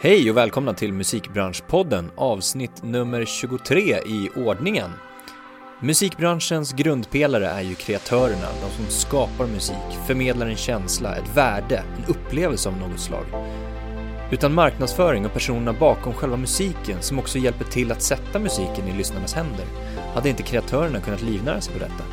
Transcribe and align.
Hej 0.00 0.30
och 0.30 0.36
välkomna 0.36 0.74
till 0.74 0.92
Musikbranschpodden 0.92 2.10
avsnitt 2.16 2.82
nummer 2.82 3.24
23 3.24 3.80
i 4.06 4.30
ordningen. 4.36 4.90
Musikbranschens 5.80 6.72
grundpelare 6.72 7.46
är 7.46 7.60
ju 7.60 7.74
kreatörerna, 7.74 8.46
de 8.62 8.70
som 8.76 8.86
skapar 8.90 9.46
musik, 9.46 9.98
förmedlar 10.06 10.46
en 10.46 10.56
känsla, 10.56 11.16
ett 11.16 11.36
värde, 11.36 11.82
en 11.98 12.14
upplevelse 12.14 12.68
av 12.68 12.76
något 12.76 13.00
slag. 13.00 13.24
Utan 14.30 14.54
marknadsföring 14.54 15.26
och 15.26 15.32
personerna 15.32 15.72
bakom 15.72 16.12
själva 16.12 16.36
musiken 16.36 17.02
som 17.02 17.18
också 17.18 17.38
hjälper 17.38 17.64
till 17.64 17.92
att 17.92 18.02
sätta 18.02 18.38
musiken 18.38 18.88
i 18.88 18.96
lyssnarnas 18.98 19.34
händer 19.34 19.66
hade 20.14 20.28
inte 20.28 20.42
kreatörerna 20.42 21.00
kunnat 21.00 21.22
livnära 21.22 21.60
sig 21.60 21.72
på 21.72 21.78
detta. 21.78 22.04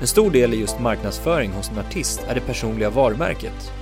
En 0.00 0.06
stor 0.06 0.30
del 0.30 0.54
i 0.54 0.60
just 0.60 0.80
marknadsföring 0.80 1.52
hos 1.52 1.70
en 1.70 1.78
artist 1.78 2.24
är 2.28 2.34
det 2.34 2.40
personliga 2.40 2.90
varumärket. 2.90 3.72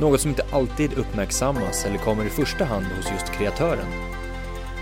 Något 0.00 0.20
som 0.20 0.30
inte 0.30 0.46
alltid 0.52 0.98
uppmärksammas 0.98 1.86
eller 1.86 1.98
kommer 1.98 2.24
i 2.24 2.28
första 2.28 2.64
hand 2.64 2.86
hos 2.86 3.10
just 3.10 3.32
kreatören. 3.32 3.86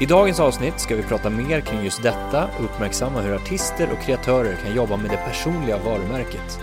I 0.00 0.06
dagens 0.06 0.40
avsnitt 0.40 0.80
ska 0.80 0.96
vi 0.96 1.02
prata 1.02 1.30
mer 1.30 1.60
kring 1.60 1.84
just 1.84 2.02
detta 2.02 2.48
och 2.58 2.64
uppmärksamma 2.64 3.20
hur 3.20 3.34
artister 3.34 3.88
och 3.92 3.98
kreatörer 3.98 4.56
kan 4.56 4.76
jobba 4.76 4.96
med 4.96 5.10
det 5.10 5.16
personliga 5.16 5.78
varumärket. 5.78 6.60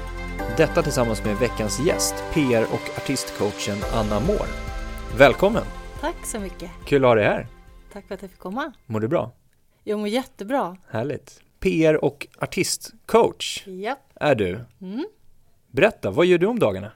Detta 0.58 0.82
tillsammans 0.84 1.24
med 1.26 1.38
veckans 1.38 1.80
gäst, 1.80 2.16
PR 2.34 2.64
och 2.64 2.98
artistcoachen 2.98 3.78
Anna 3.94 4.20
Moore. 4.20 4.50
Välkommen! 5.18 5.64
Tack 6.00 6.26
så 6.26 6.40
mycket. 6.40 6.72
Kul 6.86 7.04
att 7.06 7.10
ha 7.10 7.16
dig 7.16 7.26
här. 7.26 7.48
Tack 7.94 8.08
för 8.08 8.16
att 8.16 8.22
jag 8.22 8.32
fick 8.32 8.40
komma. 8.40 8.74
Mår 8.86 9.00
du 9.00 9.08
bra? 9.08 9.32
Jag 9.84 10.00
mår 10.00 10.08
jättebra. 10.08 10.78
Härligt. 10.90 11.42
PR 11.60 12.06
och 12.06 12.28
artistcoach 12.40 13.68
Japp. 13.68 14.00
är 14.16 14.36
du. 14.36 14.60
Mm. 14.82 15.06
Berätta, 15.72 16.12
vad 16.12 16.26
gör 16.26 16.38
du 16.38 16.48
om 16.48 16.60
dagarna? 16.60 16.92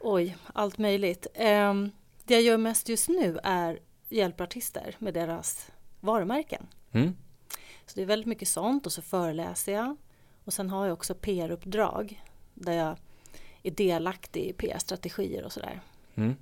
Oj, 0.00 0.36
allt 0.54 0.78
möjligt. 0.78 1.26
Ehm, 1.34 1.90
det 2.24 2.34
jag 2.34 2.42
gör 2.42 2.56
mest 2.58 2.88
just 2.88 3.08
nu 3.08 3.38
är 3.42 3.78
hjälpa 4.08 4.44
artister 4.44 4.96
med 4.98 5.14
deras 5.14 5.70
varumärken. 6.00 6.66
Mm. 6.92 7.16
Så 7.86 7.92
det 7.94 8.02
är 8.02 8.06
väldigt 8.06 8.26
mycket 8.26 8.48
sånt 8.48 8.86
och 8.86 8.92
så 8.92 9.02
föreläser 9.02 9.72
jag. 9.72 9.96
Och 10.44 10.52
sen 10.52 10.70
har 10.70 10.86
jag 10.86 10.92
också 10.92 11.14
PR-uppdrag 11.14 12.22
där 12.54 12.72
jag 12.72 12.96
är 13.62 13.70
delaktig 13.70 14.42
i 14.44 14.52
PR-strategier 14.52 15.44
och 15.44 15.52
sådär. 15.52 15.80
Mm. 16.14 16.34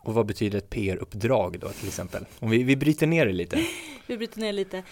Och 0.00 0.14
vad 0.14 0.26
betyder 0.26 0.58
ett 0.58 0.70
PR-uppdrag 0.70 1.58
då 1.60 1.68
till 1.68 1.88
exempel? 1.88 2.26
Om 2.38 2.50
vi, 2.50 2.62
vi 2.62 2.76
bryter 2.76 3.06
ner 3.06 3.26
det 3.26 3.32
lite. 3.32 3.58
Vi 4.06 4.16
bryter 4.16 4.40
ner 4.40 4.52
lite. 4.52 4.82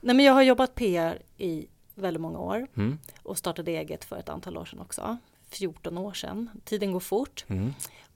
Nej 0.00 0.16
men 0.16 0.24
jag 0.24 0.32
har 0.32 0.42
jobbat 0.42 0.74
PR 0.74 1.22
i 1.38 1.66
väldigt 1.94 2.20
många 2.20 2.38
år 2.38 2.66
Mm. 2.76 2.98
och 3.22 3.38
startade 3.38 3.70
eget 3.70 4.04
för 4.04 4.16
ett 4.16 4.28
antal 4.28 4.56
år 4.56 4.64
sedan 4.64 4.80
också. 4.80 5.16
14 5.54 5.98
år 5.98 6.12
sedan. 6.12 6.50
Tiden 6.64 6.92
går 6.92 7.00
fort. 7.00 7.44
Mm. 7.48 7.72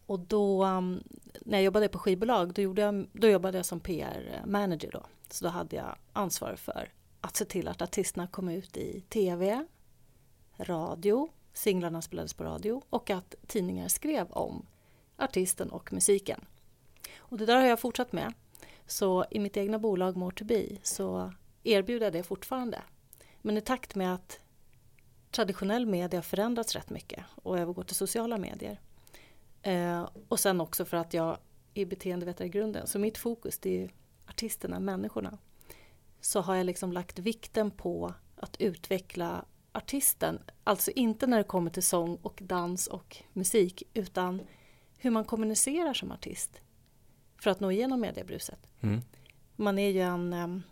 Och 0.06 0.20
då, 0.20 0.64
um, 0.64 1.02
när 1.40 1.58
jag 1.58 1.64
jobbade 1.64 1.88
på 1.88 1.98
skivbolag, 1.98 2.52
då, 2.52 2.62
gjorde 2.62 2.82
jag, 2.82 3.06
då 3.12 3.28
jobbade 3.28 3.58
jag 3.58 3.66
som 3.66 3.80
PR-manager 3.80 4.90
då. 4.92 5.02
Så 5.30 5.44
då 5.44 5.50
hade 5.50 5.76
jag 5.76 5.96
ansvar 6.12 6.56
för 6.56 6.92
att 7.20 7.36
se 7.36 7.44
till 7.44 7.68
att 7.68 7.82
artisterna 7.82 8.26
kom 8.26 8.48
ut 8.48 8.76
i 8.76 9.00
TV, 9.00 9.66
radio, 10.56 11.28
singlarna 11.52 12.02
spelades 12.02 12.34
på 12.34 12.44
radio 12.44 12.82
och 12.90 13.10
att 13.10 13.34
tidningar 13.46 13.88
skrev 13.88 14.30
om 14.30 14.66
artisten 15.16 15.70
och 15.70 15.92
musiken. 15.92 16.44
Och 17.16 17.38
det 17.38 17.46
där 17.46 17.56
har 17.56 17.66
jag 17.66 17.80
fortsatt 17.80 18.12
med. 18.12 18.32
Så 18.86 19.24
i 19.30 19.38
mitt 19.38 19.56
egna 19.56 19.78
bolag 19.78 20.16
More 20.16 20.34
to 20.34 20.44
Be 20.44 20.66
så 20.82 21.32
erbjuder 21.62 22.06
jag 22.06 22.12
det 22.12 22.22
fortfarande. 22.22 22.82
Men 23.42 23.56
i 23.56 23.60
takt 23.60 23.94
med 23.94 24.14
att 24.14 24.40
traditionell 25.30 25.86
media 25.86 26.18
har 26.18 26.22
förändrats 26.22 26.74
rätt 26.74 26.90
mycket 26.90 27.24
och 27.34 27.58
övergår 27.58 27.82
till 27.82 27.96
sociala 27.96 28.38
medier 28.38 28.80
Eh, 29.66 30.08
och 30.28 30.40
sen 30.40 30.60
också 30.60 30.84
för 30.84 30.96
att 30.96 31.14
jag 31.14 31.38
är 31.74 31.86
beteendevetare 31.86 32.48
i 32.48 32.50
grunden, 32.50 32.86
så 32.86 32.98
mitt 32.98 33.18
fokus 33.18 33.58
det 33.58 33.84
är 33.84 33.90
artisterna, 34.26 34.80
människorna. 34.80 35.38
Så 36.20 36.40
har 36.40 36.54
jag 36.54 36.66
liksom 36.66 36.92
lagt 36.92 37.18
vikten 37.18 37.70
på 37.70 38.14
att 38.36 38.56
utveckla 38.60 39.44
artisten, 39.72 40.38
alltså 40.64 40.90
inte 40.90 41.26
när 41.26 41.38
det 41.38 41.44
kommer 41.44 41.70
till 41.70 41.82
sång 41.82 42.16
och 42.22 42.38
dans 42.42 42.86
och 42.86 43.16
musik, 43.32 43.82
utan 43.94 44.42
hur 44.98 45.10
man 45.10 45.24
kommunicerar 45.24 45.94
som 45.94 46.12
artist 46.12 46.60
för 47.40 47.50
att 47.50 47.60
nå 47.60 47.70
igenom 47.70 48.00
mediebruset. 48.00 48.68
Mm. 48.80 49.00
Man 49.56 49.78
är 49.78 49.90
ju 49.90 50.00
en, 50.00 50.32
em, 50.32 50.62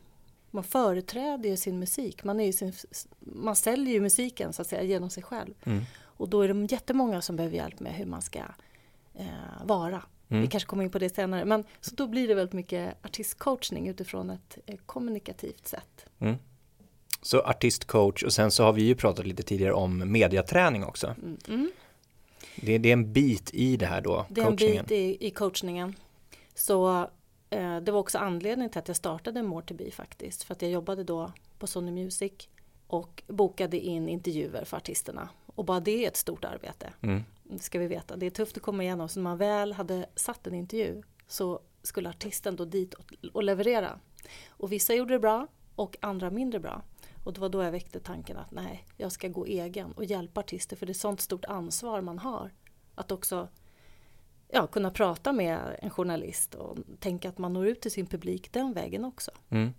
man 0.54 0.64
företräder 0.64 1.50
ju 1.50 1.56
sin 1.56 1.78
musik, 1.78 2.24
man, 2.24 2.40
är 2.40 2.52
sin, 2.52 2.72
man 3.20 3.56
säljer 3.56 3.94
ju 3.94 4.00
musiken 4.00 4.52
så 4.52 4.62
att 4.62 4.68
säga 4.68 4.82
genom 4.82 5.10
sig 5.10 5.22
själv. 5.22 5.54
Mm. 5.64 5.82
Och 6.02 6.28
då 6.28 6.40
är 6.40 6.48
det 6.48 6.72
jättemånga 6.72 7.22
som 7.22 7.36
behöver 7.36 7.56
hjälp 7.56 7.80
med 7.80 7.94
hur 7.94 8.06
man 8.06 8.22
ska 8.22 8.38
eh, 9.14 9.26
vara. 9.64 10.02
Mm. 10.28 10.42
Vi 10.42 10.48
kanske 10.48 10.68
kommer 10.68 10.84
in 10.84 10.90
på 10.90 10.98
det 10.98 11.14
senare. 11.14 11.44
Men, 11.44 11.64
så 11.80 11.94
då 11.94 12.06
blir 12.06 12.28
det 12.28 12.34
väldigt 12.34 12.52
mycket 12.52 13.04
artistcoachning 13.04 13.88
utifrån 13.88 14.30
ett 14.30 14.58
eh, 14.66 14.76
kommunikativt 14.86 15.66
sätt. 15.66 16.06
Mm. 16.18 16.36
Så 17.22 17.40
artistcoach 17.40 18.22
och 18.22 18.32
sen 18.32 18.50
så 18.50 18.64
har 18.64 18.72
vi 18.72 18.82
ju 18.82 18.94
pratat 18.94 19.26
lite 19.26 19.42
tidigare 19.42 19.72
om 19.72 20.12
mediaträning 20.12 20.84
också. 20.84 21.06
Mm. 21.06 21.38
Mm. 21.48 21.70
Det, 22.56 22.78
det 22.78 22.88
är 22.88 22.92
en 22.92 23.12
bit 23.12 23.50
i 23.54 23.76
det 23.76 23.86
här 23.86 24.00
då, 24.00 24.26
Det 24.28 24.40
är 24.40 24.46
en 24.46 24.56
bit 24.56 24.90
i, 24.90 25.26
i 25.26 25.30
coachningen. 25.30 25.94
Så 26.54 27.10
det 27.60 27.92
var 27.92 28.00
också 28.00 28.18
anledningen 28.18 28.70
till 28.70 28.78
att 28.78 28.88
jag 28.88 28.96
startade 28.96 29.42
More 29.42 29.64
to 29.66 29.74
Be 29.74 29.90
faktiskt. 29.90 30.42
För 30.42 30.54
att 30.54 30.62
jag 30.62 30.70
jobbade 30.70 31.04
då 31.04 31.32
på 31.58 31.66
Sony 31.66 31.90
Music 31.90 32.32
och 32.86 33.22
bokade 33.26 33.78
in 33.78 34.08
intervjuer 34.08 34.64
för 34.64 34.76
artisterna. 34.76 35.28
Och 35.46 35.64
bara 35.64 35.80
det 35.80 36.04
är 36.04 36.08
ett 36.08 36.16
stort 36.16 36.44
arbete. 36.44 36.92
Mm. 37.00 37.24
Det 37.42 37.58
ska 37.62 37.78
vi 37.78 37.86
veta. 37.86 38.16
Det 38.16 38.26
är 38.26 38.30
tufft 38.30 38.56
att 38.56 38.62
komma 38.62 38.82
igenom. 38.82 39.08
Så 39.08 39.20
när 39.20 39.24
man 39.24 39.38
väl 39.38 39.72
hade 39.72 40.06
satt 40.14 40.46
en 40.46 40.54
intervju 40.54 41.02
så 41.26 41.60
skulle 41.82 42.08
artisten 42.08 42.56
då 42.56 42.64
dit 42.64 42.94
och, 42.94 43.14
och 43.32 43.42
leverera. 43.42 43.98
Och 44.48 44.72
vissa 44.72 44.94
gjorde 44.94 45.14
det 45.14 45.20
bra 45.20 45.46
och 45.74 45.96
andra 46.00 46.30
mindre 46.30 46.60
bra. 46.60 46.82
Och 47.24 47.32
det 47.32 47.40
var 47.40 47.48
då 47.48 47.62
jag 47.62 47.72
väckte 47.72 48.00
tanken 48.00 48.36
att 48.36 48.50
nej, 48.50 48.84
jag 48.96 49.12
ska 49.12 49.28
gå 49.28 49.46
egen 49.46 49.92
och 49.92 50.04
hjälpa 50.04 50.40
artister 50.40 50.76
för 50.76 50.86
det 50.86 50.92
är 50.92 50.94
sånt 50.94 51.20
stort 51.20 51.44
ansvar 51.44 52.00
man 52.00 52.18
har. 52.18 52.50
Att 52.94 53.12
också 53.12 53.48
ja, 54.54 54.66
kunna 54.66 54.90
prata 54.90 55.32
med 55.32 55.76
en 55.82 55.90
journalist 55.90 56.54
och 56.54 56.78
tänka 57.00 57.28
att 57.28 57.38
man 57.38 57.52
når 57.52 57.66
ut 57.66 57.80
till 57.80 57.90
sin 57.90 58.06
publik 58.06 58.52
den 58.52 58.72
vägen 58.72 59.04
också. 59.04 59.30
Mm. 59.50 59.74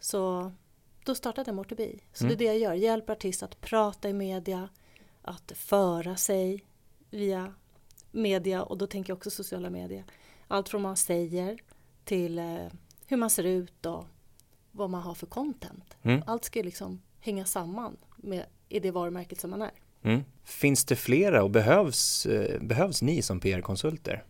Så 0.00 0.52
då 1.04 1.14
startade 1.14 1.52
More 1.52 1.68
to 1.68 1.74
Be. 1.74 1.92
Så 2.12 2.24
Mm. 2.24 2.36
det 2.38 2.44
är 2.44 2.48
det 2.48 2.58
jag 2.58 2.58
gör, 2.58 2.74
hjälper 2.74 3.12
artister 3.12 3.46
att 3.46 3.60
prata 3.60 4.08
i 4.08 4.12
media, 4.12 4.68
att 5.22 5.52
föra 5.54 6.16
sig 6.16 6.64
via 7.10 7.54
media 8.10 8.62
och 8.62 8.78
då 8.78 8.86
tänker 8.86 9.10
jag 9.10 9.16
också 9.16 9.30
sociala 9.30 9.70
medier. 9.70 10.04
Allt 10.48 10.68
från 10.68 10.82
vad 10.82 10.88
man 10.88 10.96
säger 10.96 11.58
till 12.04 12.38
eh, 12.38 12.66
hur 13.06 13.16
man 13.16 13.30
ser 13.30 13.44
ut 13.44 13.86
och 13.86 14.04
vad 14.72 14.90
man 14.90 15.02
har 15.02 15.14
för 15.14 15.26
content. 15.26 15.96
Mm. 16.02 16.22
Allt 16.26 16.44
ska 16.44 16.62
liksom 16.62 17.02
hänga 17.20 17.44
samman 17.44 17.96
med 18.16 18.46
i 18.68 18.80
det 18.80 18.90
varumärket 18.90 19.40
som 19.40 19.50
man 19.50 19.62
är. 19.62 19.70
Mm. 20.02 20.24
Finns 20.44 20.84
det 20.84 20.96
flera 20.96 21.42
och 21.42 21.50
behövs, 21.50 22.26
eh, 22.26 22.60
behövs 22.60 23.02
ni 23.02 23.22
som 23.22 23.40
PR-konsulter? 23.40 24.24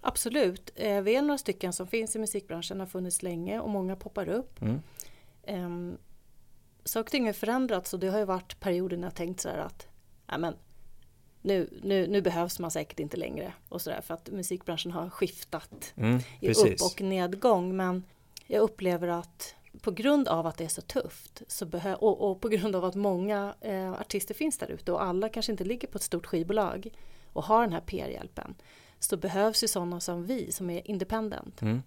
Absolut, 0.00 0.70
eh, 0.74 1.00
vi 1.00 1.16
är 1.16 1.22
några 1.22 1.38
stycken 1.38 1.72
som 1.72 1.86
finns 1.86 2.16
i 2.16 2.18
musikbranschen, 2.18 2.80
har 2.80 2.86
funnits 2.86 3.22
länge 3.22 3.60
och 3.60 3.70
många 3.70 3.96
poppar 3.96 4.28
upp. 4.28 4.62
Mm. 4.62 4.80
Um, 5.48 5.98
saker 6.84 7.06
och 7.06 7.10
ting 7.10 7.26
har 7.26 7.32
förändrats 7.32 7.94
och 7.94 8.00
det 8.00 8.08
har 8.08 8.18
ju 8.18 8.24
varit 8.24 8.60
perioder 8.60 8.96
när 8.96 9.06
jag 9.06 9.14
tänkt 9.14 9.40
så 9.40 9.48
här 9.48 9.58
att 9.58 9.86
ja, 10.26 10.38
men, 10.38 10.54
nu, 11.42 11.80
nu, 11.82 12.06
nu 12.06 12.22
behövs 12.22 12.58
man 12.58 12.70
säkert 12.70 13.00
inte 13.00 13.16
längre 13.16 13.52
och 13.68 13.80
så 13.80 13.90
där, 13.90 14.00
för 14.00 14.14
att 14.14 14.30
musikbranschen 14.30 14.92
har 14.92 15.10
skiftat 15.10 15.94
Mm. 15.96 16.20
i 16.40 16.50
upp 16.50 16.80
och 16.82 17.00
nedgång. 17.00 17.76
Men 17.76 18.04
jag 18.46 18.60
upplever 18.60 19.08
att 19.08 19.54
på 19.80 19.90
grund 19.90 20.28
av 20.28 20.46
att 20.46 20.56
det 20.56 20.64
är 20.64 20.68
så 20.68 20.82
tufft 20.82 21.42
så 21.46 21.66
behö- 21.66 21.94
och, 21.94 22.30
och 22.30 22.40
på 22.40 22.48
grund 22.48 22.76
av 22.76 22.84
att 22.84 22.94
många 22.94 23.54
eh, 23.60 23.92
artister 23.92 24.34
finns 24.34 24.58
där 24.58 24.70
ute 24.70 24.92
och 24.92 25.02
alla 25.02 25.28
kanske 25.28 25.52
inte 25.52 25.64
ligger 25.64 25.88
på 25.88 25.96
ett 25.96 26.02
stort 26.02 26.26
skivbolag 26.26 26.88
och 27.32 27.44
har 27.44 27.62
den 27.62 27.72
här 27.72 27.80
PR-hjälpen 27.80 28.54
så 28.98 29.16
behövs 29.16 29.64
ju 29.64 29.68
sådana 29.68 30.00
som 30.00 30.24
vi 30.26 30.52
som 30.52 30.70
är 30.70 30.90
independent. 30.90 31.62
Mm. 31.62 31.82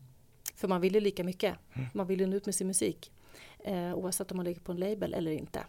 För 0.56 0.68
man 0.68 0.82
vill 0.82 0.94
ju 0.96 1.00
lika 1.00 1.24
mycket. 1.24 1.56
Man 1.94 2.08
vill 2.08 2.20
ju 2.20 2.26
nå 2.26 2.36
ut 2.36 2.46
med 2.46 2.56
sin 2.56 2.68
musik. 2.68 3.12
Eh, 3.66 3.94
oavsett 3.94 4.32
om 4.32 4.38
man 4.38 4.46
ligger 4.46 4.62
på 4.62 4.72
en 4.72 4.78
label 4.78 5.14
eller 5.14 5.32
inte. 5.32 5.64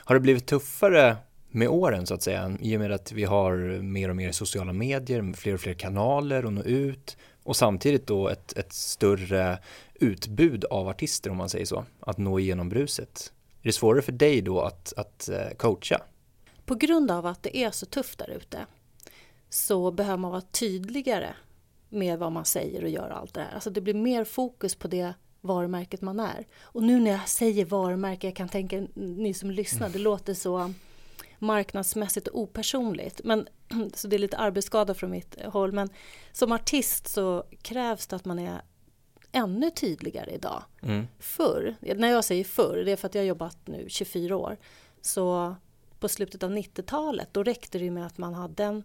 Har 0.00 0.14
det 0.14 0.20
blivit 0.20 0.46
tuffare 0.46 1.16
med 1.48 1.68
åren 1.68 2.06
så 2.06 2.14
att 2.14 2.22
säga 2.22 2.56
i 2.60 2.76
och 2.76 2.80
med 2.80 2.92
att 2.92 3.12
vi 3.12 3.24
har 3.24 3.82
mer 3.82 4.08
och 4.08 4.16
mer 4.16 4.32
sociala 4.32 4.72
medier, 4.72 5.32
fler 5.32 5.54
och 5.54 5.60
fler 5.60 5.74
kanaler 5.74 6.44
att 6.44 6.52
nå 6.52 6.62
ut 6.62 7.16
och 7.42 7.56
samtidigt 7.56 8.06
då 8.06 8.28
ett, 8.28 8.52
ett 8.58 8.72
större 8.72 9.58
utbud 10.04 10.64
av 10.64 10.88
artister 10.88 11.30
om 11.30 11.36
man 11.36 11.48
säger 11.48 11.66
så, 11.66 11.84
att 12.00 12.18
nå 12.18 12.38
igenom 12.38 12.68
bruset. 12.68 13.32
Är 13.62 13.66
det 13.66 13.72
svårare 13.72 14.02
för 14.02 14.12
dig 14.12 14.42
då 14.42 14.60
att, 14.60 14.92
att 14.96 15.28
eh, 15.28 15.56
coacha? 15.56 16.00
På 16.64 16.74
grund 16.74 17.10
av 17.10 17.26
att 17.26 17.42
det 17.42 17.56
är 17.56 17.70
så 17.70 17.86
tufft 17.86 18.18
där 18.18 18.30
ute 18.30 18.66
så 19.48 19.90
behöver 19.90 20.16
man 20.16 20.30
vara 20.30 20.40
tydligare 20.40 21.34
med 21.88 22.18
vad 22.18 22.32
man 22.32 22.44
säger 22.44 22.82
och 22.82 22.90
gör 22.90 23.10
och 23.10 23.18
allt 23.18 23.34
det 23.34 23.40
här. 23.40 23.54
Alltså 23.54 23.70
det 23.70 23.80
blir 23.80 23.94
mer 23.94 24.24
fokus 24.24 24.74
på 24.74 24.88
det 24.88 25.14
varumärket 25.40 26.00
man 26.00 26.20
är. 26.20 26.46
Och 26.62 26.82
nu 26.82 27.00
när 27.00 27.10
jag 27.10 27.28
säger 27.28 27.64
varumärke, 27.64 28.26
jag 28.26 28.36
kan 28.36 28.48
tänka 28.48 28.86
ni 28.94 29.34
som 29.34 29.50
lyssnar, 29.50 29.88
det 29.88 29.98
låter 29.98 30.34
så 30.34 30.72
marknadsmässigt 31.38 32.28
och 32.28 32.40
opersonligt. 32.40 33.20
Men, 33.24 33.48
så 33.94 34.08
det 34.08 34.16
är 34.16 34.18
lite 34.18 34.36
arbetsskada 34.36 34.94
från 34.94 35.10
mitt 35.10 35.36
håll. 35.44 35.72
Men 35.72 35.88
som 36.32 36.52
artist 36.52 37.08
så 37.08 37.44
krävs 37.62 38.06
det 38.06 38.16
att 38.16 38.24
man 38.24 38.38
är 38.38 38.62
ännu 39.34 39.70
tydligare 39.70 40.30
idag. 40.30 40.62
Mm. 40.82 41.06
Förr, 41.18 41.76
när 41.80 42.08
jag 42.08 42.24
säger 42.24 42.44
förr, 42.44 42.82
det 42.84 42.92
är 42.92 42.96
för 42.96 43.06
att 43.06 43.14
jag 43.14 43.22
har 43.22 43.26
jobbat 43.26 43.58
nu 43.64 43.86
24 43.88 44.36
år. 44.36 44.56
Så 45.00 45.54
på 46.00 46.08
slutet 46.08 46.42
av 46.42 46.50
90-talet, 46.50 47.28
då 47.32 47.42
räckte 47.42 47.78
det 47.78 47.84
ju 47.84 47.90
med 47.90 48.06
att 48.06 48.18
man 48.18 48.34
hade 48.34 48.64
en 48.64 48.84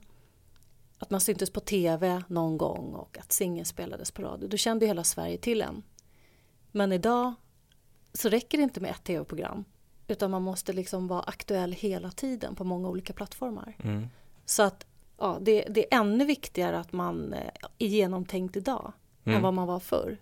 att 1.00 1.10
man 1.10 1.22
syntes 1.22 1.50
på 1.50 1.60
tv 1.60 2.24
någon 2.28 2.58
gång 2.58 2.94
och 2.94 3.18
att 3.18 3.32
singeln 3.32 3.66
spelades 3.66 4.12
på 4.12 4.22
radio. 4.22 4.48
Då 4.48 4.58
kände 4.58 4.86
hela 4.86 5.04
Sverige 5.04 5.38
till 5.38 5.62
en. 5.62 5.84
Men 6.72 6.92
idag 6.92 7.34
så 8.14 8.30
räcker 8.30 8.58
det 8.58 8.64
inte 8.64 8.80
med 8.80 8.92
ett 8.92 9.04
tv-program 9.04 9.66
utan 10.08 10.32
man 10.32 10.42
måste 10.42 10.74
liksom 10.74 11.08
vara 11.08 11.22
aktuell 11.22 11.74
hela 11.74 12.12
tiden 12.12 12.56
på 12.56 12.64
många 12.64 12.90
olika 12.90 13.14
plattformar. 13.14 13.76
Mm. 13.84 14.08
Så 14.46 14.64
att 14.64 14.86
ja, 15.18 15.38
det, 15.42 15.62
det, 15.70 15.94
är 15.94 16.00
ännu 16.00 16.26
viktigare 16.26 16.80
att 16.80 16.92
man 16.92 17.34
eh, 17.34 17.52
är 17.80 17.88
genomtänkt 17.88 18.56
idag 18.56 18.94
mm. 19.30 19.38
än 19.38 19.44
vad 19.44 19.54
man 19.54 19.68
var 19.68 19.80
förr. 19.80 20.18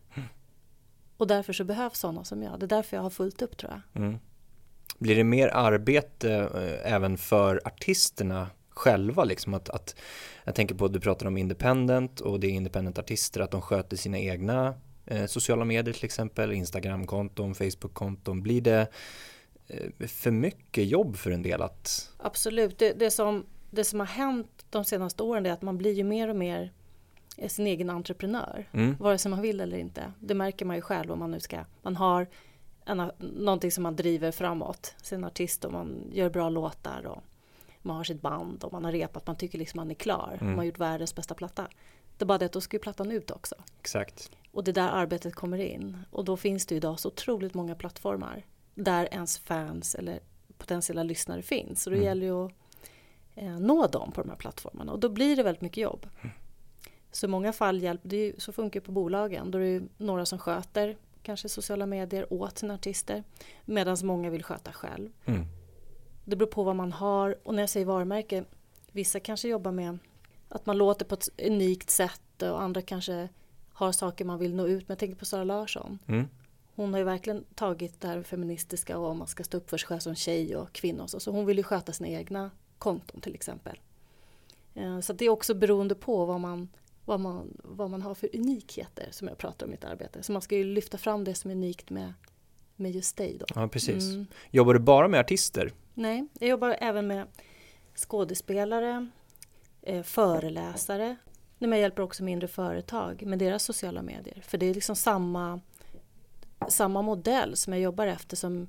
Och 1.18 1.28
därför 1.28 1.54
så 1.54 1.64
behövs 1.64 2.00
sådana 2.00 2.24
som 2.24 2.44
jag. 2.44 2.60
Det 2.60 2.66
är 2.66 2.68
därför 2.68 2.98
jag 2.98 3.04
har 3.04 3.10
fullt 3.10 3.42
upp 3.42 3.58
tror 3.58 3.72
jag. 3.72 4.04
Mm. 4.04 4.20
Blir 4.98 5.16
det 5.16 5.24
mer 5.24 5.48
arbete 5.48 6.32
eh, 6.34 6.94
även 6.94 7.18
för 7.18 7.62
artisterna 7.66 8.48
själva 8.70 9.24
liksom 9.24 9.54
att, 9.54 9.70
att 9.70 9.96
jag 10.44 10.56
tänker 10.56 10.76
på 10.76 10.86
att 10.86 10.94
du 10.94 11.00
pratar 11.00 11.26
om 11.26 11.38
independent 11.38 12.20
och 12.20 12.40
det 12.40 12.48
är 12.48 12.52
independent 12.52 13.00
artister 13.00 13.42
att 13.42 13.52
de 13.52 13.62
sköter 13.62 13.98
sina 13.98 14.20
egna 14.20 14.74
eh, 15.06 15.26
sociala 15.26 15.66
medier 15.66 15.94
till 15.94 16.06
exempel 16.06 16.52
Instagramkonton, 16.52 17.56
Facebookkonton 17.56 18.42
blir 18.42 18.62
det 18.62 18.88
eh, 19.68 20.08
för 20.08 20.32
mycket 20.32 20.88
jobb 20.88 21.18
för 21.18 21.32
en 21.32 21.42
del 21.42 21.62
att 21.62 22.12
Absolut, 22.18 22.78
det, 22.80 22.94
det, 22.94 23.12
som, 23.12 23.46
det 23.72 23.84
som 23.84 24.00
har 24.00 24.08
hänt 24.08 24.66
de 24.70 24.86
senaste 24.86 25.24
åren 25.24 25.46
är 25.46 25.52
att 25.52 25.62
man 25.62 25.78
blir 25.78 25.94
ju 25.94 26.04
mer 26.04 26.30
och 26.30 26.36
mer 26.36 26.72
sin 27.48 27.68
egen 27.68 27.90
entreprenör 27.90 28.70
mm. 28.72 28.96
vare 29.00 29.18
sig 29.18 29.32
man 29.32 29.42
vill 29.42 29.62
eller 29.62 29.78
inte 29.78 30.12
det 30.20 30.34
märker 30.34 30.66
man 30.66 30.76
ju 30.76 30.82
själv 30.82 31.12
om 31.12 31.20
man 31.20 31.32
nu 31.32 31.40
ska 31.40 31.66
man 31.82 31.96
har 31.96 32.28
en, 32.86 33.12
någonting 33.20 33.72
som 33.72 33.84
man 33.84 33.96
driver 33.96 34.32
framåt 34.32 34.96
sin 35.02 35.24
artist 35.24 35.66
och 35.66 35.72
man 35.72 36.12
gör 36.12 36.30
bra 36.30 36.50
låtar 36.50 37.06
och 37.06 37.24
man 37.82 37.98
har 37.98 38.04
sitt 38.04 38.22
band 38.22 38.64
och 38.64 38.74
man 38.74 38.86
har 38.86 38.92
repat, 38.92 39.28
man 39.28 39.36
tycker 39.36 39.60
liksom 39.60 39.78
man 39.78 39.92
är 39.92 39.96
klar. 39.96 40.34
Mm. 40.34 40.46
Man 40.46 40.58
har 40.58 40.64
gjort 40.64 40.80
världens 40.80 41.16
bästa 41.16 41.36
platta. 41.36 41.68
Det 42.18 42.24
är 42.24 42.26
bara 42.26 42.38
det 42.38 42.46
att 42.46 42.52
då 42.52 42.62
ska 42.62 42.76
ju 42.76 42.82
plattan 42.82 43.12
ut 43.12 43.32
också. 43.32 43.56
Exakt. 43.80 44.32
Och 44.52 44.64
det 44.64 44.72
är 44.72 44.74
där 44.74 44.90
arbetet 44.90 45.36
kommer 45.36 45.58
in. 45.58 45.98
Och 46.12 46.26
då 46.26 46.38
finns 46.38 46.66
det 46.66 46.76
idag 46.76 47.00
så 47.00 47.08
otroligt 47.08 47.54
många 47.54 47.76
plattformar 47.76 48.46
där 48.76 49.08
ens 49.12 49.38
fans 49.38 49.96
eller 49.96 50.20
potentiella 50.58 51.04
lyssnare 51.04 51.42
finns. 51.42 51.84
Så 51.84 51.90
det 51.90 51.96
mm. 51.96 52.06
gäller 52.06 52.26
ju 52.26 52.46
att 52.46 52.52
eh, 53.36 53.60
nå 53.60 53.88
dem 53.88 54.12
på 54.12 54.22
de 54.22 54.30
här 54.30 54.38
plattformarna 54.38 54.92
och 54.92 55.00
då 55.00 55.10
blir 55.10 55.36
det 55.36 55.44
väldigt 55.44 55.62
mycket 55.62 55.82
jobb. 55.82 56.08
Så 57.12 57.26
i 57.26 57.30
många 57.30 57.54
fall 57.54 57.82
hjälper 57.82 58.10
det, 58.10 58.34
så 58.38 58.52
funkar 58.52 58.80
det 58.80 58.86
på 58.86 58.92
bolagen. 58.92 59.52
Då 59.52 59.58
är 59.58 59.80
det 59.80 59.88
några 59.98 60.26
som 60.26 60.40
sköter 60.40 60.98
kanske 61.24 61.50
sociala 61.50 61.86
medier 61.86 62.34
åt 62.34 62.58
sina 62.58 62.74
artister 62.74 63.24
medan 63.66 63.98
många 64.04 64.30
vill 64.30 64.44
sköta 64.44 64.72
själv. 64.72 65.10
Mm. 65.26 65.46
Det 66.26 66.36
beror 66.36 66.50
på 66.50 66.64
vad 66.64 66.76
man 66.76 66.92
har 66.92 67.36
och 67.44 67.56
när 67.56 67.64
jag 67.64 67.70
säger 67.70 67.86
varumärke, 67.86 68.44
vissa 68.92 69.20
kanske 69.20 69.48
jobbar 69.48 69.72
med 69.72 69.98
att 70.50 70.66
man 70.66 70.78
låter 70.78 71.06
på 71.06 71.16
ett 71.16 71.30
unikt 71.46 71.90
sätt 71.90 72.42
och 72.42 72.62
andra 72.62 72.82
kanske 72.82 73.30
har 73.74 73.92
saker 73.92 74.26
man 74.26 74.40
vill 74.40 74.56
nå 74.56 74.68
ut 74.68 74.88
med. 74.88 74.94
Jag 74.94 75.00
tänker 75.00 75.16
på 75.16 75.26
Sara 75.26 75.44
Larsson. 75.44 76.00
Mm. 76.08 76.28
Hon 76.76 76.94
har 76.94 77.00
ju 77.00 77.06
verkligen 77.06 77.44
tagit 77.56 78.02
det 78.02 78.08
här 78.08 78.24
feministiska 78.24 78.98
och 78.98 79.10
om 79.10 79.18
man 79.18 79.28
ska 79.28 79.44
stå 79.44 79.58
upp 79.58 79.70
för 79.70 79.78
sig 79.78 79.88
själv 79.88 80.00
som 80.00 80.16
tjej 80.16 80.56
och 80.56 80.72
kvinna 80.72 81.04
och 81.04 81.10
så. 81.10 81.20
Så 81.20 81.32
hon 81.32 81.46
vill 81.46 81.58
ju 81.58 81.64
sköta 81.64 81.94
sina 81.94 82.10
egna 82.10 82.52
konton 82.78 83.22
till 83.22 83.36
exempel. 83.36 83.80
Eh, 84.74 85.00
så 85.00 85.14
det 85.14 85.26
är 85.26 85.30
också 85.30 85.54
beroende 85.54 85.96
på 85.96 86.26
vad 86.26 86.40
man, 86.40 86.70
vad, 87.08 87.20
man, 87.20 87.58
vad 87.64 87.90
man 87.90 88.02
har 88.02 88.14
för 88.14 88.30
unikheter 88.34 89.08
som 89.12 89.28
jag 89.28 89.38
pratar 89.38 89.66
om 89.66 89.72
i 89.72 89.76
mitt 89.76 89.84
arbete. 89.84 90.24
Så 90.24 90.32
man 90.32 90.42
ska 90.42 90.56
ju 90.56 90.64
lyfta 90.64 90.98
fram 90.98 91.24
det 91.24 91.36
som 91.36 91.52
är 91.52 91.56
unikt 91.56 91.90
med, 91.90 92.14
med 92.76 92.92
just 92.92 93.18
dig. 93.18 93.38
Då. 93.40 93.46
Ja, 93.56 93.68
precis. 93.68 94.04
Mm. 94.04 94.26
Jobbar 94.52 94.74
du 94.74 94.80
bara 94.80 95.08
med 95.08 95.20
artister? 95.20 95.74
Nej, 95.94 96.28
jag 96.40 96.50
jobbar 96.50 96.78
även 96.82 97.08
med 97.08 97.28
skådespelare, 97.96 99.08
eh, 99.82 100.04
föreläsare. 100.04 101.16
Men 101.58 101.72
jag 101.72 101.80
hjälper 101.80 102.04
också 102.04 102.24
mindre 102.24 102.48
företag 102.48 103.24
med 103.26 103.40
deras 103.40 103.64
sociala 103.64 104.02
medier. 104.02 104.42
För 104.42 104.58
det 104.58 104.66
är 104.66 104.74
liksom 104.74 104.96
samma, 104.96 105.60
samma 106.70 107.02
modell 107.02 107.56
som 107.56 107.74
jag 107.74 107.82
jobbar 107.82 108.08
efter 108.08 108.38
som 108.38 108.68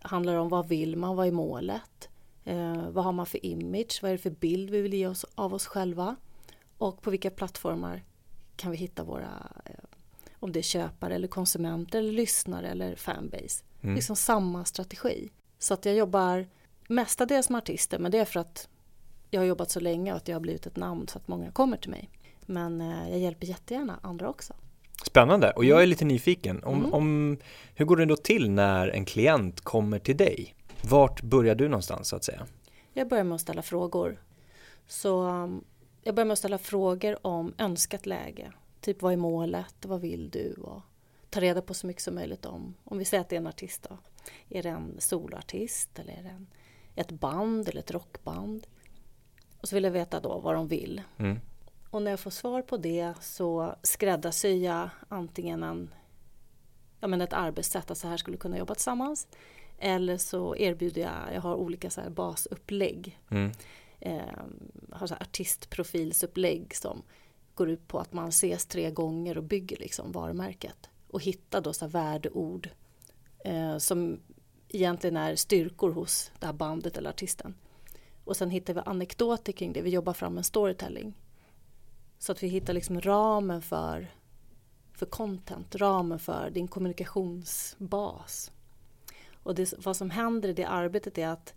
handlar 0.00 0.34
om 0.34 0.48
vad 0.48 0.68
vill 0.68 0.96
man, 0.96 1.16
vad 1.16 1.26
är 1.26 1.32
målet? 1.32 2.08
Eh, 2.44 2.90
vad 2.90 3.04
har 3.04 3.12
man 3.12 3.26
för 3.26 3.46
image? 3.46 3.98
Vad 4.02 4.10
är 4.10 4.16
det 4.16 4.22
för 4.22 4.30
bild 4.30 4.70
vi 4.70 4.80
vill 4.80 4.94
ge 4.94 5.06
oss 5.06 5.26
av 5.34 5.54
oss 5.54 5.66
själva? 5.66 6.16
Och 6.80 7.02
på 7.02 7.10
vilka 7.10 7.30
plattformar 7.30 8.04
kan 8.56 8.70
vi 8.70 8.76
hitta 8.76 9.04
våra, 9.04 9.52
eh, 9.64 9.74
om 10.34 10.52
det 10.52 10.60
är 10.60 10.62
köpare 10.62 11.14
eller 11.14 11.28
konsumenter 11.28 11.98
eller 11.98 12.12
lyssnare 12.12 12.68
eller 12.68 12.96
fanbase. 12.96 13.64
Mm. 13.80 13.94
Liksom 13.94 14.16
samma 14.16 14.64
strategi. 14.64 15.30
Så 15.58 15.74
att 15.74 15.84
jag 15.84 15.94
jobbar 15.94 16.46
mestadels 16.88 17.50
med 17.50 17.58
artister 17.58 17.98
men 17.98 18.10
det 18.10 18.18
är 18.18 18.24
för 18.24 18.40
att 18.40 18.68
jag 19.30 19.40
har 19.40 19.46
jobbat 19.46 19.70
så 19.70 19.80
länge 19.80 20.12
och 20.12 20.16
att 20.16 20.28
jag 20.28 20.34
har 20.34 20.40
blivit 20.40 20.66
ett 20.66 20.76
namn 20.76 21.08
så 21.08 21.18
att 21.18 21.28
många 21.28 21.50
kommer 21.50 21.76
till 21.76 21.90
mig. 21.90 22.10
Men 22.46 22.80
eh, 22.80 23.10
jag 23.10 23.18
hjälper 23.18 23.46
jättegärna 23.46 23.98
andra 24.02 24.28
också. 24.28 24.54
Spännande 25.04 25.50
och 25.50 25.64
jag 25.64 25.78
är 25.78 25.82
mm. 25.82 25.90
lite 25.90 26.04
nyfiken. 26.04 26.64
Om, 26.64 26.78
mm. 26.78 26.92
om, 26.92 27.38
hur 27.74 27.84
går 27.84 27.96
det 27.96 28.06
då 28.06 28.16
till 28.16 28.50
när 28.50 28.88
en 28.88 29.04
klient 29.04 29.60
kommer 29.60 29.98
till 29.98 30.16
dig? 30.16 30.54
Vart 30.82 31.22
börjar 31.22 31.54
du 31.54 31.68
någonstans 31.68 32.08
så 32.08 32.16
att 32.16 32.24
säga? 32.24 32.46
Jag 32.92 33.08
börjar 33.08 33.24
med 33.24 33.34
att 33.34 33.40
ställa 33.40 33.62
frågor. 33.62 34.20
Så 34.86 35.22
um, 35.22 35.64
jag 36.02 36.14
börjar 36.14 36.26
med 36.26 36.32
att 36.32 36.38
ställa 36.38 36.58
frågor 36.58 37.26
om 37.26 37.54
önskat 37.58 38.06
läge. 38.06 38.52
Typ 38.80 39.02
vad 39.02 39.12
är 39.12 39.16
målet, 39.16 39.74
vad 39.84 40.00
vill 40.00 40.30
du? 40.30 40.54
Och 40.54 40.82
ta 41.30 41.40
reda 41.40 41.62
på 41.62 41.74
så 41.74 41.86
mycket 41.86 42.02
som 42.02 42.14
möjligt 42.14 42.46
om, 42.46 42.74
om 42.84 42.98
vi 42.98 43.04
säger 43.04 43.20
att 43.20 43.28
det 43.28 43.36
är 43.36 43.40
en 43.40 43.46
artist 43.46 43.86
då. 43.88 43.98
Är 44.48 44.62
det 44.62 44.68
en 44.68 44.96
soloartist 44.98 45.98
eller 45.98 46.12
är 46.12 46.22
det 46.22 46.28
en 46.28 46.46
ett 46.94 47.10
band 47.10 47.68
eller 47.68 47.80
ett 47.80 47.90
rockband. 47.90 48.66
Och 49.60 49.68
så 49.68 49.76
vill 49.76 49.84
jag 49.84 49.90
veta 49.90 50.20
då 50.20 50.38
vad 50.38 50.54
de 50.54 50.68
vill. 50.68 51.02
Mm. 51.18 51.40
Och 51.90 52.02
när 52.02 52.10
jag 52.10 52.20
får 52.20 52.30
svar 52.30 52.62
på 52.62 52.76
det 52.76 53.14
så 53.20 53.74
skräddarsyr 53.82 54.64
jag 54.64 54.88
antingen 55.08 55.62
en, 55.62 55.90
ja 57.00 57.08
men 57.08 57.20
ett 57.20 57.32
arbetssätt, 57.32 57.90
att 57.90 57.98
så 57.98 58.08
här 58.08 58.16
skulle 58.16 58.36
kunna 58.36 58.58
jobba 58.58 58.74
tillsammans. 58.74 59.28
Eller 59.78 60.18
så 60.18 60.56
erbjuder 60.56 61.02
jag, 61.02 61.34
jag 61.34 61.40
har 61.40 61.54
olika 61.54 61.90
så 61.90 62.00
här 62.00 62.10
basupplägg. 62.10 63.18
Mm. 63.30 63.52
Eh, 64.00 64.22
har 64.92 65.06
så 65.06 65.14
här 65.14 65.22
artistprofilsupplägg 65.22 66.74
som 66.74 67.02
går 67.54 67.70
ut 67.70 67.88
på 67.88 67.98
att 67.98 68.12
man 68.12 68.28
ses 68.28 68.66
tre 68.66 68.90
gånger 68.90 69.38
och 69.38 69.44
bygger 69.44 69.76
liksom 69.76 70.12
varumärket. 70.12 70.90
Och 71.08 71.22
hittar 71.22 71.60
då 71.60 71.72
så 71.72 71.84
här 71.84 71.92
värdeord 71.92 72.70
eh, 73.44 73.78
som 73.78 74.20
egentligen 74.68 75.16
är 75.16 75.36
styrkor 75.36 75.92
hos 75.92 76.32
det 76.38 76.46
här 76.46 76.52
bandet 76.52 76.96
eller 76.96 77.10
artisten. 77.10 77.54
Och 78.24 78.36
sen 78.36 78.50
hittar 78.50 78.74
vi 78.74 78.80
anekdoter 78.84 79.52
kring 79.52 79.72
det, 79.72 79.82
vi 79.82 79.90
jobbar 79.90 80.12
fram 80.12 80.38
en 80.38 80.44
storytelling. 80.44 81.14
Så 82.18 82.32
att 82.32 82.42
vi 82.42 82.48
hittar 82.48 82.72
liksom 82.72 83.00
ramen 83.00 83.62
för, 83.62 84.10
för 84.92 85.06
content, 85.06 85.74
ramen 85.74 86.18
för 86.18 86.50
din 86.50 86.68
kommunikationsbas. 86.68 88.52
Och 89.42 89.54
det, 89.54 89.74
vad 89.84 89.96
som 89.96 90.10
händer 90.10 90.48
i 90.48 90.52
det 90.52 90.64
arbetet 90.64 91.18
är 91.18 91.28
att 91.28 91.54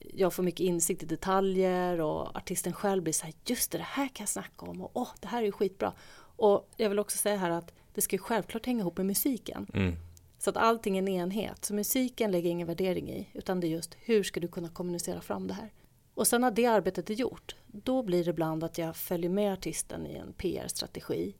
jag 0.00 0.32
får 0.32 0.42
mycket 0.42 0.60
insikt 0.60 1.02
i 1.02 1.06
detaljer 1.06 2.00
och 2.00 2.36
artisten 2.36 2.72
själv 2.72 3.02
blir 3.02 3.12
så 3.12 3.24
här, 3.24 3.34
just 3.46 3.70
det, 3.70 3.78
det 3.78 3.84
här 3.84 4.08
kan 4.08 4.22
jag 4.22 4.28
snacka 4.28 4.66
om 4.66 4.80
och 4.80 4.90
åh, 4.94 5.08
det 5.20 5.28
här 5.28 5.42
är 5.42 5.46
ju 5.46 5.52
skitbra. 5.52 5.92
Och 6.36 6.68
jag 6.76 6.88
vill 6.88 6.98
också 6.98 7.18
säga 7.18 7.36
här 7.36 7.50
att 7.50 7.72
det 7.94 8.00
ska 8.00 8.16
ju 8.16 8.22
självklart 8.22 8.66
hänga 8.66 8.80
ihop 8.80 8.96
med 8.96 9.06
musiken. 9.06 9.66
Mm. 9.74 9.94
Så 10.38 10.50
att 10.50 10.56
allting 10.56 10.96
är 10.96 11.02
en 11.02 11.08
enhet. 11.08 11.64
Så 11.64 11.74
musiken 11.74 12.30
lägger 12.30 12.50
ingen 12.50 12.66
värdering 12.66 13.10
i 13.10 13.28
utan 13.32 13.60
det 13.60 13.66
är 13.66 13.68
just 13.68 13.96
hur 14.00 14.22
ska 14.22 14.40
du 14.40 14.48
kunna 14.48 14.68
kommunicera 14.68 15.20
fram 15.20 15.46
det 15.46 15.54
här. 15.54 15.72
Och 16.14 16.26
sen 16.26 16.40
när 16.40 16.50
det 16.50 16.66
arbetet 16.66 17.10
är 17.10 17.14
gjort 17.14 17.56
då 17.66 18.02
blir 18.02 18.24
det 18.24 18.30
ibland 18.30 18.64
att 18.64 18.78
jag 18.78 18.96
följer 18.96 19.30
med 19.30 19.52
artisten 19.52 20.06
i 20.06 20.14
en 20.14 20.32
PR-strategi 20.32 21.34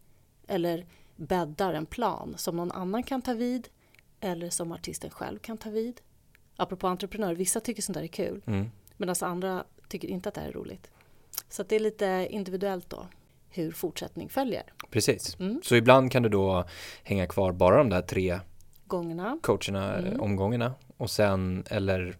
eller 0.46 0.86
bäddar 1.16 1.74
en 1.74 1.86
plan 1.86 2.34
som 2.36 2.56
någon 2.56 2.72
annan 2.72 3.02
kan 3.02 3.22
ta 3.22 3.32
vid 3.32 3.68
eller 4.20 4.50
som 4.50 4.72
artisten 4.72 5.10
själv 5.10 5.38
kan 5.38 5.58
ta 5.58 5.70
vid. 5.70 6.00
Apropå 6.60 6.86
entreprenörer, 6.86 7.34
vissa 7.34 7.60
tycker 7.60 7.82
sånt 7.82 7.94
där 7.94 8.02
är 8.02 8.06
kul 8.06 8.42
mm. 8.46 8.70
medan 8.96 9.14
andra 9.20 9.64
tycker 9.88 10.08
inte 10.08 10.28
att 10.28 10.34
det 10.34 10.40
här 10.40 10.48
är 10.48 10.52
roligt. 10.52 10.90
Så 11.48 11.62
det 11.62 11.76
är 11.76 11.80
lite 11.80 12.26
individuellt 12.30 12.90
då 12.90 13.06
hur 13.50 13.72
fortsättning 13.72 14.28
följer. 14.28 14.72
Precis, 14.90 15.40
mm. 15.40 15.60
så 15.64 15.74
ibland 15.74 16.12
kan 16.12 16.22
du 16.22 16.28
då 16.28 16.64
hänga 17.02 17.26
kvar 17.26 17.52
bara 17.52 17.76
de 17.76 17.90
där 17.90 18.02
tre 18.02 18.40
gångerna. 18.86 19.38
coacherna, 19.42 19.98
mm. 19.98 20.20
omgångarna 20.20 20.74
och 20.96 21.10
sen 21.10 21.64
eller 21.70 22.16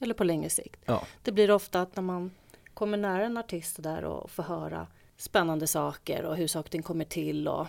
eller 0.00 0.14
på 0.14 0.24
längre 0.24 0.50
sikt. 0.50 0.80
Ja. 0.84 1.02
Det 1.22 1.32
blir 1.32 1.50
ofta 1.50 1.80
att 1.80 1.96
när 1.96 2.02
man 2.02 2.30
kommer 2.74 2.98
nära 2.98 3.24
en 3.24 3.36
artist 3.36 3.82
där 3.82 4.04
och 4.04 4.30
får 4.30 4.42
höra 4.42 4.86
spännande 5.16 5.66
saker 5.66 6.24
och 6.24 6.36
hur 6.36 6.46
saker 6.46 6.66
och 6.66 6.70
ting 6.70 6.82
kommer 6.82 7.04
till 7.04 7.48
och 7.48 7.66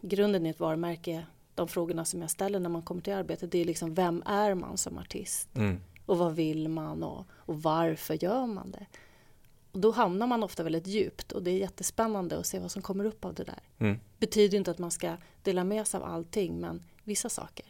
grunden 0.00 0.46
i 0.46 0.48
ett 0.48 0.60
varumärke, 0.60 1.26
de 1.56 1.68
frågorna 1.68 2.04
som 2.04 2.20
jag 2.20 2.30
ställer 2.30 2.60
när 2.60 2.68
man 2.68 2.82
kommer 2.82 3.00
till 3.00 3.12
arbetet, 3.12 3.52
det 3.52 3.58
är 3.58 3.64
liksom 3.64 3.94
vem 3.94 4.22
är 4.26 4.54
man 4.54 4.78
som 4.78 4.98
artist? 4.98 5.48
Mm. 5.56 5.80
Och 6.06 6.18
vad 6.18 6.34
vill 6.34 6.68
man 6.68 7.02
och, 7.02 7.24
och 7.30 7.62
varför 7.62 8.24
gör 8.24 8.46
man 8.46 8.70
det? 8.70 8.86
Och 9.72 9.80
då 9.80 9.90
hamnar 9.90 10.26
man 10.26 10.42
ofta 10.42 10.62
väldigt 10.62 10.86
djupt 10.86 11.32
och 11.32 11.42
det 11.42 11.50
är 11.50 11.58
jättespännande 11.58 12.38
att 12.38 12.46
se 12.46 12.58
vad 12.58 12.70
som 12.70 12.82
kommer 12.82 13.04
upp 13.04 13.24
av 13.24 13.34
det 13.34 13.44
där. 13.44 13.62
Mm. 13.78 13.98
Betyder 14.18 14.58
inte 14.58 14.70
att 14.70 14.78
man 14.78 14.90
ska 14.90 15.16
dela 15.42 15.64
med 15.64 15.86
sig 15.86 15.98
av 15.98 16.04
allting, 16.04 16.60
men 16.60 16.82
vissa 17.04 17.28
saker. 17.28 17.66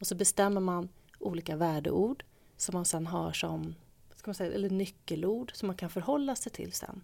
Och 0.00 0.06
så 0.06 0.14
bestämmer 0.14 0.60
man 0.60 0.88
olika 1.18 1.56
värdeord 1.56 2.24
som 2.56 2.72
man 2.72 2.84
sen 2.84 3.06
har 3.06 3.32
som 3.32 3.74
ska 4.16 4.28
man 4.28 4.34
säga, 4.34 4.52
eller 4.52 4.70
nyckelord 4.70 5.52
som 5.54 5.66
man 5.66 5.76
kan 5.76 5.90
förhålla 5.90 6.36
sig 6.36 6.52
till 6.52 6.72
sen 6.72 7.00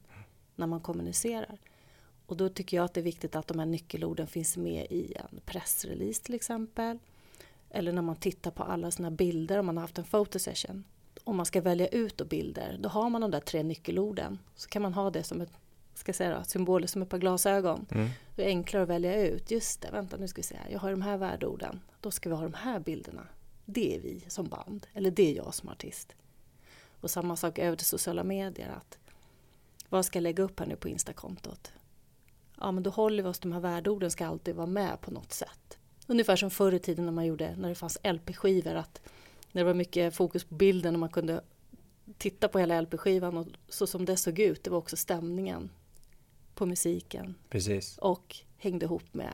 när 0.55 0.67
man 0.67 0.81
kommunicerar. 0.81 1.59
Och 2.27 2.37
då 2.37 2.49
tycker 2.49 2.77
jag 2.77 2.85
att 2.85 2.95
det 2.95 3.01
är 3.01 3.05
viktigt 3.05 3.37
att 3.37 3.47
de 3.47 3.59
här 3.59 3.67
nyckelorden 3.67 4.27
finns 4.27 4.57
med 4.57 4.87
i 4.91 5.15
en 5.15 5.41
pressrelease 5.45 6.23
till 6.23 6.35
exempel. 6.35 6.99
Eller 7.71 7.93
när 7.93 8.03
man 8.03 8.17
tittar 8.17 8.51
på 8.51 8.63
alla 8.63 8.91
sina 8.91 9.11
bilder 9.11 9.59
om 9.59 9.67
man 9.67 9.77
har 9.77 9.83
haft 9.83 9.99
en 9.99 10.05
fotosession. 10.05 10.85
Om 11.25 11.37
man 11.37 11.47
ska 11.47 11.61
välja 11.61 11.89
ut 11.89 12.19
då 12.19 12.25
bilder, 12.25 12.79
då 12.81 12.89
har 12.89 13.11
man 13.11 13.21
de 13.21 13.31
där 13.31 13.41
tre 13.41 13.63
nyckelorden. 13.63 14.39
Så 14.55 14.69
kan 14.69 14.83
man 14.83 14.95
ha 14.95 15.11
det 15.11 15.23
som 15.23 15.41
ett, 15.41 15.51
ska 15.95 16.09
jag 16.09 16.17
säga 16.17 16.39
då, 16.39 16.45
symboler 16.45 16.87
som 16.87 17.03
ett 17.03 17.09
par 17.09 17.19
glasögon. 17.19 17.87
Mm. 17.91 18.09
Det 18.37 18.45
är 18.45 18.49
enklare 18.49 18.83
att 18.83 18.89
välja 18.89 19.27
ut. 19.27 19.51
Just 19.51 19.81
det, 19.81 19.91
vänta 19.91 20.17
nu 20.17 20.29
ska 20.29 20.39
vi 20.39 20.43
se 20.43 20.57
här. 20.57 20.71
Jag 20.71 20.79
har 20.79 20.91
de 20.91 21.03
här 21.03 21.17
värdeorden. 21.17 21.81
Då 22.01 22.11
ska 22.11 22.29
vi 22.29 22.35
ha 22.35 22.43
de 22.43 22.55
här 22.55 22.81
bilderna. 22.81 23.27
Det 23.65 23.97
är 23.97 24.01
vi 24.01 24.25
som 24.29 24.49
band. 24.49 24.87
Eller 24.95 25.11
det 25.11 25.31
är 25.31 25.37
jag 25.37 25.55
som 25.55 25.69
artist. 25.69 26.15
Och 27.01 27.11
samma 27.11 27.37
sak 27.37 27.59
över 27.59 27.77
till 27.77 27.87
sociala 27.87 28.25
medier. 28.25 28.69
Att 28.77 28.99
vad 29.89 30.05
ska 30.05 30.19
jag 30.19 30.23
lägga 30.23 30.43
upp 30.43 30.61
här 30.61 30.67
nu 30.67 30.77
på 30.77 30.89
Instakontot? 30.89 31.73
Ja, 32.61 32.73
men 32.73 32.83
då 32.83 32.91
håller 32.91 33.23
vi 33.23 33.29
oss, 33.29 33.39
de 33.39 33.53
här 33.53 33.61
värdeorden 33.61 34.11
ska 34.11 34.27
alltid 34.27 34.55
vara 34.55 34.67
med 34.67 35.01
på 35.01 35.11
något 35.11 35.33
sätt. 35.33 35.79
Ungefär 36.07 36.37
som 36.37 36.51
förr 36.51 36.75
i 36.75 36.79
tiden 36.79 37.05
när 37.05 37.13
man 37.13 37.27
gjorde, 37.27 37.57
när 37.57 37.69
det 37.69 37.75
fanns 37.75 37.99
LP-skivor, 38.05 38.75
att 38.75 39.01
när 39.53 39.63
det 39.63 39.67
var 39.67 39.75
mycket 39.75 40.17
fokus 40.17 40.45
på 40.45 40.55
bilden 40.55 40.95
och 40.95 41.01
man 41.01 41.09
kunde 41.09 41.41
titta 42.19 42.49
på 42.49 42.59
hela 42.59 42.81
LP-skivan 42.81 43.37
och 43.37 43.47
så 43.69 43.87
som 43.87 44.05
det 44.05 44.17
såg 44.17 44.39
ut, 44.39 44.65
det 44.65 44.71
var 44.71 44.79
också 44.79 44.97
stämningen 44.97 45.71
på 46.55 46.67
musiken 46.67 47.35
Precis. 47.49 47.99
och 47.99 48.37
hängde 48.59 48.85
ihop 48.85 49.15
med 49.15 49.33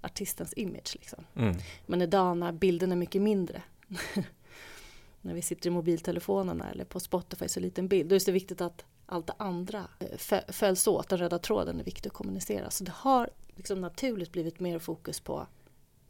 artistens 0.00 0.52
image. 0.56 0.94
Liksom. 0.94 1.24
Mm. 1.34 1.56
Men 1.86 2.02
idag 2.02 2.36
när 2.36 2.52
bilden 2.52 2.92
är 2.92 2.96
mycket 2.96 3.22
mindre, 3.22 3.62
när 5.20 5.34
vi 5.34 5.42
sitter 5.42 5.70
i 5.70 5.72
mobiltelefonerna 5.72 6.70
eller 6.70 6.84
på 6.84 7.00
Spotify 7.00 7.48
så 7.48 7.60
liten 7.60 7.88
bild, 7.88 8.08
då 8.08 8.14
är 8.14 8.26
det 8.26 8.32
viktigt 8.32 8.60
att 8.60 8.84
allt 9.06 9.26
det 9.26 9.34
andra 9.36 9.78
eh, 9.98 10.06
fö- 10.16 10.52
följs 10.52 10.86
åt. 10.86 11.08
Den 11.08 11.18
röda 11.18 11.38
tråden 11.38 11.80
är 11.80 11.84
viktig 11.84 12.08
att 12.08 12.14
kommunicera. 12.14 12.70
Så 12.70 12.84
det 12.84 12.92
har 12.94 13.30
liksom 13.56 13.80
naturligt 13.80 14.32
blivit 14.32 14.60
mer 14.60 14.78
fokus 14.78 15.20
på, 15.20 15.46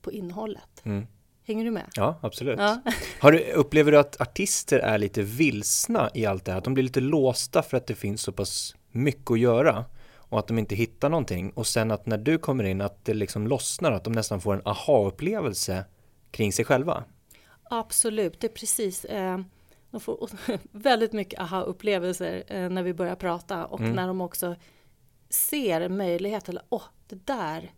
på 0.03 0.12
innehållet. 0.12 0.83
Mm. 0.85 1.07
Hänger 1.45 1.65
du 1.65 1.71
med? 1.71 1.91
Ja, 1.95 2.19
absolut. 2.23 2.59
Ja. 2.59 2.81
Har 3.21 3.33
du, 3.33 3.53
upplever 3.53 3.93
du 3.93 3.99
att 3.99 4.21
artister 4.21 4.79
är 4.79 4.99
lite 4.99 5.23
vilsna 5.23 6.11
i 6.15 6.26
allt 6.26 6.45
det 6.45 6.50
här? 6.53 6.59
Att 6.59 6.65
de 6.65 6.75
blir 6.75 6.85
lite 6.85 7.00
låsta 7.00 7.62
för 7.62 7.76
att 7.76 7.87
det 7.87 7.95
finns 7.95 8.23
så 8.23 8.33
pass 8.33 8.75
mycket 8.91 9.31
att 9.31 9.38
göra 9.38 9.85
och 10.15 10.38
att 10.38 10.47
de 10.47 10.59
inte 10.59 10.75
hittar 10.75 11.09
någonting 11.09 11.50
och 11.50 11.67
sen 11.67 11.91
att 11.91 12.07
när 12.07 12.19
du 12.19 12.38
kommer 12.38 12.65
in 12.65 12.81
att 12.81 13.05
det 13.05 13.15
liksom 13.15 13.47
lossnar, 13.47 13.93
att 13.93 14.05
de 14.05 14.12
nästan 14.12 14.41
får 14.41 14.55
en 14.55 14.62
aha-upplevelse 14.65 15.85
kring 16.31 16.53
sig 16.53 16.65
själva? 16.65 17.05
Absolut, 17.71 18.41
det 18.41 18.47
är 18.47 18.53
precis. 18.53 19.05
Eh, 19.05 19.38
de 19.90 20.00
får 20.00 20.31
väldigt 20.73 21.12
mycket 21.12 21.40
aha-upplevelser 21.40 22.45
eh, 22.47 22.71
när 22.71 22.83
vi 22.83 22.95
börjar 22.95 23.16
prata 23.16 23.66
och 23.66 23.81
Mm. 23.81 23.93
när 23.93 24.07
de 24.07 24.21
också 24.21 24.57
ser 25.28 25.81
en 25.81 25.97
möjlighet. 25.97 26.49
Eller 26.49 26.62
åh, 26.69 26.83
det 27.07 27.26
där, 27.26 27.73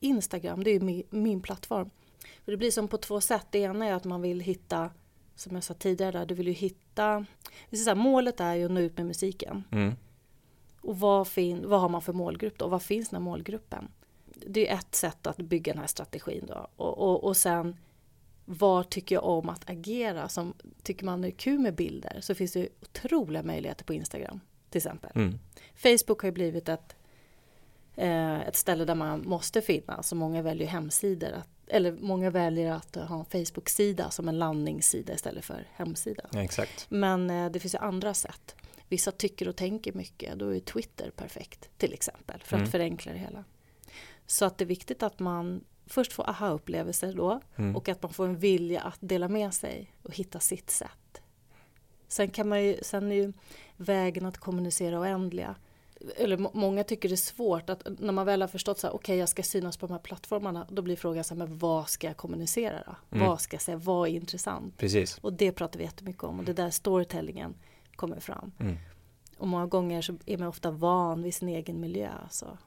Instagram, 0.00 0.64
det 0.64 0.70
är 0.70 0.80
min, 0.80 1.02
min 1.10 1.40
plattform. 1.40 1.90
För 2.44 2.52
det 2.52 2.58
blir 2.58 2.70
som 2.70 2.88
på 2.88 2.96
två 2.98 3.20
sätt. 3.20 3.46
Det 3.50 3.58
ena 3.58 3.86
är 3.86 3.92
att 3.92 4.04
man 4.04 4.22
vill 4.22 4.40
hitta, 4.40 4.90
som 5.34 5.54
jag 5.54 5.64
sa 5.64 5.74
tidigare, 5.74 6.18
där, 6.18 6.26
du 6.26 6.34
vill 6.34 6.46
ju 6.46 6.52
hitta... 6.52 7.24
Så 7.72 7.84
här, 7.90 7.94
målet 7.94 8.40
är 8.40 8.54
ju 8.54 8.64
att 8.64 8.70
nå 8.70 8.80
ut 8.80 8.96
med 8.96 9.06
musiken. 9.06 9.64
Mm. 9.70 9.94
Och 10.80 10.98
vad, 11.00 11.28
fin, 11.28 11.68
vad 11.68 11.80
har 11.80 11.88
man 11.88 12.02
för 12.02 12.12
målgrupp 12.12 12.58
då? 12.58 12.68
Vad 12.68 12.82
finns 12.82 13.08
den 13.08 13.16
här 13.16 13.24
målgruppen? 13.24 13.88
Det 14.46 14.70
är 14.70 14.74
ett 14.74 14.94
sätt 14.94 15.26
att 15.26 15.36
bygga 15.36 15.72
den 15.72 15.80
här 15.80 15.86
strategin 15.86 16.44
då. 16.46 16.66
Och, 16.76 16.98
och, 16.98 17.24
och 17.24 17.36
sen 17.36 17.76
vad 18.44 18.90
tycker 18.90 19.14
jag 19.14 19.24
om 19.24 19.48
att 19.48 19.70
agera? 19.70 20.28
Som 20.28 20.54
tycker 20.82 21.04
man 21.04 21.24
är 21.24 21.30
kul 21.30 21.58
med 21.58 21.74
bilder 21.74 22.18
så 22.20 22.34
finns 22.34 22.52
det 22.52 22.68
otroliga 22.82 23.42
möjligheter 23.42 23.84
på 23.84 23.94
Instagram 23.94 24.40
till 24.70 24.78
exempel. 24.78 25.10
Mm. 25.14 25.38
Facebook 25.74 26.20
har 26.20 26.26
ju 26.28 26.32
blivit 26.32 26.68
ett, 26.68 26.96
eh, 27.96 28.40
ett 28.40 28.56
ställe 28.56 28.84
där 28.84 28.94
man 28.94 29.28
måste 29.28 29.62
finnas 29.62 30.08
så 30.08 30.16
många 30.16 30.42
väljer 30.42 30.68
hemsidor. 30.68 31.32
Att, 31.32 31.48
eller 31.66 31.92
många 31.92 32.30
väljer 32.30 32.72
att 32.72 32.94
ha 32.96 33.18
en 33.18 33.24
Facebook-sida 33.46 34.10
som 34.10 34.28
en 34.28 34.38
landningssida 34.38 35.14
istället 35.14 35.44
för 35.44 35.68
hemsida. 35.72 36.24
Ja, 36.32 36.42
exakt. 36.42 36.86
Men 36.88 37.30
eh, 37.30 37.50
det 37.50 37.60
finns 37.60 37.74
ju 37.74 37.78
andra 37.78 38.14
sätt. 38.14 38.54
Vissa 38.88 39.10
tycker 39.10 39.48
och 39.48 39.56
tänker 39.56 39.92
mycket. 39.92 40.38
Då 40.38 40.54
är 40.54 40.60
Twitter 40.60 41.10
perfekt 41.10 41.68
till 41.78 41.92
exempel 41.92 42.40
för 42.44 42.56
att 42.56 42.60
Mm. 42.60 42.70
förenkla 42.70 43.12
det 43.12 43.18
hela. 43.18 43.44
Så 44.26 44.44
att 44.44 44.58
det 44.58 44.64
är 44.64 44.66
viktigt 44.66 45.02
att 45.02 45.18
man 45.18 45.64
först 45.86 46.12
får 46.12 46.28
aha-upplevelser 46.30 47.12
då 47.12 47.40
Mm. 47.56 47.76
och 47.76 47.88
att 47.88 48.02
man 48.02 48.12
får 48.12 48.26
en 48.26 48.38
vilja 48.38 48.80
att 48.80 48.98
dela 49.00 49.28
med 49.28 49.54
sig 49.54 49.92
och 50.02 50.14
hitta 50.14 50.40
sitt 50.40 50.70
sätt. 50.70 51.22
Sen 52.08 52.30
kan 52.30 52.48
man 52.48 52.64
ju, 52.64 52.78
sen 52.82 53.12
är 53.12 53.16
ju 53.16 53.32
vägen 53.76 54.26
att 54.26 54.38
kommunicera 54.38 55.00
oändliga. 55.00 55.54
Eller 56.16 56.36
må- 56.36 56.50
många 56.54 56.84
tycker 56.84 57.08
det 57.08 57.14
är 57.14 57.16
svårt 57.16 57.70
att 57.70 57.86
när 57.98 58.12
man 58.12 58.26
väl 58.26 58.40
har 58.40 58.48
förstått 58.48 58.78
så 58.78 58.86
här, 58.86 58.94
okej 58.94 59.16
jag 59.16 59.28
ska 59.28 59.42
synas 59.42 59.76
på 59.76 59.86
de 59.86 59.92
här 59.92 60.00
plattformarna, 60.00 60.66
då 60.70 60.82
blir 60.82 60.96
frågan 60.96 61.24
så 61.24 61.34
här, 61.34 61.38
men 61.38 61.58
vad 61.58 61.88
ska 61.88 62.06
jag 62.06 62.16
kommunicera 62.16 62.82
då? 62.86 63.16
Mm. 63.16 63.28
Vad 63.28 63.40
ska 63.40 63.54
jag 63.54 63.62
säga? 63.62 63.76
Vad 63.76 64.08
är 64.08 64.12
intressant? 64.12 64.76
Precis. 64.78 65.18
Och 65.18 65.32
det 65.32 65.52
pratar 65.52 65.78
vi 65.78 65.84
jättemycket 65.84 66.24
om 66.24 66.38
och 66.38 66.44
det 66.44 66.52
är 66.52 66.56
där 66.56 66.70
storytellingen 66.70 67.54
kommer 67.96 68.20
fram. 68.20 68.52
Mm. 68.60 68.76
Och 69.38 69.48
många 69.48 69.66
gånger 69.66 70.02
så 70.02 70.16
är 70.26 70.38
man 70.38 70.48
ofta 70.48 70.70
van 70.70 71.22
vid 71.22 71.34
sin 71.34 71.48
egen 71.48 71.80
miljö. 71.80 72.10
Så 72.30 72.58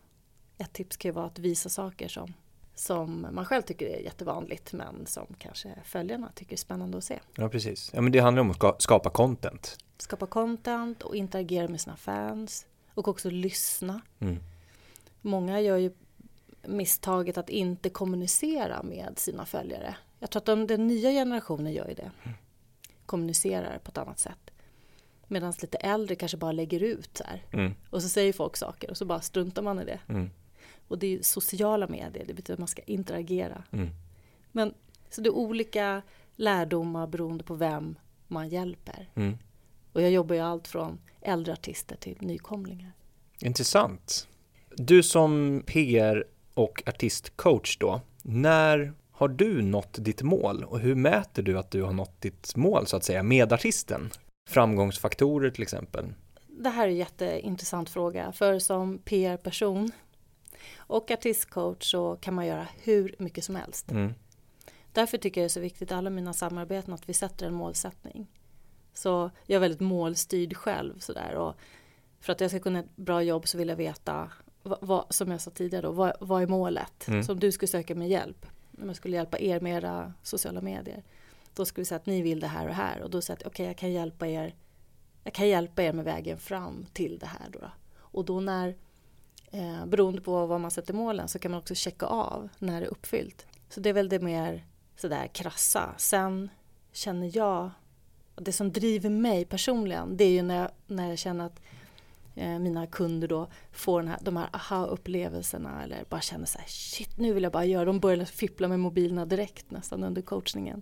ett 0.58 0.74
tips 0.74 0.98
kan 0.98 1.10
ju 1.10 1.14
vara 1.14 1.26
att 1.26 1.40
visa 1.40 1.70
saker 1.70 2.08
som, 2.08 2.34
som 2.80 3.28
man 3.32 3.46
själv 3.46 3.62
tycker 3.62 3.86
är 3.86 4.00
jättevanligt 4.00 4.74
men 4.74 5.06
som 5.06 5.28
kanske 5.40 5.76
följarna 5.84 6.32
tycker 6.36 6.54
är 6.54 6.58
spännande 6.58 6.98
att 6.98 7.04
se. 7.04 7.20
Ja, 7.36 7.50
precis. 7.50 7.92
Ja, 7.94 8.02
men 8.02 8.12
det 8.12 8.20
handlar 8.20 8.42
om 8.42 8.50
att 8.50 8.56
ska- 8.56 8.76
skapa 8.80 9.10
content. 9.10 9.78
Skapa 9.98 10.26
content 10.28 11.04
och 11.04 11.16
interagera 11.16 11.68
med 11.68 11.82
sina 11.82 11.96
fans 11.98 12.66
och 12.94 13.08
också 13.08 13.30
lyssna. 13.30 14.02
Mm. 14.20 14.38
Många 15.22 15.62
gör 15.62 15.78
ju 15.78 15.92
misstaget 16.68 17.38
att 17.38 17.50
inte 17.50 17.90
kommunicera 17.90 18.84
med 18.84 19.14
sina 19.20 19.46
följare. 19.46 19.96
Jag 20.20 20.30
tror 20.30 20.40
att 20.42 20.46
de, 20.46 20.68
den 20.68 20.88
nya 20.88 21.12
generationen 21.12 21.74
gör 21.74 21.88
ju 21.88 21.94
det. 21.94 22.12
Kommunicerar 23.06 23.80
på 23.80 23.90
ett 23.90 23.98
annat 23.98 24.20
sätt. 24.20 24.52
Medan 25.28 25.54
lite 25.62 25.78
äldre 25.78 26.16
kanske 26.16 26.38
bara 26.38 26.52
lägger 26.52 26.84
ut 26.84 27.18
så 27.18 27.24
här. 27.24 27.44
Mm. 27.52 27.74
Och 27.90 28.02
så 28.04 28.10
säger 28.10 28.34
folk 28.34 28.58
saker 28.58 28.90
och 28.90 28.98
så 28.98 29.06
bara 29.06 29.22
struntar 29.22 29.62
man 29.62 29.80
i 29.80 29.86
det. 29.86 30.00
Och 30.88 31.00
det 31.00 31.08
är 31.08 31.12
ju 31.12 31.24
sociala 31.24 31.88
medier, 31.88 32.26
det 32.28 32.34
betyder 32.34 32.54
att 32.54 32.60
man 32.60 32.68
ska 32.68 32.82
interagera. 32.82 33.64
Mm. 33.72 33.90
Men, 34.52 34.74
så 35.10 35.22
det 35.22 35.30
är 35.30 35.36
olika 35.36 36.02
lärdomar 36.36 37.08
beroende 37.08 37.44
på 37.44 37.54
vem 37.54 37.96
man 38.28 38.50
hjälper. 38.50 39.10
Mm. 39.16 39.38
Och 39.94 40.02
jag 40.02 40.12
jobbar 40.12 40.36
ju 40.36 40.42
allt 40.42 40.68
från 40.68 41.00
äldre 41.22 41.54
artister 41.54 41.96
till 41.96 42.18
nykomlingar. 42.20 42.92
Intressant. 43.40 44.28
Du 44.76 45.04
som 45.04 45.64
PR 45.66 46.26
och 46.54 46.84
artistcoach 46.86 47.78
då, 47.78 48.02
när 48.24 48.94
har 49.12 49.28
du 49.28 49.62
nått 49.62 49.98
ditt 50.00 50.22
mål 50.22 50.64
och 50.64 50.80
hur 50.80 50.96
mäter 50.96 51.44
du 51.44 51.58
att 51.60 51.72
du 51.72 51.84
har 51.84 51.94
nått 51.94 52.22
ditt 52.22 52.56
mål 52.56 52.88
så 52.88 52.98
att 52.98 53.04
säga 53.04 53.24
med 53.24 53.54
artisten? 53.54 54.10
Framgångsfaktorer 54.50 55.50
till 55.50 55.64
exempel. 55.64 56.06
Det 56.48 56.70
här 56.70 56.84
är 56.84 56.92
en 56.92 56.96
jätteintressant 56.98 57.90
fråga. 57.90 58.32
För 58.32 58.60
som 58.60 58.98
PR-person 58.98 59.92
och 60.78 61.12
artistcoach 61.12 61.92
så 61.92 62.16
kan 62.16 62.34
man 62.34 62.48
göra 62.48 62.68
hur 62.84 63.16
mycket 63.20 63.44
som 63.44 63.56
helst. 63.56 63.92
Mm. 63.92 64.14
Därför 64.92 65.18
tycker 65.18 65.42
jag 65.42 65.44
det 65.44 65.48
är 65.48 65.54
så 65.54 65.60
viktigt 65.60 65.92
i 65.92 65.94
alla 65.94 66.10
mina 66.10 66.34
samarbeten 66.34 66.94
att 66.94 67.10
vi 67.10 67.14
sätter 67.14 67.48
en 67.48 67.54
målsättning. 67.54 68.28
Så 68.94 69.32
jag 69.46 69.56
är 69.56 69.60
väldigt 69.60 69.80
målstyrd 69.80 70.56
själv 70.56 71.00
sådär. 71.00 71.36
Och 71.36 71.56
för 72.20 72.34
att 72.34 72.42
jag 72.42 72.50
ska 72.50 72.60
kunna 72.60 72.80
ett 72.80 72.96
bra 72.96 73.22
jobb 73.22 73.48
så 73.48 73.58
vill 73.58 73.70
jag 73.70 73.76
veta, 73.76 74.32
vad, 74.64 74.80
vad, 74.82 75.06
som 75.10 75.32
jag 75.32 75.42
sa 75.42 75.52
tidigare 75.52 75.86
då, 75.86 75.92
vad, 75.92 76.14
vad 76.20 76.42
är 76.42 76.48
målet? 76.48 77.08
Mm. 77.08 77.24
Så 77.24 77.32
om 77.32 77.40
du 77.40 77.52
skulle 77.52 77.68
söka 77.68 77.96
mig 77.96 78.10
hjälp, 78.10 78.46
om 78.82 78.88
jag 78.88 78.96
skulle 78.96 79.16
hjälpa 79.16 79.40
er 79.40 79.60
med 79.60 79.78
era 79.78 80.14
sociala 80.24 80.62
medier. 80.62 81.04
Då 81.54 81.66
skulle 81.66 81.82
vi 81.82 81.86
säga 81.86 81.96
att 82.00 82.06
ni 82.06 82.22
vill 82.22 82.40
det 82.40 82.48
här 82.48 82.68
och 82.68 82.76
här 82.76 83.02
och 83.02 83.10
då 83.10 83.22
säger 83.22 83.40
jag 83.40 83.48
att 83.48 83.54
okej 83.54 83.66
jag 83.66 83.78
kan 83.78 83.92
hjälpa 83.92 84.28
er 84.28 84.56
jag 85.28 85.34
kan 85.34 85.48
hjälpa 85.48 85.84
er 85.84 85.94
med 85.94 86.06
vägen 86.06 86.38
fram 86.38 86.86
till 86.94 87.20
det 87.20 87.26
här 87.26 87.50
då. 87.52 87.60
då. 87.60 87.72
Och 87.98 88.26
då 88.26 88.40
när, 88.40 88.76
eh, 89.52 89.86
beroende 89.86 90.22
på 90.22 90.46
vad 90.46 90.62
man 90.62 90.72
sätter 90.72 90.94
målen 90.94 91.28
så 91.28 91.40
kan 91.40 91.52
man 91.52 91.60
också 91.60 91.76
checka 91.76 92.06
av 92.06 92.50
när 92.60 92.82
det 92.82 92.88
är 92.88 92.92
uppfyllt. 92.92 93.46
Så 93.70 93.80
det 93.80 93.90
är 93.90 93.94
väl 93.94 94.10
det 94.10 94.20
mer 94.20 94.66
sådär 94.96 95.28
krassa. 95.28 95.94
Sen 95.98 96.50
känner 96.92 97.38
jag, 97.38 97.70
det 98.36 98.52
som 98.52 98.72
driver 98.72 99.10
mig 99.10 99.46
personligen 99.46 100.18
det 100.18 100.24
är 100.24 100.30
ju 100.30 100.42
när 100.42 100.56
jag, 100.56 100.70
när 100.88 101.10
jag 101.10 101.18
känner 101.18 101.46
att 101.46 101.62
eh, 102.36 102.60
mina 102.60 102.88
kunder 102.88 103.28
då 103.28 103.48
får 103.72 104.02
den 104.02 104.10
här, 104.10 104.20
de 104.22 104.38
här 104.38 104.50
aha-upplevelserna 104.54 105.84
eller 105.84 106.04
bara 106.10 106.22
känner 106.22 106.46
så 106.46 106.60
här 106.60 106.68
shit 106.68 107.18
nu 107.18 107.34
vill 107.34 107.44
jag 107.44 107.52
bara 107.52 107.66
göra, 107.66 107.86
de 107.86 108.00
börjar 108.00 108.26
fippla 108.26 108.68
med 108.68 108.80
mobilerna 108.80 109.26
direkt 109.26 109.72
nästan 109.72 110.04
under 110.04 110.22
coachningen. 110.22 110.82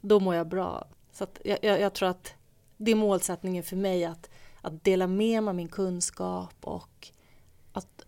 Då 0.00 0.20
mår 0.20 0.34
jag 0.34 0.48
bra. 0.48 0.88
Så 1.12 1.24
att 1.24 1.40
jag, 1.44 1.58
jag, 1.62 1.80
jag 1.80 1.92
tror 1.94 2.08
att 2.08 2.34
det 2.76 2.90
är 2.90 2.94
målsättningen 2.94 3.62
för 3.62 3.76
mig 3.76 4.04
att, 4.04 4.30
att 4.60 4.84
dela 4.84 5.06
med 5.06 5.42
mig 5.42 5.50
av 5.50 5.54
min 5.54 5.68
kunskap 5.68 6.54
och 6.60 7.10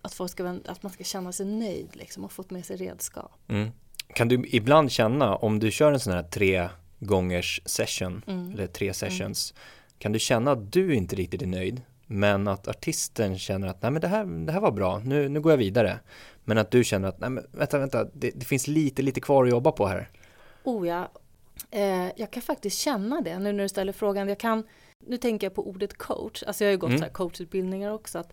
att, 0.03 0.15
folk 0.15 0.31
ska, 0.31 0.59
att 0.67 0.83
man 0.83 0.93
ska 0.93 1.05
känna 1.05 1.33
sig 1.33 1.47
nöjd 1.47 1.89
liksom, 1.93 2.25
och 2.25 2.33
fått 2.33 2.51
med 2.51 2.65
sig 2.65 2.77
redskap. 2.77 3.33
Mm. 3.49 3.71
Kan 4.15 4.29
du 4.29 4.45
ibland 4.49 4.93
känna 4.93 5.37
om 5.37 5.59
du 5.59 5.71
kör 5.71 5.93
en 5.93 6.01
sån 6.01 6.13
här 6.13 6.23
tre 6.23 6.69
gångers 6.99 7.63
session 7.65 8.25
mm. 8.27 8.53
eller 8.53 8.67
tre 8.67 8.95
sessions 8.95 9.53
mm. 9.53 9.63
kan 9.99 10.13
du 10.13 10.19
känna 10.19 10.53
att 10.53 10.73
du 10.73 10.95
inte 10.95 11.17
riktigt 11.17 11.43
är 11.43 11.47
nöjd 11.47 11.83
men 12.07 12.49
att 12.49 12.69
artisten 12.69 13.39
känner 13.39 13.69
att 13.69 13.83
nej 13.83 13.91
men 13.91 14.01
det 14.01 14.09
här, 14.09 14.25
det 14.47 14.53
här 14.53 14.61
var 14.61 14.71
bra, 14.71 14.99
nu, 14.99 15.29
nu 15.29 15.41
går 15.41 15.53
jag 15.53 15.57
vidare. 15.57 15.99
Men 16.45 16.59
att 16.59 16.71
du 16.71 16.85
känner 16.85 17.09
att 17.09 17.21
nej 17.21 17.31
men 17.31 17.47
vänta, 17.53 17.79
vänta, 17.79 18.05
det, 18.05 18.31
det 18.31 18.45
finns 18.45 18.69
lite, 18.69 19.03
lite 19.03 19.21
kvar 19.21 19.45
att 19.45 19.51
jobba 19.51 19.73
på 19.73 19.87
här. 19.87 20.09
Oh 20.65 20.89
ja, 20.89 21.09
eh, 21.71 22.09
jag 22.17 22.31
kan 22.31 22.43
faktiskt 22.43 22.79
känna 22.79 23.21
det 23.21 23.39
nu 23.39 23.53
när 23.53 23.63
du 23.63 23.69
ställer 23.69 23.93
frågan. 23.93 24.29
Jag 24.29 24.39
kan, 24.39 24.67
nu 25.07 25.17
tänker 25.17 25.47
jag 25.47 25.55
på 25.55 25.69
ordet 25.69 25.99
coach, 25.99 26.43
alltså 26.43 26.65
jag 26.65 26.69
har 26.69 26.73
ju 26.73 26.79
gått 26.79 26.89
mm. 26.89 26.99
så 26.99 27.05
här 27.05 27.13
coachutbildningar 27.13 27.91
också. 27.91 28.19
Att 28.19 28.33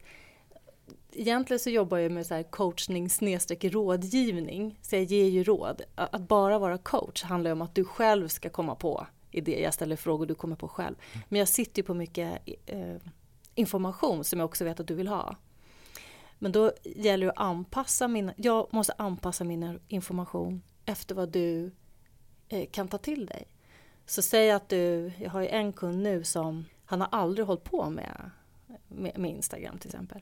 egentligen 1.12 1.60
så 1.60 1.70
jobbar 1.70 1.98
jag 1.98 2.12
med 2.12 2.26
så 2.26 2.34
här 2.34 2.44
coachning 2.44 3.10
snedstreck 3.10 3.64
rådgivning, 3.64 4.80
så 4.82 4.96
jag 4.96 5.04
ger 5.04 5.26
ju 5.26 5.44
råd. 5.44 5.82
Att 5.96 6.22
bara 6.22 6.60
vara 6.60 6.78
coach 6.78 7.24
handlar 7.24 7.52
om 7.52 7.62
att 7.62 7.76
du 7.76 7.84
själv 7.84 8.28
ska 8.28 8.50
komma 8.50 8.76
på 8.76 9.08
idéer. 9.32 9.64
Jag 9.64 9.74
ställer 9.74 9.96
frågor 9.96 10.26
du 10.26 10.36
kommer 10.36 10.56
på 10.56 10.68
själv. 10.68 10.96
Mm. 11.14 11.26
Men 11.30 11.40
jag 11.40 11.48
sitter 11.48 11.82
ju 11.82 11.86
på 11.86 11.94
mycket 11.94 12.40
eh, 12.66 12.96
information 13.56 14.24
som 14.24 14.40
jag 14.40 14.46
också 14.46 14.66
vet 14.66 14.80
att 14.80 14.88
du 14.88 14.94
vill 14.94 15.08
ha. 15.08 15.36
Men 16.40 16.52
då 16.52 16.72
gäller 16.84 17.26
det 17.26 17.32
att 17.32 17.40
anpassa 17.40 18.08
min, 18.08 18.32
jag 18.38 18.68
måste 18.74 18.94
anpassa 18.98 19.44
min 19.44 19.80
information 19.88 20.62
efter 20.86 21.16
vad 21.16 21.30
du 21.30 21.72
eh, 22.50 22.70
kan 22.72 22.88
ta 22.88 22.98
till 22.98 23.26
dig. 23.26 23.48
Så 24.06 24.22
säg 24.22 24.52
att 24.52 24.70
du, 24.70 25.12
jag 25.20 25.30
har 25.30 25.42
ju 25.42 25.48
en 25.48 25.74
kund 25.74 26.04
nu 26.04 26.24
som, 26.24 26.66
han 26.86 27.02
har 27.02 27.08
aldrig 27.12 27.48
hållit 27.48 27.64
på 27.64 27.90
med, 27.90 28.32
med, 28.88 29.18
med 29.18 29.32
Instagram 29.32 29.78
till 29.78 29.90
exempel. 29.90 30.22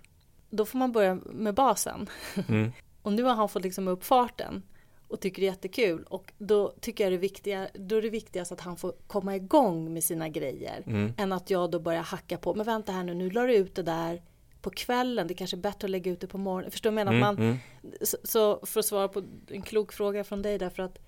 Då 0.50 0.66
får 0.66 0.78
man 0.78 0.92
börja 0.92 1.16
med 1.16 1.54
basen. 1.54 2.10
Mm. 2.48 2.72
och 3.02 3.14
nu 3.14 3.24
har 3.24 3.36
han 3.36 3.50
fått 3.50 3.64
liksom 3.64 3.88
upp 3.88 4.04
farten 4.04 4.64
och 5.08 5.20
tycker 5.20 5.42
det 5.42 5.48
är 5.48 5.52
jättekul. 5.52 6.04
Och 6.04 6.34
då 6.38 6.74
tycker 6.80 7.04
jag 7.04 7.14
det 7.14 7.18
viktiga, 7.18 7.68
då 7.74 7.96
är 7.96 8.02
det 8.02 8.10
viktigast 8.10 8.52
att 8.52 8.62
han 8.62 8.78
får 8.78 8.94
komma 9.08 9.36
igång 9.36 9.94
med 9.94 10.04
sina 10.04 10.30
grejer. 10.30 10.84
Mm. 10.86 11.14
Än 11.18 11.32
att 11.32 11.50
jag 11.50 11.72
då 11.72 11.80
börjar 11.80 12.02
hacka 12.02 12.38
på, 12.38 12.54
men 12.54 12.66
vänta 12.66 12.92
här 12.92 13.04
nu, 13.04 13.14
nu 13.14 13.30
la 13.30 13.44
du 13.44 13.56
ut 13.56 13.76
det 13.76 13.84
där 13.84 14.22
på 14.62 14.70
kvällen, 14.70 15.28
det 15.28 15.34
kanske 15.34 15.58
är 15.58 15.62
bättre 15.62 15.86
att 15.86 15.92
lägga 15.92 16.12
ut 16.12 16.20
det 16.20 16.28
på 16.28 16.38
morgonen. 16.38 16.72
Förstår 16.72 16.92
du 16.92 16.96
vad 16.96 17.02
jag 17.08 17.14
menar? 17.14 17.30
Mm, 17.30 17.36
man, 17.36 17.46
mm. 17.46 17.58
Så, 18.02 18.18
så, 18.24 18.66
för 18.66 18.80
att 18.80 18.86
svara 18.86 19.08
på 19.08 19.24
en 19.48 19.62
klok 19.62 19.94
fråga 19.94 20.24
från 20.24 20.42
dig 20.42 20.58
därför 20.58 20.84
att 20.84 21.00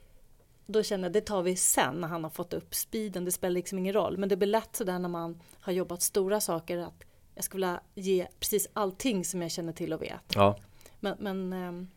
då 0.65 0.83
känner 0.83 1.03
jag 1.03 1.13
det 1.13 1.21
tar 1.21 1.41
vi 1.41 1.55
sen 1.55 2.01
när 2.01 2.07
han 2.07 2.23
har 2.23 2.31
fått 2.31 2.53
upp 2.53 2.75
speeden. 2.75 3.25
Det 3.25 3.31
spelar 3.31 3.53
liksom 3.53 3.77
ingen 3.77 3.93
roll. 3.93 4.17
Men 4.17 4.29
det 4.29 4.37
blir 4.37 4.47
lätt 4.47 4.75
sådär 4.75 4.99
när 4.99 5.09
man 5.09 5.41
har 5.59 5.73
jobbat 5.73 6.01
stora 6.01 6.41
saker 6.41 6.77
att 6.77 7.03
jag 7.39 7.45
skulle 7.45 7.65
vilja 7.65 7.81
ge 8.13 8.27
precis 8.39 8.67
allting 8.73 9.25
som 9.25 9.41
jag 9.41 9.51
känner 9.51 9.73
till 9.73 9.93
och 9.93 10.01
vet. 10.01 10.35
Ja. 10.35 10.57
Men, 10.99 11.15
men 11.19 11.53
ehm, 11.53 11.87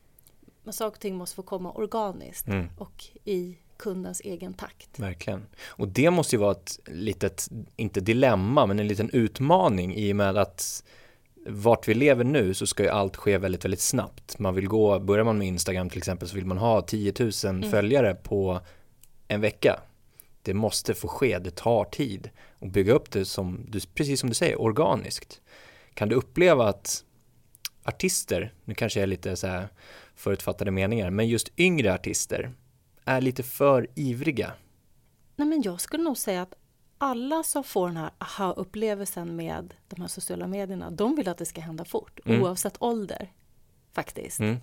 men 0.64 0.72
saker 0.72 0.96
och 0.96 1.00
ting 1.00 1.16
måste 1.16 1.36
få 1.36 1.42
komma 1.42 1.72
organiskt 1.72 2.48
mm. 2.48 2.68
och 2.78 3.04
i 3.24 3.58
kundens 3.76 4.20
egen 4.20 4.54
takt. 4.54 4.98
Verkligen. 4.98 5.46
Och 5.64 5.88
det 5.88 6.10
måste 6.10 6.36
ju 6.36 6.40
vara 6.40 6.52
ett 6.52 6.80
litet, 6.86 7.48
inte 7.76 8.00
dilemma, 8.00 8.66
men 8.66 8.78
en 8.78 8.88
liten 8.88 9.10
utmaning 9.12 9.96
i 9.96 10.12
och 10.12 10.16
med 10.16 10.36
att 10.36 10.84
vart 11.46 11.88
vi 11.88 11.94
lever 11.94 12.24
nu 12.24 12.54
så 12.54 12.66
ska 12.66 12.82
ju 12.82 12.88
allt 12.88 13.16
ske 13.16 13.38
väldigt, 13.38 13.64
väldigt 13.64 13.80
snabbt. 13.80 14.38
Man 14.38 14.54
vill 14.54 14.68
gå, 14.68 14.98
börjar 14.98 15.24
man 15.24 15.38
med 15.38 15.48
Instagram 15.48 15.90
till 15.90 15.98
exempel 15.98 16.28
så 16.28 16.34
vill 16.34 16.46
man 16.46 16.58
ha 16.58 16.82
10 16.82 17.14
000 17.18 17.30
mm. 17.44 17.70
följare 17.70 18.14
på 18.14 18.60
en 19.28 19.40
vecka. 19.40 19.80
Det 20.42 20.54
måste 20.54 20.94
få 20.94 21.08
ske, 21.08 21.38
det 21.38 21.56
tar 21.56 21.84
tid 21.84 22.30
och 22.58 22.68
bygga 22.68 22.92
upp 22.92 23.10
det 23.10 23.24
som, 23.24 23.72
precis 23.94 24.20
som 24.20 24.28
du 24.28 24.34
säger, 24.34 24.60
organiskt. 24.60 25.40
Kan 25.94 26.08
du 26.08 26.14
uppleva 26.14 26.68
att 26.68 27.04
artister, 27.84 28.54
nu 28.64 28.74
kanske 28.74 28.98
jag 29.00 29.02
är 29.02 29.08
lite 29.08 29.36
så 29.36 29.46
här 29.46 29.68
förutfattade 30.14 30.70
meningar, 30.70 31.10
men 31.10 31.28
just 31.28 31.58
yngre 31.58 31.94
artister 31.94 32.52
är 33.04 33.20
lite 33.20 33.42
för 33.42 33.86
ivriga. 33.94 34.52
Nej, 35.36 35.48
men 35.48 35.62
jag 35.62 35.80
skulle 35.80 36.02
nog 36.02 36.18
säga 36.18 36.42
att 36.42 36.54
alla 36.98 37.42
som 37.42 37.64
får 37.64 37.86
den 37.86 37.96
här 37.96 38.10
aha-upplevelsen 38.18 39.36
med 39.36 39.74
de 39.88 40.00
här 40.00 40.08
sociala 40.08 40.46
medierna, 40.46 40.90
de 40.90 41.16
vill 41.16 41.28
att 41.28 41.38
det 41.38 41.46
ska 41.46 41.60
hända 41.60 41.84
fort, 41.84 42.20
mm. 42.24 42.42
oavsett 42.42 42.82
ålder. 42.82 43.32
Faktiskt. 43.92 44.40
Mm. 44.40 44.56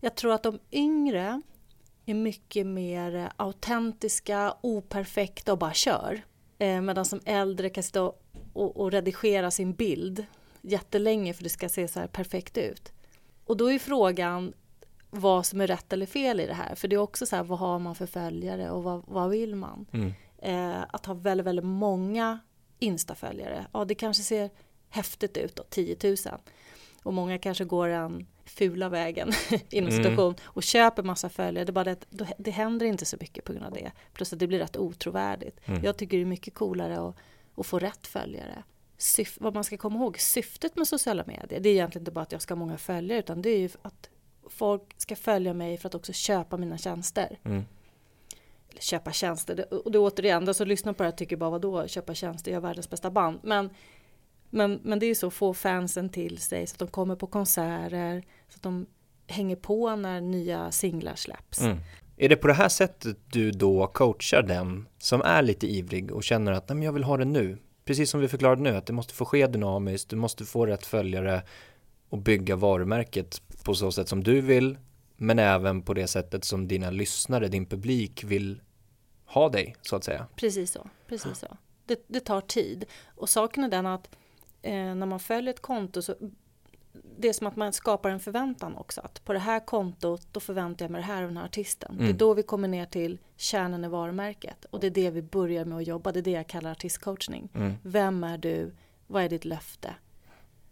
Jag 0.00 0.14
tror 0.14 0.32
att 0.32 0.42
de 0.42 0.58
yngre 0.72 1.42
är 2.06 2.14
mycket 2.14 2.66
mer 2.66 3.32
autentiska, 3.36 4.54
operfekta 4.60 5.52
och 5.52 5.58
bara 5.58 5.72
kör. 5.74 6.22
Eh, 6.58 6.80
medan 6.80 7.04
som 7.04 7.20
äldre 7.24 7.70
kan 7.70 7.82
sitta 7.82 8.02
och, 8.02 8.22
och, 8.52 8.76
och 8.76 8.92
redigera 8.92 9.50
sin 9.50 9.72
bild 9.72 10.26
jättelänge 10.60 11.34
för 11.34 11.42
det 11.42 11.48
ska 11.48 11.68
se 11.68 11.88
så 11.88 12.00
här 12.00 12.06
perfekt 12.06 12.58
ut. 12.58 12.92
Och 13.44 13.56
då 13.56 13.72
är 13.72 13.78
frågan 13.78 14.52
vad 15.10 15.46
som 15.46 15.60
är 15.60 15.66
rätt 15.66 15.92
eller 15.92 16.06
fel 16.06 16.40
i 16.40 16.46
det 16.46 16.54
här. 16.54 16.74
För 16.74 16.88
det 16.88 16.96
är 16.96 17.00
också 17.00 17.26
så 17.26 17.36
här, 17.36 17.42
vad 17.42 17.58
har 17.58 17.78
man 17.78 17.94
för 17.94 18.06
följare 18.06 18.70
och 18.70 18.82
vad, 18.82 19.02
vad 19.06 19.30
vill 19.30 19.54
man? 19.54 19.86
Mm. 19.92 20.12
Eh, 20.38 20.84
att 20.88 21.06
ha 21.06 21.14
väldigt, 21.14 21.46
väldigt 21.46 21.64
många 21.64 22.38
Insta-följare, 22.78 23.66
ja 23.72 23.84
det 23.84 23.94
kanske 23.94 24.22
ser 24.22 24.50
häftigt 24.88 25.36
ut 25.36 25.56
då, 25.56 25.62
10 25.62 25.96
000. 26.04 26.16
Och 27.02 27.14
många 27.14 27.38
kanske 27.38 27.64
går 27.64 27.88
den 27.88 28.26
fula 28.46 28.88
vägen 28.88 29.32
inom 29.70 29.90
mm. 29.90 30.04
situation 30.04 30.34
och 30.44 30.62
köper 30.62 31.02
massa 31.02 31.28
följare. 31.28 31.64
Det, 31.64 31.70
är 31.70 31.72
bara 31.72 31.84
det, 31.84 32.06
det 32.38 32.50
händer 32.50 32.86
inte 32.86 33.04
så 33.04 33.16
mycket 33.20 33.44
på 33.44 33.52
grund 33.52 33.66
av 33.66 33.72
det. 33.72 33.92
Plus 34.12 34.32
att 34.32 34.38
det 34.38 34.46
blir 34.46 34.58
rätt 34.58 34.76
otrovärdigt. 34.76 35.60
Mm. 35.64 35.84
Jag 35.84 35.96
tycker 35.96 36.16
det 36.16 36.22
är 36.22 36.26
mycket 36.26 36.54
coolare 36.54 37.08
att, 37.08 37.16
att 37.56 37.66
få 37.66 37.78
rätt 37.78 38.06
följare 38.06 38.62
syf- 38.98 39.38
vad 39.40 39.54
man 39.54 39.64
ska 39.64 39.76
komma 39.76 39.98
ihåg, 39.98 40.18
syftet 40.18 40.76
med 40.76 40.88
sociala 40.88 41.24
medier, 41.26 41.60
det 41.60 41.68
är 41.68 41.72
egentligen 41.72 42.02
inte 42.02 42.10
bara 42.12 42.22
att 42.22 42.32
jag 42.32 42.42
ska 42.42 42.54
ha 42.54 42.58
många 42.58 42.78
följare, 42.78 43.18
utan 43.18 43.42
det 43.42 43.50
är 43.50 43.58
ju 43.58 43.70
att 43.82 44.10
folk 44.48 44.82
ska 44.96 45.16
följa 45.16 45.54
mig 45.54 45.78
för 45.78 45.88
att 45.88 45.94
också 45.94 46.12
köpa 46.12 46.56
mina 46.56 46.78
tjänster. 46.78 47.38
Mm. 47.44 47.64
Eller 48.70 48.80
köpa 48.80 49.12
tjänster, 49.12 49.84
och 49.86 49.92
det 49.92 49.98
är 49.98 50.00
återigen, 50.00 50.44
de 50.44 50.54
som 50.54 50.68
lyssnar 50.68 50.92
på 50.92 51.02
det 51.02 51.08
här 51.08 51.16
tycker 51.16 51.36
bara 51.36 51.50
vadå, 51.50 51.86
köpa 51.86 52.14
tjänster, 52.14 52.50
jag 52.50 52.56
har 52.56 52.62
världens 52.68 52.90
bästa 52.90 53.10
band. 53.10 53.40
Men, 53.42 53.70
men, 54.50 54.80
men 54.82 54.98
det 54.98 55.06
är 55.06 55.08
ju 55.08 55.14
så, 55.14 55.30
få 55.30 55.54
fansen 55.54 56.08
till 56.08 56.38
sig 56.38 56.66
så 56.66 56.74
att 56.74 56.78
de 56.78 56.88
kommer 56.88 57.16
på 57.16 57.26
konserter, 57.26 58.24
så 58.48 58.56
att 58.56 58.62
de 58.62 58.86
hänger 59.26 59.56
på 59.56 59.96
när 59.96 60.20
nya 60.20 60.72
singlar 60.72 61.14
släpps. 61.14 61.60
Mm. 61.60 61.78
Är 62.16 62.28
det 62.28 62.36
på 62.36 62.46
det 62.46 62.54
här 62.54 62.68
sättet 62.68 63.16
du 63.32 63.50
då 63.50 63.86
coachar 63.86 64.42
den 64.42 64.88
som 64.98 65.22
är 65.22 65.42
lite 65.42 65.66
ivrig 65.66 66.12
och 66.12 66.24
känner 66.24 66.52
att 66.52 66.68
Nej, 66.68 66.76
men 66.76 66.84
jag 66.84 66.92
vill 66.92 67.04
ha 67.04 67.16
det 67.16 67.24
nu? 67.24 67.58
precis 67.86 68.10
som 68.10 68.20
vi 68.20 68.28
förklarade 68.28 68.62
nu, 68.62 68.76
att 68.76 68.86
det 68.86 68.92
måste 68.92 69.14
få 69.14 69.24
ske 69.24 69.46
dynamiskt, 69.46 70.08
du 70.08 70.16
måste 70.16 70.44
få 70.44 70.66
rätt 70.66 70.86
följare 70.86 71.42
och 72.08 72.18
bygga 72.18 72.56
varumärket 72.56 73.42
på 73.62 73.74
så 73.74 73.92
sätt 73.92 74.08
som 74.08 74.24
du 74.24 74.40
vill, 74.40 74.78
men 75.16 75.38
även 75.38 75.82
på 75.82 75.94
det 75.94 76.06
sättet 76.06 76.44
som 76.44 76.68
dina 76.68 76.90
lyssnare, 76.90 77.48
din 77.48 77.66
publik 77.66 78.24
vill 78.24 78.60
ha 79.24 79.48
dig, 79.48 79.76
så 79.82 79.96
att 79.96 80.04
säga. 80.04 80.26
Precis 80.36 80.70
så, 80.70 80.88
precis 81.08 81.38
så. 81.38 81.56
Det, 81.86 82.04
det 82.06 82.20
tar 82.20 82.40
tid. 82.40 82.84
Och 83.06 83.28
saken 83.28 83.64
är 83.64 83.68
den 83.68 83.86
att 83.86 84.10
eh, 84.66 84.94
när 84.94 85.06
man 85.06 85.20
följer 85.20 85.50
ett 85.54 85.62
konto 85.62 86.02
så 86.02 86.14
det 87.18 87.28
är 87.28 87.32
som 87.32 87.46
att 87.46 87.56
man 87.56 87.72
skapar 87.72 88.10
en 88.10 88.20
förväntan 88.20 88.76
också. 88.76 89.00
Att 89.00 89.24
på 89.24 89.32
det 89.32 89.38
här 89.38 89.60
kontot, 89.60 90.28
då 90.32 90.40
förväntar 90.40 90.84
jag 90.84 90.90
mig 90.90 91.00
det 91.00 91.06
här 91.06 91.22
av 91.22 91.28
den 91.28 91.36
här 91.36 91.44
artisten. 91.44 91.90
Mm. 91.90 91.98
Det 91.98 92.04
är 92.04 92.08
mm. 92.08 92.18
då 92.18 92.34
vi 92.34 92.42
kommer 92.42 92.68
ner 92.68 92.86
till 92.86 93.18
kärnan 93.36 93.84
i 93.84 93.88
varumärket. 93.88 94.64
Och 94.64 94.80
det 94.80 94.86
är 94.86 94.90
det 94.90 95.10
vi 95.10 95.22
börjar 95.22 95.64
med 95.64 95.78
att 95.78 95.86
jobba. 95.86 96.12
Det 96.12 96.18
är 96.18 96.22
det 96.22 96.30
jag 96.30 96.46
kallar 96.46 96.70
artistcoachning. 96.70 97.48
Mm. 97.54 97.74
Vem 97.82 98.24
är 98.24 98.38
du? 98.38 98.74
Vad 99.06 99.22
är 99.22 99.28
ditt 99.28 99.44
löfte? 99.44 99.94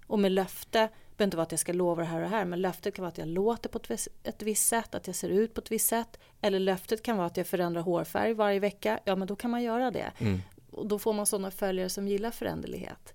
Och 0.06 0.18
med 0.18 0.32
löfte 0.32 0.88
behöver 1.16 1.24
inte 1.24 1.36
vara 1.36 1.44
att 1.44 1.52
jag 1.52 1.60
ska 1.60 1.72
lova 1.72 2.02
det 2.02 2.08
här 2.08 2.16
och 2.16 2.22
det 2.22 2.36
här. 2.36 2.44
Men 2.44 2.60
löftet 2.60 2.94
kan 2.94 3.02
vara 3.02 3.08
att 3.08 3.18
jag 3.18 3.28
låter 3.28 3.68
på 3.68 3.78
ett, 3.78 4.08
ett 4.22 4.42
visst 4.42 4.68
sätt, 4.68 4.94
att 4.94 5.06
jag 5.06 5.16
ser 5.16 5.28
ut 5.28 5.54
på 5.54 5.60
ett 5.60 5.72
visst 5.72 5.88
sätt. 5.88 6.18
Eller 6.40 6.58
löftet 6.58 7.02
kan 7.02 7.16
vara 7.16 7.26
att 7.26 7.36
jag 7.36 7.46
förändrar 7.46 7.82
hårfärg 7.82 8.34
varje 8.34 8.60
vecka. 8.60 9.00
Ja, 9.04 9.16
men 9.16 9.28
då 9.28 9.36
kan 9.36 9.50
man 9.50 9.62
göra 9.62 9.90
det. 9.90 10.12
Mm. 10.18 10.40
Och 10.70 10.86
då 10.86 10.98
får 10.98 11.12
man 11.12 11.26
sådana 11.26 11.50
följare 11.50 11.88
som 11.88 12.08
gillar 12.08 12.30
föränderlighet. 12.30 13.14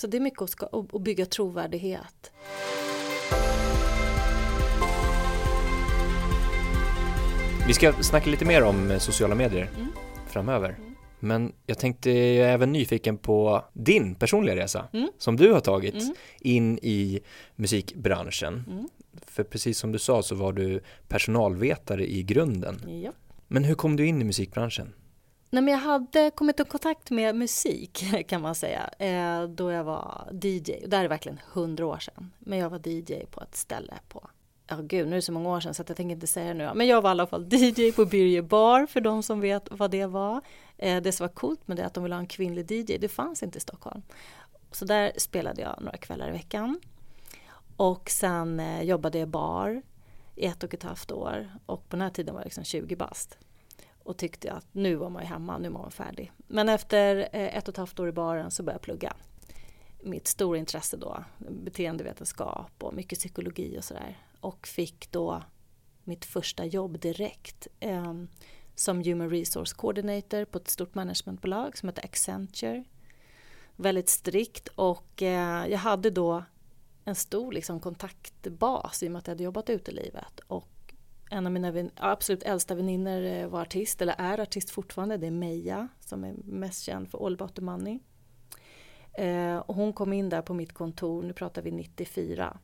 Så 0.00 0.06
det 0.06 0.16
är 0.16 0.20
mycket 0.20 0.42
att, 0.42 0.50
ska, 0.50 0.66
att 0.66 1.02
bygga 1.02 1.26
trovärdighet. 1.26 2.32
Vi 7.66 7.74
ska 7.74 7.92
snacka 7.92 8.30
lite 8.30 8.44
mer 8.44 8.62
om 8.62 8.96
sociala 9.00 9.34
medier 9.34 9.70
mm. 9.76 9.88
framöver. 10.26 10.68
Mm. 10.68 10.94
Men 11.20 11.52
jag 11.66 11.78
tänkte, 11.78 12.10
jag 12.10 12.48
är 12.48 12.52
även 12.52 12.72
nyfiken 12.72 13.18
på 13.18 13.64
din 13.72 14.14
personliga 14.14 14.56
resa 14.56 14.88
mm. 14.92 15.08
som 15.18 15.36
du 15.36 15.52
har 15.52 15.60
tagit 15.60 16.02
mm. 16.02 16.14
in 16.40 16.78
i 16.82 17.20
musikbranschen. 17.54 18.64
Mm. 18.66 18.88
För 19.26 19.44
precis 19.44 19.78
som 19.78 19.92
du 19.92 19.98
sa 19.98 20.22
så 20.22 20.34
var 20.34 20.52
du 20.52 20.80
personalvetare 21.08 22.06
i 22.06 22.22
grunden. 22.22 23.02
Ja. 23.04 23.12
Men 23.48 23.64
hur 23.64 23.74
kom 23.74 23.96
du 23.96 24.06
in 24.06 24.20
i 24.20 24.24
musikbranschen? 24.24 24.92
Nej, 25.50 25.62
men 25.62 25.74
jag 25.74 25.80
hade 25.80 26.30
kommit 26.30 26.60
i 26.60 26.64
kontakt 26.64 27.10
med 27.10 27.34
musik 27.34 28.04
kan 28.28 28.42
man 28.42 28.54
säga 28.54 28.90
eh, 28.98 29.42
då 29.42 29.70
jag 29.70 29.84
var 29.84 30.28
DJ. 30.32 30.72
Det 30.86 30.96
här 30.96 31.04
är 31.04 31.08
verkligen 31.08 31.40
hundra 31.52 31.86
år 31.86 31.98
sedan. 31.98 32.32
Men 32.38 32.58
jag 32.58 32.70
var 32.70 32.88
DJ 32.88 33.24
på 33.30 33.40
ett 33.40 33.56
ställe 33.56 33.94
på 34.08 34.28
ja 34.66 34.76
gud 34.76 35.06
nu 35.06 35.12
är 35.12 35.16
det 35.16 35.22
så 35.22 35.32
många 35.32 35.48
år 35.48 35.60
sedan 35.60 35.74
så 35.74 35.82
att 35.82 35.88
jag 35.88 35.96
tänker 35.96 36.14
inte 36.14 36.26
säga 36.26 36.48
det 36.48 36.54
nu. 36.54 36.70
Men 36.74 36.86
jag 36.86 37.02
var 37.02 37.10
i 37.10 37.12
alla 37.12 37.26
fall 37.26 37.48
DJ 37.50 37.92
på 37.92 38.04
Birger 38.04 38.42
Bar 38.42 38.86
för 38.86 39.00
de 39.00 39.22
som 39.22 39.40
vet 39.40 39.68
vad 39.70 39.90
det 39.90 40.06
var. 40.06 40.40
Eh, 40.78 41.02
det 41.02 41.12
som 41.12 41.24
var 41.24 41.34
coolt 41.34 41.68
med 41.68 41.76
det 41.76 41.82
är 41.82 41.86
att 41.86 41.94
de 41.94 42.02
ville 42.02 42.14
ha 42.14 42.20
en 42.20 42.26
kvinnlig 42.26 42.70
DJ, 42.70 42.98
det 42.98 43.08
fanns 43.08 43.42
inte 43.42 43.58
i 43.58 43.60
Stockholm. 43.60 44.02
Så 44.72 44.84
där 44.84 45.12
spelade 45.16 45.62
jag 45.62 45.76
några 45.80 45.96
kvällar 45.96 46.28
i 46.28 46.32
veckan. 46.32 46.80
Och 47.76 48.10
sen 48.10 48.60
eh, 48.60 48.82
jobbade 48.82 49.18
jag 49.18 49.28
bar 49.28 49.82
i 50.34 50.46
ett 50.46 50.62
och 50.62 50.74
ett 50.74 50.82
halvt 50.82 51.12
år 51.12 51.50
och 51.66 51.88
på 51.88 51.96
den 51.96 52.00
här 52.00 52.10
tiden 52.10 52.34
var 52.34 52.40
jag 52.40 52.46
liksom 52.46 52.64
20 52.64 52.96
bast. 52.96 53.38
Och 54.06 54.16
tyckte 54.16 54.52
att 54.52 54.66
nu 54.72 54.94
var 54.94 55.10
man 55.10 55.22
ju 55.22 55.28
hemma, 55.28 55.58
nu 55.58 55.68
var 55.68 55.80
man 55.80 55.90
färdig. 55.90 56.32
Men 56.36 56.68
efter 56.68 57.16
eh, 57.16 57.56
ett 57.56 57.68
och 57.68 57.74
ett 57.74 57.76
halvt 57.76 58.00
år 58.00 58.08
i 58.08 58.12
baren 58.12 58.50
så 58.50 58.62
började 58.62 58.76
jag 58.76 58.82
plugga. 58.82 59.16
Mitt 60.02 60.26
stora 60.26 60.58
intresse 60.58 60.96
då, 60.96 61.24
beteendevetenskap 61.38 62.72
och 62.78 62.94
mycket 62.94 63.18
psykologi 63.18 63.78
och 63.78 63.84
sådär. 63.84 64.18
Och 64.40 64.66
fick 64.66 65.12
då 65.12 65.42
mitt 66.04 66.24
första 66.24 66.64
jobb 66.64 67.00
direkt 67.00 67.66
eh, 67.80 68.14
som 68.74 69.04
Human 69.04 69.30
Resource 69.30 69.74
Coordinator 69.76 70.44
på 70.44 70.58
ett 70.58 70.68
stort 70.68 70.94
managementbolag 70.94 71.78
som 71.78 71.88
heter 71.88 72.04
Accenture. 72.04 72.84
Väldigt 73.76 74.08
strikt 74.08 74.68
och 74.68 75.22
eh, 75.22 75.66
jag 75.66 75.78
hade 75.78 76.10
då 76.10 76.44
en 77.04 77.14
stor 77.14 77.52
liksom, 77.52 77.80
kontaktbas 77.80 79.02
i 79.02 79.08
och 79.08 79.12
med 79.12 79.18
att 79.18 79.26
jag 79.26 79.34
hade 79.34 79.44
jobbat 79.44 79.70
ute 79.70 79.90
i 79.90 79.94
livet. 79.94 80.40
Och 80.46 80.68
en 81.30 81.46
av 81.46 81.52
mina 81.52 81.90
absolut 81.96 82.42
äldsta 82.42 82.74
väninnor 82.74 83.24
eh, 83.24 83.46
var 83.46 83.62
artist, 83.62 84.02
eller 84.02 84.14
är 84.18 84.40
artist 84.40 84.70
fortfarande. 84.70 85.16
Det 85.16 85.26
är 85.26 85.30
Meja 85.30 85.88
som 86.00 86.24
är 86.24 86.34
mest 86.44 86.82
känd 86.82 87.10
för 87.10 87.26
All 87.26 87.34
About 87.34 87.54
The 87.54 87.62
Money. 87.62 87.98
Eh, 89.12 89.56
och 89.56 89.74
hon 89.74 89.92
kom 89.92 90.12
in 90.12 90.28
där 90.28 90.42
på 90.42 90.54
mitt 90.54 90.72
kontor, 90.72 91.22
nu 91.22 91.32
pratar 91.32 91.62
vi 91.62 91.70
94 91.70 92.58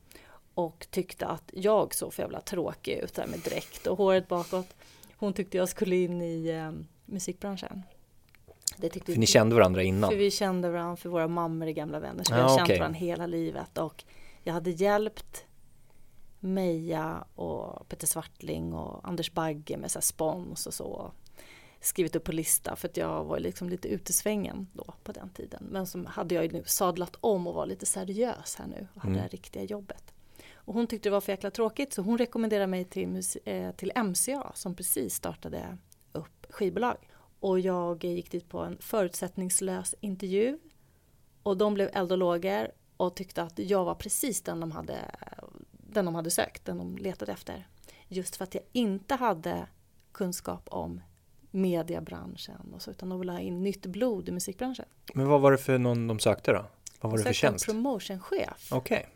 och 0.55 0.87
tyckte 0.91 1.27
att 1.27 1.51
jag 1.53 1.95
såg 1.95 2.15
för 2.15 2.23
jävla 2.23 2.41
tråkig 2.41 2.93
ut 2.93 3.15
där 3.15 3.27
med 3.27 3.39
dräkt 3.39 3.87
och 3.87 3.99
håret 3.99 4.29
bakåt. 4.29 4.77
Hon 5.17 5.33
tyckte 5.33 5.57
jag 5.57 5.69
skulle 5.69 5.97
in 5.97 6.23
i 6.23 6.49
eh, 6.49 6.73
musikbranschen. 7.05 7.83
för 8.79 9.19
ni 9.19 9.27
kände 9.27 9.55
varandra 9.55 9.83
innan? 9.83 10.11
För 10.11 10.17
vi 10.17 10.31
kände 10.31 10.71
varandra, 10.71 10.97
för 10.97 11.09
våra 11.09 11.29
mammor 11.29 11.67
är 11.67 11.73
gamla 11.73 12.01
vänner. 12.01 12.25
Så 12.25 12.35
ah, 12.35 12.37
vi 12.37 12.43
har 12.43 12.55
okay. 12.55 12.67
känt 12.67 12.79
varandra 12.79 12.99
hela 12.99 13.27
livet. 13.27 13.79
Och 13.79 14.05
jag 14.43 14.53
hade 14.53 14.71
hjälpt 14.71 15.47
Meja 16.43 17.25
och 17.35 17.89
Peter 17.89 18.07
Svartling 18.07 18.75
och 18.75 19.09
Anders 19.09 19.33
Bagge 19.33 19.77
med 19.77 19.91
så 19.91 20.01
spons 20.01 20.67
och 20.67 20.75
så. 20.75 21.13
Skrivit 21.81 22.17
upp 22.17 22.25
på 22.25 22.33
lista 22.33 22.77
för 22.77 22.89
att 22.89 22.97
jag 22.97 23.25
var 23.25 23.39
liksom 23.39 23.69
lite 23.69 23.89
ute 23.89 24.11
i 24.11 24.13
svängen 24.13 24.67
då 24.73 24.95
på 25.05 25.13
den 25.13 25.31
tiden. 25.31 25.67
Men 25.71 25.87
så 25.87 26.05
hade 26.07 26.35
jag 26.35 26.53
nu 26.53 26.63
sadlat 26.67 27.17
om 27.21 27.47
och 27.47 27.55
var 27.55 27.67
lite 27.67 27.87
seriös 27.87 28.57
här 28.59 28.67
nu 28.67 28.89
och 28.95 29.03
hade 29.03 29.15
mm. 29.15 29.23
det 29.23 29.37
riktiga 29.37 29.63
jobbet. 29.63 30.15
Och 30.55 30.75
hon 30.75 30.87
tyckte 30.87 31.09
det 31.09 31.13
var 31.13 31.21
för 31.21 31.33
jäkla 31.33 31.51
tråkigt 31.51 31.93
så 31.93 32.03
hon 32.03 32.19
rekommenderade 32.19 32.67
mig 32.67 32.85
till, 32.85 33.23
eh, 33.45 33.73
till 33.73 33.93
MCA 33.97 34.53
som 34.55 34.75
precis 34.75 35.15
startade 35.15 35.79
upp 36.13 36.47
skivbolag. 36.51 36.97
Och 37.41 37.61
jag 37.61 38.05
gick 38.05 38.31
dit 38.31 38.49
på 38.49 38.59
en 38.59 38.79
förutsättningslös 38.81 39.95
intervju 40.01 40.59
och 41.43 41.57
de 41.57 41.75
blev 41.75 41.91
eld 41.93 42.13
och 42.13 42.19
lågor 42.19 42.69
och 42.97 43.17
tyckte 43.17 43.43
att 43.43 43.59
jag 43.59 43.85
var 43.85 43.95
precis 43.95 44.43
den 44.43 44.61
de 44.61 44.73
hade, 44.73 45.11
den 45.95 46.05
de 46.05 46.15
hade 46.15 46.31
sökt, 46.31 46.65
den 46.65 46.79
de 46.79 46.97
letade 46.97 47.33
efter. 47.33 47.67
Just 48.09 48.37
för 48.37 48.45
att 48.45 48.55
jag 48.55 48.65
inte 48.73 49.15
hade 49.15 49.67
kunskap 50.13 50.69
om 50.71 51.01
mediebranschen 51.51 52.75
och 52.75 52.83
så, 52.83 52.91
utan 52.91 53.09
de 53.09 53.19
ville 53.19 53.33
ha 53.33 53.41
in 53.41 53.63
nytt 53.63 53.87
blod 53.87 54.29
i 54.29 54.33
musikbranschen. 54.33 54.85
Men 55.15 55.29
vad 55.29 55.41
var 55.41 55.53
det 55.53 55.59
för 55.59 55.79
någon 55.79 56.07
de 56.07 56.19
sökte 56.19 56.53
då? 56.53 56.65
Vad 57.01 57.13
var 57.13 57.19
de 57.19 57.23
det 57.23 57.29
för 57.29 57.35
tjänst? 57.35 57.69
en 57.69 57.75
promotionchef. 57.75 58.73
Okej. 58.73 58.99
Okay. 58.99 59.11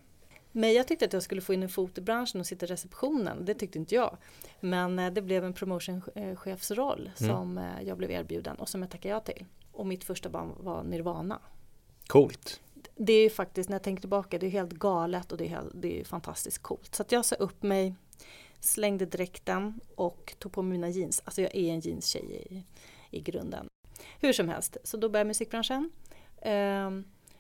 Men 0.53 0.73
jag 0.73 0.89
tyckte 0.89 1.05
att 1.05 1.13
jag 1.13 1.23
skulle 1.23 1.41
få 1.41 1.55
in 1.55 1.63
en 1.63 1.69
fot 1.69 1.99
i 1.99 2.01
branschen 2.01 2.41
och 2.41 2.47
sitta 2.47 2.67
i 2.67 2.69
receptionen. 2.69 3.45
Det 3.45 3.55
tyckte 3.55 3.79
inte 3.79 3.95
jag. 3.95 4.17
Men 4.61 4.99
eh, 4.99 5.13
det 5.13 5.23
blev 5.23 5.45
en 5.45 5.53
promotionchefsroll 5.53 7.11
mm. 7.21 7.33
som 7.33 7.59
eh, 7.59 7.83
jag 7.83 7.99
blev 7.99 8.11
erbjuden 8.11 8.57
och 8.57 8.69
som 8.69 8.83
jag 8.83 8.91
tackade 8.91 9.15
ja 9.15 9.21
till. 9.21 9.45
Och 9.73 9.87
mitt 9.87 10.05
första 10.05 10.29
band 10.29 10.55
var 10.59 10.83
Nirvana. 10.83 11.41
Coolt 12.07 12.61
det 12.97 13.13
är 13.13 13.23
ju 13.23 13.31
faktiskt, 13.31 13.69
när 13.69 13.75
jag 13.75 13.83
tänker 13.83 14.01
tillbaka, 14.01 14.39
det 14.39 14.47
är 14.47 14.51
helt 14.51 14.73
galet 14.73 15.33
och 15.33 15.39
det 15.39 15.45
är, 15.45 15.49
helt, 15.49 15.73
det 15.75 16.01
är 16.01 16.05
fantastiskt 16.05 16.63
coolt. 16.63 16.95
Så 16.95 17.03
att 17.03 17.13
jag 17.13 17.25
sa 17.25 17.37
upp 17.37 17.63
mig, 17.63 17.95
slängde 18.61 19.07
dräkten 19.07 19.81
och 19.95 20.35
tog 20.39 20.53
på 20.53 20.63
mig 20.63 20.79
mina 20.79 20.89
jeans. 20.89 21.23
Alltså 21.25 21.43
jag 21.43 21.55
är 21.55 21.73
en 21.73 21.81
jeanstjej 21.81 22.47
i, 22.51 22.65
i 23.19 23.21
grunden. 23.21 23.67
Hur 24.21 24.33
som 24.33 24.49
helst, 24.49 24.77
så 24.85 24.97
då 24.97 25.09
började 25.09 25.29
musikbranschen. 25.29 25.91
Eh, 26.43 26.91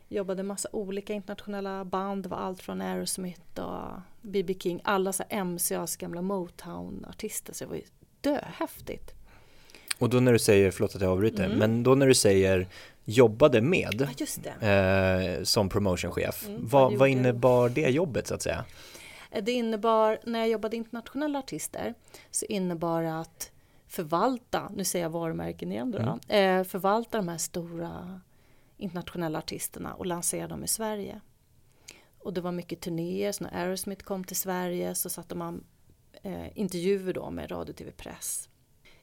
jobbade 0.09 0.43
massa 0.43 0.69
olika 0.73 1.13
internationella 1.13 1.85
band. 1.85 2.23
Det 2.23 2.29
var 2.29 2.39
allt 2.39 2.63
från 2.63 2.81
Aerosmith 2.81 3.61
och 3.61 4.01
B.B. 4.23 4.55
King. 4.61 4.81
Alla 4.85 5.13
så 5.13 5.25
MCAs 5.45 5.97
gamla 5.97 6.23
Motown-artister. 6.23 7.53
Så 7.53 7.65
det 7.65 7.69
var 7.69 7.77
ju 7.77 7.85
döhäftigt. 8.21 9.15
Och 9.99 10.11
då 10.11 10.21
när 10.21 10.33
du 10.33 10.39
säger, 10.39 10.71
förlåt 10.71 10.95
att 10.95 11.03
jag 11.03 11.11
avbryter, 11.11 11.45
mm. 11.45 11.59
men 11.59 11.83
då 11.83 11.95
när 11.95 12.07
du 12.07 12.15
säger 12.15 12.69
jobbade 13.05 13.61
med 13.61 14.09
ja, 14.61 14.69
eh, 14.69 15.43
som 15.43 15.69
promotionchef. 15.69 16.49
Mm, 16.49 16.69
vad, 16.69 16.95
vad 16.95 17.09
innebar 17.09 17.69
det 17.69 17.91
jobbet 17.91 18.27
så 18.27 18.35
att 18.35 18.43
säga? 18.43 18.65
Eh, 19.31 19.45
det 19.45 19.53
innebar, 19.53 20.19
när 20.25 20.39
jag 20.39 20.49
jobbade 20.49 20.77
internationella 20.77 21.39
artister, 21.39 21.95
så 22.31 22.47
innebar 22.47 23.03
det 23.03 23.19
att 23.19 23.51
förvalta, 23.89 24.71
nu 24.77 24.85
säger 24.85 25.05
jag 25.05 25.11
varumärken 25.11 25.73
igen 25.73 25.91
då, 25.91 25.99
mm. 25.99 26.61
eh, 26.61 26.65
förvalta 26.65 27.17
de 27.17 27.29
här 27.29 27.39
stora 27.39 28.21
internationella 28.77 29.39
artisterna 29.39 29.95
och 29.95 30.07
lansera 30.07 30.49
dem 30.49 30.65
i 30.65 30.69
Sverige. 30.69 31.21
Och 32.19 32.33
det 32.33 32.41
var 32.41 32.53
mycket 32.53 32.81
turnéer, 32.81 33.33
så 33.33 33.45
när 33.45 33.55
Aerosmith 33.55 34.05
kom 34.05 34.25
till 34.25 34.37
Sverige 34.37 34.95
så 34.95 35.11
satte 35.11 35.35
man 35.35 35.65
eh, 36.23 36.59
intervjuer 36.59 37.13
då 37.13 37.31
med 37.31 37.51
radio, 37.51 37.73
tv, 37.73 37.91
press. 37.91 38.49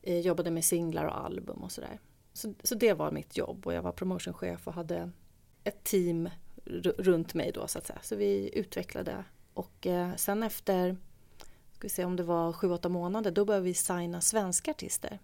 Eh, 0.04 0.20
jobbade 0.20 0.52
med 0.52 0.66
singlar 0.66 1.06
och 1.06 1.26
album 1.26 1.64
och 1.64 1.72
sådär. 1.72 2.00
Så, 2.34 2.54
så 2.64 2.76
det 2.76 2.94
var 2.94 3.12
mitt 3.12 3.38
jobb 3.38 3.68
och 3.68 3.74
jag 3.74 3.82
var 3.82 3.92
promotionchef 3.92 4.68
och 4.68 4.74
hade 4.74 5.12
ett 5.64 5.84
team 5.84 6.30
runt 6.98 7.34
mig 7.34 7.52
då 7.52 7.68
så 7.68 7.78
att 7.78 7.88
säga. 7.88 8.00
Så 8.02 8.16
vi 8.16 8.50
utvecklade 8.54 9.24
och 9.54 9.88
eh, 9.88 10.16
sen 10.16 10.44
efter, 10.44 10.98
ska 11.72 11.82
vi 11.82 11.90
se 11.90 12.06
om 12.06 12.16
det 12.16 12.24
var 12.24 12.54
sju, 12.54 12.72
åtta 12.72 12.90
månader, 12.90 13.32
då 13.32 13.46
började 13.46 13.66
vi 13.66 13.74
signa 13.74 14.22
svenska 14.22 14.72
artister. 14.72 15.20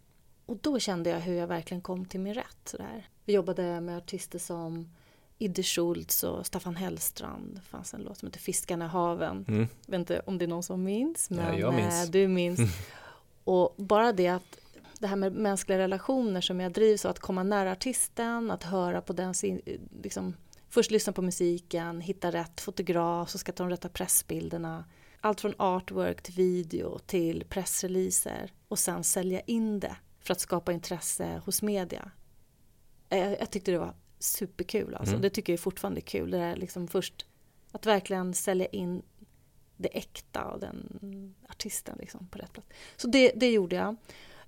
Och 0.46 0.58
då 0.62 0.80
kände 0.80 1.10
jag 1.10 1.20
hur 1.20 1.34
jag 1.34 1.48
verkligen 1.48 1.82
kom 1.82 2.06
till 2.06 2.20
min 2.20 2.34
rätt. 2.34 2.58
Sådär. 2.66 3.10
Vi 3.26 3.34
jobbade 3.34 3.82
med 3.82 3.98
artister 3.98 4.40
som 4.40 4.90
Idde 5.38 5.64
Schultz 5.64 6.24
och 6.24 6.46
Staffan 6.46 6.76
Hellstrand. 6.76 7.56
Det 7.56 7.62
fanns 7.62 7.94
en 7.94 8.02
låt 8.02 8.18
som 8.18 8.28
heter 8.28 8.40
Fiskarna 8.40 8.86
i 8.86 8.88
haven. 8.88 9.46
Mm. 9.48 9.68
Jag 9.86 9.92
vet 9.92 10.00
inte 10.00 10.20
om 10.20 10.38
det 10.38 10.46
är 10.46 10.48
någon 10.48 10.64
som 10.64 10.84
minns, 10.84 11.30
men 11.30 11.58
ja, 11.58 11.72
minns. 11.72 12.06
Eh, 12.06 12.12
du 12.12 12.28
minns. 12.28 12.60
och 13.44 13.76
bara 13.78 14.14
det 14.14 14.28
att 14.28 14.60
det 15.00 15.08
här 15.08 15.16
med 15.16 15.34
mänskliga 15.34 15.78
relationer 15.78 16.42
som 16.42 16.60
jag 16.60 16.72
drivs 16.72 17.06
av, 17.06 17.12
att 17.12 17.20
komma 17.20 17.44
nära 17.44 17.72
artisten, 17.72 18.52
att 18.52 18.64
höra 18.64 19.02
på 19.02 19.14
den, 19.14 19.34
liksom, 20.04 20.36
först 20.70 20.92
lyssna 20.92 21.14
på 21.14 21.22
musiken, 21.22 22.02
hitta 22.02 22.32
rätt 22.32 22.62
fotograf, 22.62 23.30
så 23.30 23.38
ska 23.38 23.52
ta 23.52 23.64
de 23.64 23.70
rätta 23.70 23.90
pressbilderna. 23.90 24.86
Allt 25.22 25.42
från 25.42 25.54
artwork 25.58 26.22
till 26.22 26.34
video 26.34 27.00
till 27.00 27.44
pressreleaser 27.50 28.54
och 28.68 28.80
sen 28.80 29.04
sälja 29.04 29.40
in 29.40 29.80
det 29.80 29.96
för 30.20 30.32
att 30.34 30.40
skapa 30.40 30.74
intresse 30.74 31.42
hos 31.46 31.62
media. 31.62 32.12
Jag, 33.10 33.40
jag 33.40 33.52
tyckte 33.52 33.72
det 33.72 33.80
var 33.80 33.96
superkul 34.20 34.96
alltså. 34.96 35.14
Mm. 35.14 35.22
Det 35.22 35.30
tycker 35.30 35.54
jag 35.54 35.60
fortfarande 35.60 36.00
är 36.00 36.04
kul. 36.04 36.32
Det 36.32 36.38
är 36.38 36.56
liksom 36.56 36.88
först 36.88 37.26
att 37.72 37.86
verkligen 37.86 38.34
sälja 38.34 38.66
in 38.66 39.02
det 39.78 39.98
äkta 39.98 40.46
och 40.46 40.60
den 40.60 41.36
artisten 41.50 41.98
liksom 42.00 42.28
på 42.28 42.38
rätt 42.38 42.54
plats. 42.54 42.68
Så 42.96 43.08
det, 43.08 43.32
det 43.36 43.52
gjorde 43.52 43.76
jag. 43.76 43.96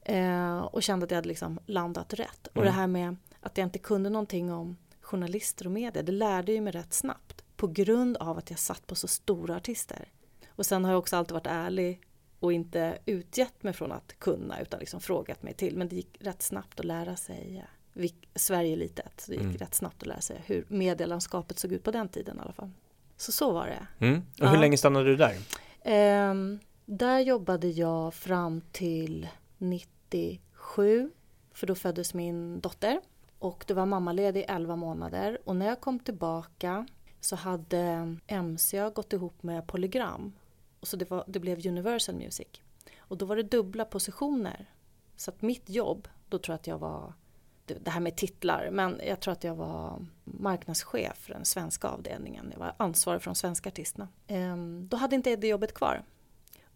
Eh, 0.02 0.60
och 0.60 0.84
kände 0.84 1.04
att 1.04 1.12
jag 1.12 1.18
hade 1.18 1.28
liksom 1.28 1.60
landat 1.66 2.14
rätt. 2.14 2.48
Mm. 2.48 2.60
Och 2.60 2.64
det 2.64 2.72
här 2.72 2.88
med 2.88 3.16
att 3.40 3.58
jag 3.58 3.66
inte 3.66 3.80
kunde 3.80 4.10
någonting 4.10 4.52
om 4.52 4.78
journalister 5.02 5.66
och 5.66 5.72
media, 5.72 6.04
det 6.04 6.12
lärde 6.12 6.54
jag 6.54 6.64
mig 6.64 6.74
rätt 6.74 6.94
snabbt. 6.94 7.44
På 7.56 7.68
grund 7.68 8.18
av 8.18 8.38
att 8.38 8.50
jag 8.50 8.60
satt 8.60 8.88
på 8.88 8.96
så 8.96 9.08
stora 9.08 9.56
artister. 9.56 10.08
Och 10.50 10.66
sen 10.66 10.86
har 10.86 10.92
jag 10.92 11.00
också 11.00 11.16
alltid 11.16 11.34
varit 11.34 11.48
ärlig 11.48 12.02
och 12.40 12.54
inte 12.54 12.98
utgett 13.06 13.64
mig 13.64 13.74
från 13.74 13.92
att 13.92 14.20
kunna 14.20 14.62
utan 14.62 14.80
liksom 14.80 15.02
frågat 15.02 15.44
mig 15.44 15.54
till. 15.54 15.78
Men 15.78 15.88
det 15.88 15.96
gick 15.96 16.18
rätt 16.20 16.42
snabbt 16.42 16.80
att 16.80 16.86
lära 16.86 17.16
sig. 17.16 17.66
Vi, 17.94 18.16
Sverige 18.36 18.74
är 18.74 18.78
litet, 18.78 19.22
så 19.22 19.32
det 19.32 19.36
gick 19.36 19.44
mm. 19.44 19.58
rätt 19.58 19.76
snabbt 19.76 20.02
att 20.02 20.08
lära 20.08 20.22
sig 20.22 20.42
hur 20.46 20.66
medielandskapet 20.68 21.60
såg 21.60 21.72
ut 21.72 21.84
på 21.84 21.92
den 21.92 22.10
tiden 22.10 22.38
i 22.38 22.42
alla 22.42 22.54
fall. 22.54 22.72
Så 23.18 23.32
så 23.32 23.52
var 23.52 23.68
det. 23.68 24.06
Mm. 24.06 24.22
Och 24.40 24.48
hur 24.48 24.56
ja. 24.56 24.62
länge 24.62 24.78
stannade 24.78 25.06
du 25.06 25.16
där? 25.16 25.36
Eh, 25.82 26.36
där 26.86 27.20
jobbade 27.20 27.68
jag 27.68 28.14
fram 28.14 28.62
till 28.72 29.28
97 29.62 31.12
för 31.52 31.68
då 31.68 31.76
föddes 31.76 32.14
min 32.14 32.62
dotter. 32.62 33.02
Och 33.40 33.64
då 33.68 33.74
var 33.74 33.86
mammaledig 33.86 34.40
i 34.40 34.44
11 34.44 34.76
månader. 34.76 35.38
Och 35.46 35.56
när 35.56 35.66
jag 35.66 35.82
kom 35.82 36.00
tillbaka 36.00 36.88
så 37.20 37.36
hade 37.36 38.16
MCA 38.44 38.90
gått 38.90 39.14
ihop 39.14 39.44
med 39.44 39.68
Polygram. 39.68 40.34
Och 40.80 40.88
så 40.88 40.98
det, 40.98 41.10
var, 41.10 41.24
det 41.28 41.40
blev 41.40 41.68
Universal 41.68 42.16
Music. 42.16 42.48
Och 42.98 43.18
då 43.18 43.26
var 43.26 43.36
det 43.36 43.44
dubbla 43.44 43.86
positioner. 43.86 44.70
Så 45.16 45.32
att 45.32 45.42
mitt 45.42 45.70
jobb, 45.70 46.08
då 46.30 46.38
tror 46.38 46.54
jag 46.54 46.60
att 46.60 46.68
jag 46.68 46.78
var 46.78 47.14
det 47.66 47.92
här 47.92 48.00
med 48.00 48.16
titlar, 48.16 48.70
men 48.72 49.02
jag 49.08 49.20
tror 49.20 49.32
att 49.32 49.44
jag 49.44 49.56
var 49.56 50.06
marknadschef 50.24 51.18
för 51.18 51.34
den 51.34 51.46
svenska 51.46 51.88
avdelningen. 51.88 52.50
Jag 52.52 52.60
var 52.60 52.74
ansvarig 52.78 53.22
för 53.22 53.30
de 53.30 53.36
svenska 53.36 53.70
artisterna. 53.70 54.08
Ehm, 54.28 54.88
då 54.88 54.98
hade 54.98 55.16
inte 55.16 55.36
det 55.36 55.48
jobbet 55.48 55.74
kvar 55.74 56.04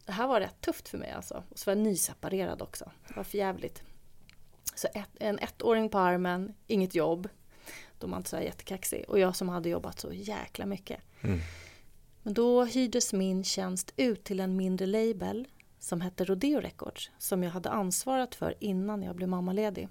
det 0.06 0.12
här 0.12 0.28
var 0.28 0.39
rätt 0.39 0.62
tufft 0.62 0.89
för 0.89 0.98
mig 0.98 1.12
alltså. 1.12 1.44
Och 1.50 1.60
så 1.60 1.70
var 1.70 1.78
jag 1.78 1.84
nyseparerad 1.84 2.62
också. 2.62 2.91
Det 3.08 3.15
var 3.15 3.24
för 3.24 3.38
jävligt. 3.38 3.84
Så 4.76 4.88
ett, 4.94 5.10
en 5.20 5.39
ettåring 5.39 5.89
på 5.89 5.98
armen, 5.98 6.54
inget 6.68 6.96
jobb. 6.96 7.30
Då 8.00 8.08
man 8.08 8.20
inte 8.20 8.30
så 8.30 8.39
jättekaxig. 8.39 9.06
Och 9.08 9.20
jag 9.20 9.36
som 9.36 9.50
hade 9.50 9.70
jobbat 9.70 10.00
så 10.00 10.13
jäkla 10.13 10.65
mycket. 10.65 11.00
Mm. 11.22 11.39
Men 12.24 12.34
då 12.34 12.63
hyrdes 12.63 13.13
min 13.13 13.44
tjänst 13.44 13.94
ut 13.98 14.24
till 14.24 14.39
en 14.39 14.56
mindre 14.56 14.86
label 14.86 15.48
som 15.80 16.02
hette 16.02 16.26
Rodeo 16.26 16.60
Records 16.60 17.12
som 17.18 17.44
jag 17.44 17.52
hade 17.52 17.70
ansvarat 17.70 18.36
för 18.36 18.56
innan 18.60 19.04
jag 19.04 19.15
blev 19.15 19.30
mammaledig. 19.30 19.89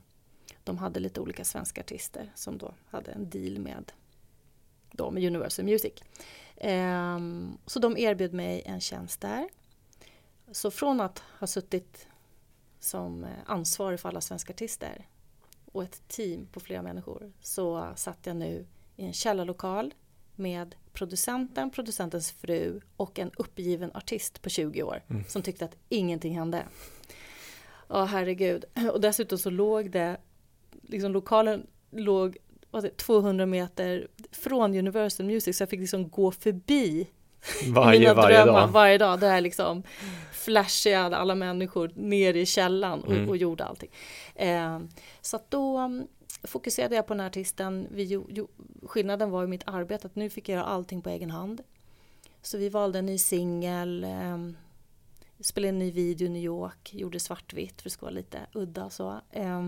De 0.64 0.79
hade 0.79 1.00
lite 1.00 1.20
olika 1.20 1.44
svenska 1.44 1.81
artister 1.81 2.33
som 2.35 2.59
då 2.59 2.74
hade 2.90 3.12
en 3.12 3.31
deal 3.31 3.59
med, 3.59 3.92
då, 4.92 5.11
med 5.11 5.24
Universal 5.24 5.64
Music. 5.64 5.92
Ehm, 6.57 7.59
så 7.66 7.79
de 7.79 7.96
erbjöd 7.96 8.33
mig 8.33 8.62
en 8.66 8.81
tjänst 8.81 9.20
där. 9.20 9.48
Så 10.52 10.70
från 10.70 11.00
att 11.00 11.18
ha 11.18 11.46
suttit 11.46 12.07
som 12.80 13.26
ansvarig 13.46 14.00
för 14.00 14.09
alla 14.09 14.20
svenska 14.20 14.52
artister 14.52 15.07
och 15.72 15.83
ett 15.83 16.09
team 16.09 16.46
på 16.52 16.61
flera 16.61 16.83
människor 16.83 17.33
så 17.40 17.92
satt 17.96 18.18
jag 18.22 18.37
nu 18.37 18.66
i 18.96 19.04
en 19.04 19.12
källarlokal 19.12 19.94
med 20.35 20.74
producenten, 20.92 21.70
producentens 21.70 22.33
fru 22.33 22.80
och 22.96 23.18
en 23.18 23.30
uppgiven 23.37 23.90
artist 23.94 24.42
på 24.42 24.48
20 24.48 24.83
år 24.83 25.02
mm. 25.09 25.24
som 25.28 25.42
tyckte 25.42 25.64
att 25.64 25.76
ingenting 25.88 26.38
hände. 26.38 26.62
Ja, 27.88 28.04
herregud. 28.04 28.64
Och 28.92 29.00
dessutom 29.00 29.38
så 29.38 29.50
låg 29.50 29.90
det, 29.90 30.16
liksom 30.83 31.12
lokalen 31.12 31.66
låg 31.90 32.37
det, 32.70 32.96
200 32.96 33.46
meter 33.46 34.09
från 34.33 34.74
Universal 34.74 35.26
Music 35.26 35.57
så 35.57 35.62
jag 35.62 35.68
fick 35.68 35.80
liksom 35.80 36.09
gå 36.09 36.30
förbi 36.30 37.11
varje, 37.68 38.00
mina 38.00 38.14
varje 38.14 38.37
drömmar 38.37 38.61
dag. 38.61 38.68
varje 38.68 38.98
dag. 38.98 39.20
Där 39.20 39.35
jag 39.35 39.42
liksom 39.42 39.83
flashade 40.44 41.16
alla 41.16 41.35
människor 41.35 41.92
ner 41.94 42.35
i 42.35 42.46
källan 42.46 43.04
och, 43.04 43.12
mm. 43.12 43.28
och 43.28 43.37
gjorde 43.37 43.64
allting. 43.64 43.90
Eh, 44.35 44.80
så 45.20 45.37
att 45.37 45.50
då 45.50 45.80
um, 45.80 46.07
fokuserade 46.42 46.94
jag 46.96 47.07
på 47.07 47.14
den 47.14 47.20
här 47.20 47.26
artisten. 47.26 47.88
Vi, 47.90 48.04
jo, 48.28 48.48
skillnaden 48.83 49.30
var 49.30 49.44
i 49.44 49.46
mitt 49.46 49.62
arbete 49.68 50.07
att 50.07 50.16
nu 50.16 50.30
fick 50.30 50.48
jag 50.48 50.57
göra 50.57 50.66
allting 50.66 51.02
på 51.02 51.11
egen 51.11 51.30
hand. 51.30 51.62
Så 52.42 52.59
vi 52.59 52.68
valde 52.68 52.98
en 52.98 53.07
ny 53.07 53.18
singel, 53.18 54.04
eh, 54.04 54.38
spelade 55.40 55.68
en 55.68 55.78
ny 55.78 55.90
video 55.90 56.26
i 56.26 56.30
New 56.30 56.42
York, 56.42 56.94
gjorde 56.94 57.20
svartvitt 57.20 57.83
för 57.83 57.85
det 57.85 57.90
skulle 57.90 58.07
vara 58.07 58.14
lite 58.14 58.46
udda 58.52 58.90
så. 58.90 59.20
Eh, 59.30 59.62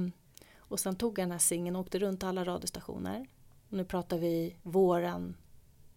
och 0.58 0.80
sen 0.80 0.96
tog 0.96 1.18
jag 1.18 1.22
den 1.22 1.32
här 1.32 1.38
singeln 1.38 1.76
och 1.76 1.82
åkte 1.82 1.98
runt 1.98 2.24
alla 2.24 2.44
radiostationer. 2.44 3.26
Och 3.70 3.76
nu 3.76 3.84
pratar 3.84 4.18
vi 4.18 4.56
våren 4.62 5.36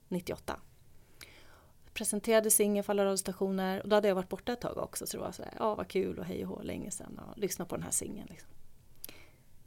98 0.07 0.59
presenterade 1.99 2.51
singeln 2.51 2.83
för 2.83 2.93
alla 2.93 3.05
radiostationer 3.05 3.81
och 3.81 3.89
då 3.89 3.95
hade 3.95 4.07
jag 4.07 4.15
varit 4.15 4.29
borta 4.29 4.53
ett 4.53 4.62
tag 4.62 4.77
också 4.77 5.07
så 5.07 5.17
det 5.17 5.23
var 5.23 5.31
så 5.31 5.43
här, 5.43 5.53
ja 5.59 5.75
vad 5.75 5.88
kul 5.88 6.19
och 6.19 6.25
hej 6.25 6.45
och 6.45 6.49
hå, 6.49 6.63
länge 6.63 6.91
sedan 6.91 7.19
och 7.19 7.38
lyssna 7.38 7.65
på 7.65 7.75
den 7.75 7.83
här 7.83 7.91
singeln. 7.91 8.27
Liksom. 8.29 8.49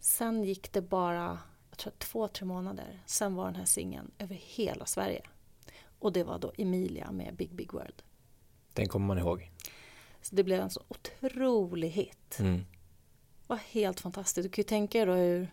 Sen 0.00 0.44
gick 0.44 0.72
det 0.72 0.82
bara, 0.82 1.38
jag 1.70 1.78
tror 1.78 1.92
två, 1.98 2.28
tre 2.28 2.46
månader, 2.46 3.02
sen 3.06 3.34
var 3.34 3.44
den 3.44 3.54
här 3.54 3.64
singeln 3.64 4.10
över 4.18 4.34
hela 4.34 4.86
Sverige. 4.86 5.22
Och 5.98 6.12
det 6.12 6.24
var 6.24 6.38
då 6.38 6.52
Emilia 6.58 7.12
med 7.12 7.36
Big 7.36 7.54
Big 7.54 7.72
World. 7.72 8.02
Den 8.72 8.88
kommer 8.88 9.06
man 9.06 9.18
ihåg. 9.18 9.50
Så 10.22 10.34
det 10.34 10.44
blev 10.44 10.60
en 10.60 10.70
så 10.70 10.82
otrolig 10.88 11.90
hit. 11.90 12.38
Mm. 12.38 12.64
Var 13.46 13.56
helt 13.56 14.00
fantastiskt. 14.00 14.44
Du 14.44 14.48
kan 14.48 14.62
ju 14.62 14.68
tänka 14.68 14.98
dig 14.98 15.06
då 15.06 15.14
hur... 15.14 15.48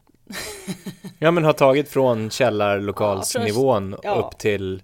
ja 1.19 1.31
men 1.31 1.43
har 1.43 1.53
tagit 1.53 1.89
från 1.89 2.29
källarlokalsnivån 2.29 3.91
ja, 3.91 3.99
ja. 4.03 4.15
upp 4.15 4.37
till 4.37 4.83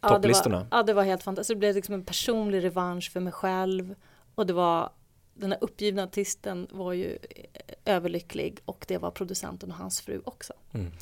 topplistorna. 0.00 0.56
Ja 0.56 0.62
det, 0.62 0.70
var, 0.70 0.78
ja, 0.78 0.82
det 0.82 0.92
var 0.92 1.02
helt 1.02 1.22
fantastiskt. 1.22 1.48
Det 1.48 1.58
blev 1.58 1.74
liksom 1.74 1.94
en 1.94 2.04
personlig 2.04 2.64
revansch 2.64 3.12
för 3.12 3.20
mig 3.20 3.32
själv. 3.32 3.94
Och 4.34 4.46
det 4.46 4.52
var, 4.52 4.90
den 5.34 5.52
här 5.52 5.58
uppgivna 5.60 6.02
artisten 6.02 6.66
var 6.70 6.92
ju 6.92 7.18
eh, 7.30 7.94
överlycklig 7.94 8.60
och 8.64 8.84
det 8.88 8.98
var 8.98 9.10
producenten 9.10 9.70
och 9.70 9.76
hans 9.76 10.00
fru 10.00 10.22
också. 10.24 10.52
Mm. 10.72 10.92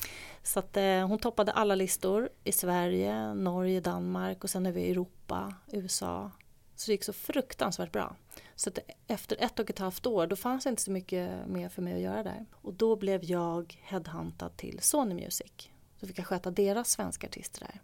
Så 0.42 0.58
att 0.58 0.76
eh, 0.76 1.06
hon 1.06 1.18
toppade 1.18 1.52
alla 1.52 1.74
listor 1.74 2.28
i 2.44 2.52
Sverige, 2.52 3.34
Norge, 3.34 3.80
Danmark 3.80 4.44
och 4.44 4.50
sen 4.50 4.66
i 4.66 4.90
Europa, 4.90 5.54
USA. 5.72 6.30
Så 6.76 6.86
det 6.86 6.92
gick 6.92 7.04
så 7.04 7.12
fruktansvärt 7.12 7.92
bra. 7.92 8.16
Så 8.54 8.70
att 8.70 8.78
efter 9.06 9.36
ett 9.40 9.58
och 9.58 9.70
ett 9.70 9.78
halvt 9.78 10.06
år 10.06 10.26
då 10.26 10.36
fanns 10.36 10.64
det 10.64 10.70
inte 10.70 10.82
så 10.82 10.90
mycket 10.90 11.48
mer 11.48 11.68
för 11.68 11.82
mig 11.82 11.94
att 11.94 12.00
göra 12.00 12.22
där. 12.22 12.46
Och 12.52 12.74
då 12.74 12.96
blev 12.96 13.24
jag 13.24 13.80
headhuntad 13.82 14.56
till 14.56 14.78
Sony 14.82 15.14
Music. 15.14 15.70
Så 16.00 16.06
fick 16.06 16.18
jag 16.18 16.26
sköta 16.26 16.50
deras 16.50 16.90
svenska 16.90 17.26
artister 17.26 17.60
där. 17.60 17.80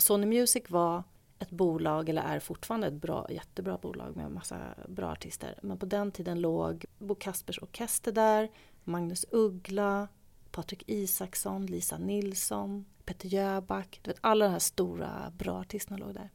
Och 0.00 0.04
Sony 0.04 0.26
Music 0.26 0.62
var 0.68 1.02
ett 1.38 1.50
bolag, 1.50 2.08
eller 2.08 2.22
är 2.22 2.40
fortfarande 2.40 2.86
ett 2.86 2.92
bra, 2.92 3.26
jättebra 3.30 3.78
bolag 3.78 4.16
med 4.16 4.30
massa 4.30 4.58
bra 4.88 5.10
artister. 5.10 5.58
Men 5.62 5.78
på 5.78 5.86
den 5.86 6.12
tiden 6.12 6.40
låg 6.40 6.84
Bo 6.98 7.14
Kaspers 7.14 7.58
Orkester 7.58 8.12
där, 8.12 8.50
Magnus 8.84 9.26
Uggla, 9.30 10.08
Patrik 10.50 10.82
Isaksson, 10.86 11.66
Lisa 11.66 11.98
Nilsson, 11.98 12.84
Peter 13.04 13.28
Jöback. 13.28 14.00
Du 14.02 14.10
vet, 14.10 14.18
alla 14.20 14.44
de 14.44 14.50
här 14.50 14.58
stora, 14.58 15.32
bra 15.38 15.60
artisterna 15.60 15.96
låg 15.96 16.14
där. 16.14 16.30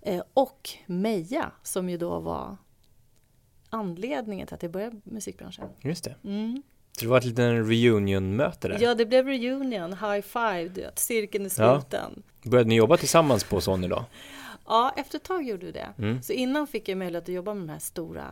Eh, 0.00 0.22
och 0.34 0.70
Meja, 0.86 1.52
som 1.62 1.90
ju 1.90 1.96
då 1.96 2.20
var 2.20 2.56
anledningen 3.70 4.46
till 4.46 4.54
att 4.54 4.62
jag 4.62 4.72
började 4.72 5.00
musikbranschen. 5.04 5.68
Just 5.80 6.04
det. 6.04 6.16
Mm. 6.24 6.62
Så 6.92 7.04
det 7.04 7.10
var 7.10 7.18
ett 7.18 7.24
litet 7.24 7.68
reunion-möte 7.68 8.68
där? 8.68 8.78
Ja, 8.80 8.94
det 8.94 9.06
blev 9.06 9.26
reunion, 9.26 9.92
high 9.92 10.20
five, 10.20 10.68
du 10.68 10.90
cirkeln 10.94 11.44
är 11.44 11.48
sluten. 11.48 12.22
Ja. 12.42 12.50
Började 12.50 12.68
ni 12.68 12.74
jobba 12.74 12.96
tillsammans 12.96 13.44
på 13.44 13.60
Sony 13.60 13.88
då? 13.88 14.04
Ja, 14.66 14.92
efter 14.96 15.18
ett 15.18 15.24
tag 15.24 15.42
gjorde 15.42 15.66
vi 15.66 15.72
det. 15.72 15.88
Mm. 15.98 16.22
Så 16.22 16.32
innan 16.32 16.66
fick 16.66 16.88
jag 16.88 16.98
möjlighet 16.98 17.24
att 17.24 17.34
jobba 17.34 17.54
med 17.54 17.62
de 17.68 17.72
här 17.72 17.78
stora 17.78 18.26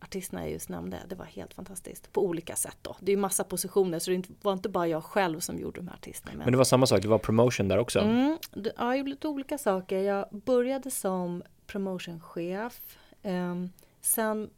artisterna 0.00 0.42
jag 0.42 0.50
just 0.50 0.68
nämnde. 0.68 0.98
Det 1.08 1.14
var 1.14 1.24
helt 1.24 1.54
fantastiskt. 1.54 2.12
På 2.12 2.24
olika 2.24 2.56
sätt 2.56 2.76
då. 2.82 2.96
Det 3.00 3.12
är 3.12 3.16
ju 3.16 3.20
massa 3.20 3.44
positioner 3.44 3.98
så 3.98 4.10
det 4.10 4.24
var 4.42 4.52
inte 4.52 4.68
bara 4.68 4.88
jag 4.88 5.04
själv 5.04 5.40
som 5.40 5.58
gjorde 5.58 5.80
de 5.80 5.88
här 5.88 5.94
artisterna. 5.94 6.32
Men, 6.32 6.44
men 6.44 6.52
det 6.52 6.58
var 6.58 6.64
samma 6.64 6.86
sak, 6.86 7.02
det 7.02 7.08
var 7.08 7.18
promotion 7.18 7.68
där 7.68 7.78
också? 7.78 7.98
Mm, 7.98 8.38
ja, 8.52 8.72
jag 8.76 8.98
gjorde 8.98 9.10
lite 9.10 9.28
olika 9.28 9.58
saker. 9.58 9.98
Jag 9.98 10.26
började 10.30 10.90
som 10.90 11.42
promotionchef. 11.66 12.80
Um, 13.22 13.72
sen 14.00 14.50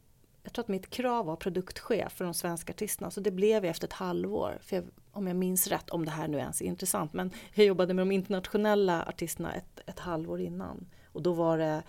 jag 0.47 0.53
tror 0.53 0.63
att 0.63 0.67
mitt 0.67 0.89
krav 0.89 1.25
var 1.25 1.35
produktchef 1.35 2.11
för 2.13 2.25
de 2.25 2.33
svenska 2.33 2.73
artisterna, 2.73 3.11
så 3.11 3.21
det 3.21 3.31
blev 3.31 3.65
jag 3.65 3.71
efter 3.71 3.87
ett 3.87 3.93
halvår. 3.93 4.57
För 4.61 4.75
jag, 4.75 4.85
om 5.11 5.27
jag 5.27 5.35
minns 5.35 5.67
rätt, 5.67 5.89
om 5.89 6.05
det 6.05 6.11
här 6.11 6.27
nu 6.27 6.37
ens 6.37 6.61
är 6.61 6.65
intressant, 6.65 7.13
men 7.13 7.31
jag 7.53 7.65
jobbade 7.65 7.93
med 7.93 8.01
de 8.01 8.11
internationella 8.11 9.05
artisterna 9.05 9.53
ett, 9.53 9.81
ett 9.85 9.99
halvår 9.99 10.41
innan. 10.41 10.85
Och 11.11 11.21
då 11.21 11.33
var 11.33 11.57
det 11.57 11.83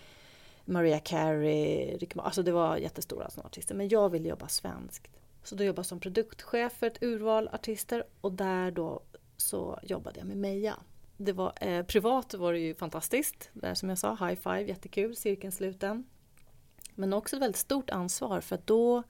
Maria 0.64 0.98
Carey, 0.98 1.96
Rick, 1.96 2.16
alltså 2.16 2.42
det 2.42 2.52
var 2.52 2.76
jättestora 2.76 3.30
såna 3.30 3.46
artister. 3.46 3.74
Men 3.74 3.88
jag 3.88 4.08
ville 4.08 4.28
jobba 4.28 4.48
svenskt. 4.48 5.18
Så 5.42 5.54
då 5.54 5.64
jobbade 5.64 5.78
jag 5.78 5.86
som 5.86 6.00
produktchef 6.00 6.72
för 6.72 6.86
ett 6.86 7.02
urval 7.02 7.48
artister 7.52 8.04
och 8.20 8.32
där 8.32 8.70
då 8.70 9.02
så 9.36 9.78
jobbade 9.82 10.18
jag 10.18 10.26
med 10.26 10.36
Meja. 10.36 10.76
Det 11.16 11.32
var, 11.32 11.52
eh, 11.60 11.86
privat 11.86 12.34
var 12.34 12.52
det 12.52 12.58
ju 12.58 12.74
fantastiskt, 12.74 13.50
där 13.52 13.74
som 13.74 13.88
jag 13.88 13.98
sa, 13.98 14.10
high 14.10 14.40
five, 14.40 14.62
jättekul, 14.62 15.16
cirkeln 15.16 15.52
sluten. 15.52 16.04
Men 16.98 17.12
också 17.12 17.36
ett 17.36 17.42
väldigt 17.42 17.60
stort 17.60 17.90
ansvar 17.90 18.40
för 18.40 18.60
då 18.64 19.02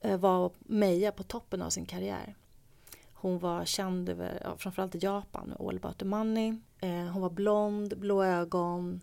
eh, 0.00 0.18
var 0.18 0.52
Meja 0.58 1.12
på 1.12 1.22
toppen 1.22 1.62
av 1.62 1.70
sin 1.70 1.86
karriär. 1.86 2.34
Hon 3.12 3.38
var 3.38 3.64
känd 3.64 4.08
över, 4.08 4.40
ja, 4.44 4.56
framförallt 4.56 4.94
i 4.94 4.98
Japan, 4.98 5.54
All 5.58 5.76
about 5.76 5.98
the 5.98 6.04
money. 6.04 6.54
Eh, 6.80 6.90
hon 6.90 7.22
var 7.22 7.30
blond, 7.30 7.98
blå 7.98 8.24
ögon. 8.24 9.00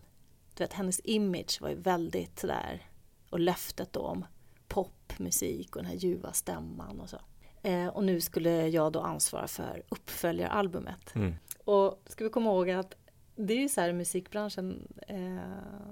Du 0.56 0.64
vet, 0.64 0.74
hennes 0.74 1.02
image 1.04 1.62
var 1.62 1.70
ju 1.70 1.76
väldigt 1.76 2.40
sådär, 2.40 2.82
och 3.30 3.40
löftet 3.40 3.94
då 3.94 4.00
om 4.00 4.26
popmusik 4.68 5.76
och 5.76 5.82
den 5.82 5.92
här 5.92 5.98
ljuva 5.98 6.34
stämman 6.34 7.00
och 7.00 7.10
så. 7.10 7.18
Eh, 7.62 7.88
och 7.88 8.04
nu 8.04 8.22
skulle 8.22 8.68
jag 8.68 8.92
då 8.92 9.00
ansvara 9.00 9.48
för 9.48 9.84
uppföljaralbumet. 9.90 11.16
Mm. 11.16 11.34
Och 11.64 12.02
ska 12.06 12.24
vi 12.24 12.30
komma 12.30 12.50
ihåg 12.50 12.70
att 12.70 12.96
det 13.36 13.54
är 13.54 13.58
ju 13.58 13.70
så 13.70 13.82
här 13.82 13.90
i 13.90 13.94
musikbranschen, 13.94 14.88
eh, 15.08 15.18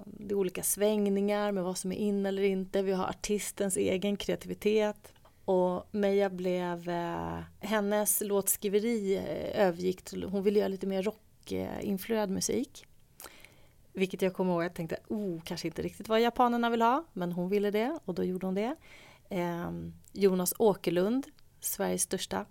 det 0.05 0.33
är 0.33 0.37
olika 0.37 0.63
svängningar 0.63 1.51
med 1.51 1.63
vad 1.63 1.77
som 1.77 1.91
är 1.91 1.95
in 1.95 2.25
eller 2.25 2.43
inte. 2.43 2.81
Vi 2.81 2.91
har 2.91 3.05
artistens 3.05 3.77
egen 3.77 4.17
kreativitet. 4.17 5.13
Och 5.45 5.87
Meja 5.91 6.29
blev, 6.29 6.89
eh, 6.89 7.39
hennes 7.59 8.21
låtskriveri 8.21 9.15
eh, 9.15 9.67
övergick 9.67 10.01
till, 10.01 10.23
hon 10.23 10.43
ville 10.43 10.59
göra 10.59 10.67
lite 10.67 10.87
mer 10.87 11.03
rockinfluerad 11.03 12.29
musik. 12.29 12.85
Vilket 13.93 14.21
jag 14.21 14.33
kommer 14.33 14.53
ihåg, 14.53 14.63
jag 14.63 14.73
tänkte, 14.73 14.97
oh, 15.07 15.41
kanske 15.41 15.67
inte 15.67 15.81
riktigt 15.81 16.09
vad 16.09 16.21
japanerna 16.21 16.69
vill 16.69 16.81
ha, 16.81 17.05
men 17.13 17.31
hon 17.31 17.49
ville 17.49 17.71
det 17.71 17.99
och 18.05 18.13
då 18.13 18.23
gjorde 18.23 18.45
hon 18.45 18.55
det. 18.55 18.75
Eh, 19.29 19.71
Jonas 20.11 20.53
Åkerlund, 20.57 21.27
Sveriges 21.59 22.01
största 22.01 22.45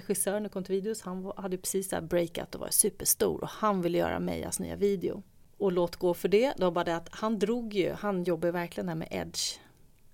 regissör 0.00 0.40
när 0.40 0.48
kom 0.48 0.64
till 0.64 0.74
videos, 0.74 1.02
han 1.02 1.32
hade 1.36 1.58
precis 1.58 1.88
där 1.88 2.00
breakat 2.00 2.54
och 2.54 2.60
var 2.60 2.68
superstor 2.70 3.42
och 3.42 3.48
han 3.48 3.82
ville 3.82 3.98
göra 3.98 4.20
Mejas 4.20 4.60
nya 4.60 4.76
video. 4.76 5.22
Och 5.58 5.72
låt 5.72 5.96
gå 5.96 6.14
för 6.14 6.28
det, 6.28 6.52
det 6.56 6.64
var 6.64 6.70
bara 6.70 6.84
det 6.84 6.96
att 6.96 7.08
han 7.10 7.38
drog 7.38 7.74
ju, 7.74 7.92
han 7.92 8.24
jobbar 8.24 8.48
verkligen 8.48 8.88
här 8.88 8.96
med 8.96 9.08
edge. 9.10 9.58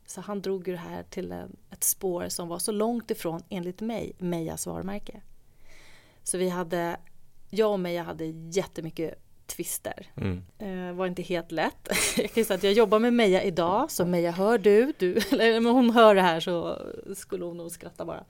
Så 0.06 0.20
han 0.20 0.42
drog 0.42 0.68
ju 0.68 0.74
det 0.74 0.80
här 0.80 1.02
till 1.02 1.32
ett 1.70 1.84
spår 1.84 2.28
som 2.28 2.48
var 2.48 2.58
så 2.58 2.72
långt 2.72 3.10
ifrån, 3.10 3.42
enligt 3.48 3.80
mig, 3.80 4.12
Mejas 4.18 4.66
varumärke. 4.66 5.20
Så 6.22 6.38
vi 6.38 6.48
hade, 6.48 6.96
jag 7.50 7.72
och 7.72 7.80
Meja 7.80 8.02
hade 8.02 8.24
jättemycket 8.50 9.14
tvister. 9.46 10.06
Mm. 10.16 10.44
Eh, 10.58 10.96
var 10.96 11.06
inte 11.06 11.22
helt 11.22 11.52
lätt. 11.52 11.88
jag 12.16 12.32
kan 12.32 12.44
säga 12.44 12.56
att 12.56 12.62
jag 12.62 12.72
jobbar 12.72 12.98
med 12.98 13.12
Meja 13.12 13.42
idag, 13.42 13.90
så 13.90 14.06
Meja 14.06 14.30
hör 14.30 14.58
du, 14.58 14.92
du 14.98 15.12
eller 15.32 15.58
om 15.58 15.66
hon 15.66 15.90
hör 15.90 16.14
det 16.14 16.22
här 16.22 16.40
så 16.40 16.78
skulle 17.16 17.44
hon 17.44 17.56
nog 17.56 17.70
skratta 17.70 18.04
bara. 18.04 18.24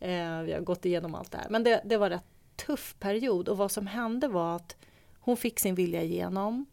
Eh, 0.00 0.40
vi 0.42 0.52
har 0.52 0.60
gått 0.60 0.84
igenom 0.84 1.14
allt 1.14 1.32
det 1.32 1.38
här. 1.38 1.48
Men 1.50 1.64
det, 1.64 1.82
det 1.84 1.96
var 1.96 2.06
en 2.06 2.12
rätt 2.12 2.24
tuff 2.66 2.96
period 2.98 3.48
och 3.48 3.56
vad 3.56 3.70
som 3.70 3.86
hände 3.86 4.28
var 4.28 4.56
att 4.56 4.76
hon 5.20 5.36
fick 5.36 5.60
sin 5.60 5.74
vilja 5.74 6.02
igenom. 6.02 6.66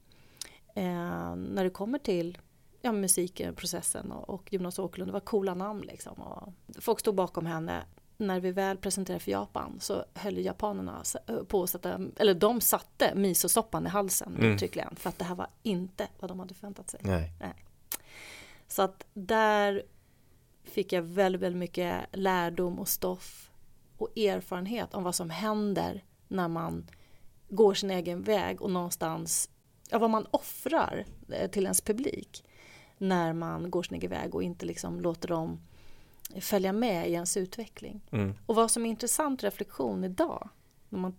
Eh, 0.75 1.35
när 1.35 1.63
det 1.63 1.69
kommer 1.69 1.99
till 1.99 2.38
ja, 2.81 2.91
musikprocessen 2.91 4.11
och, 4.11 4.29
och 4.29 4.53
Jonas 4.53 4.79
Åkerlund, 4.79 5.09
det 5.09 5.13
var 5.13 5.19
coola 5.19 5.53
namn 5.53 5.81
liksom. 5.81 6.13
Och 6.13 6.53
folk 6.79 6.99
stod 6.99 7.15
bakom 7.15 7.45
henne. 7.45 7.83
När 8.17 8.39
vi 8.39 8.51
väl 8.51 8.77
presenterade 8.77 9.19
för 9.19 9.31
Japan 9.31 9.77
så 9.79 10.05
höll 10.13 10.38
japanerna 10.38 11.03
på 11.47 11.63
att 11.63 11.69
sätta, 11.69 11.99
eller 12.17 12.33
de 12.33 12.61
satte 12.61 13.15
misosoppan 13.15 13.85
i 13.85 13.89
halsen 13.89 14.35
mm. 14.35 14.53
uttryckligen. 14.53 14.95
För 14.95 15.09
att 15.09 15.19
det 15.19 15.25
här 15.25 15.35
var 15.35 15.47
inte 15.63 16.07
vad 16.19 16.31
de 16.31 16.39
hade 16.39 16.53
förväntat 16.53 16.89
sig. 16.89 16.99
Nej. 17.03 17.31
Nej. 17.39 17.53
Så 18.67 18.81
att 18.81 19.05
där 19.13 19.83
fick 20.69 20.93
jag 20.93 21.01
väldigt, 21.01 21.41
väldigt 21.41 21.60
mycket 21.60 22.06
lärdom 22.12 22.80
och 22.80 22.88
stoff 22.88 23.51
och 23.97 24.17
erfarenhet 24.17 24.93
om 24.93 25.04
vad 25.04 25.15
som 25.15 25.30
händer 25.30 26.04
när 26.28 26.47
man 26.47 26.88
går 27.49 27.73
sin 27.73 27.91
egen 27.91 28.21
väg 28.21 28.62
och 28.62 28.71
någonstans, 28.71 29.49
ja, 29.89 29.99
vad 29.99 30.10
man 30.10 30.28
offrar 30.32 31.06
eh, 31.30 31.49
till 31.49 31.63
ens 31.63 31.82
publik 31.82 32.43
när 32.97 33.34
man 33.34 33.71
går 33.71 33.84
sin 33.84 33.97
egen 33.97 34.10
väg 34.10 34.36
och 34.36 34.43
inte 34.43 34.65
liksom 34.65 34.99
låter 34.99 35.28
dem 35.28 35.60
följa 36.39 36.73
med 36.73 37.10
i 37.10 37.13
ens 37.13 37.38
utveckling. 37.38 38.01
Mm. 38.12 38.34
Och 38.45 38.56
vad 38.56 38.71
som 38.71 38.86
är 38.86 38.89
intressant 38.89 39.43
reflektion 39.43 40.04
idag, 40.04 40.49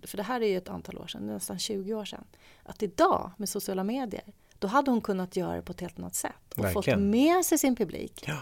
för 0.03 0.17
det 0.17 0.23
här 0.23 0.41
är 0.41 0.47
ju 0.47 0.57
ett 0.57 0.69
antal 0.69 0.99
år 0.99 1.07
sedan, 1.07 1.27
nästan 1.27 1.59
20 1.59 1.95
år 1.95 2.05
sedan, 2.05 2.25
att 2.63 2.83
idag 2.83 3.31
med 3.37 3.49
sociala 3.49 3.85
medier, 3.85 4.33
då 4.59 4.69
hade 4.69 4.91
hon 4.91 5.01
kunnat 5.01 5.37
göra 5.37 5.57
det 5.57 5.63
på 5.63 5.73
ett 5.73 5.81
helt 5.81 5.99
annat 5.99 6.15
sätt 6.15 6.55
och 6.57 6.65
Verkligen. 6.65 6.99
fått 6.99 7.05
med 7.05 7.45
sig 7.45 7.59
sin 7.59 7.77
publik. 7.77 8.25
Ja. 8.27 8.39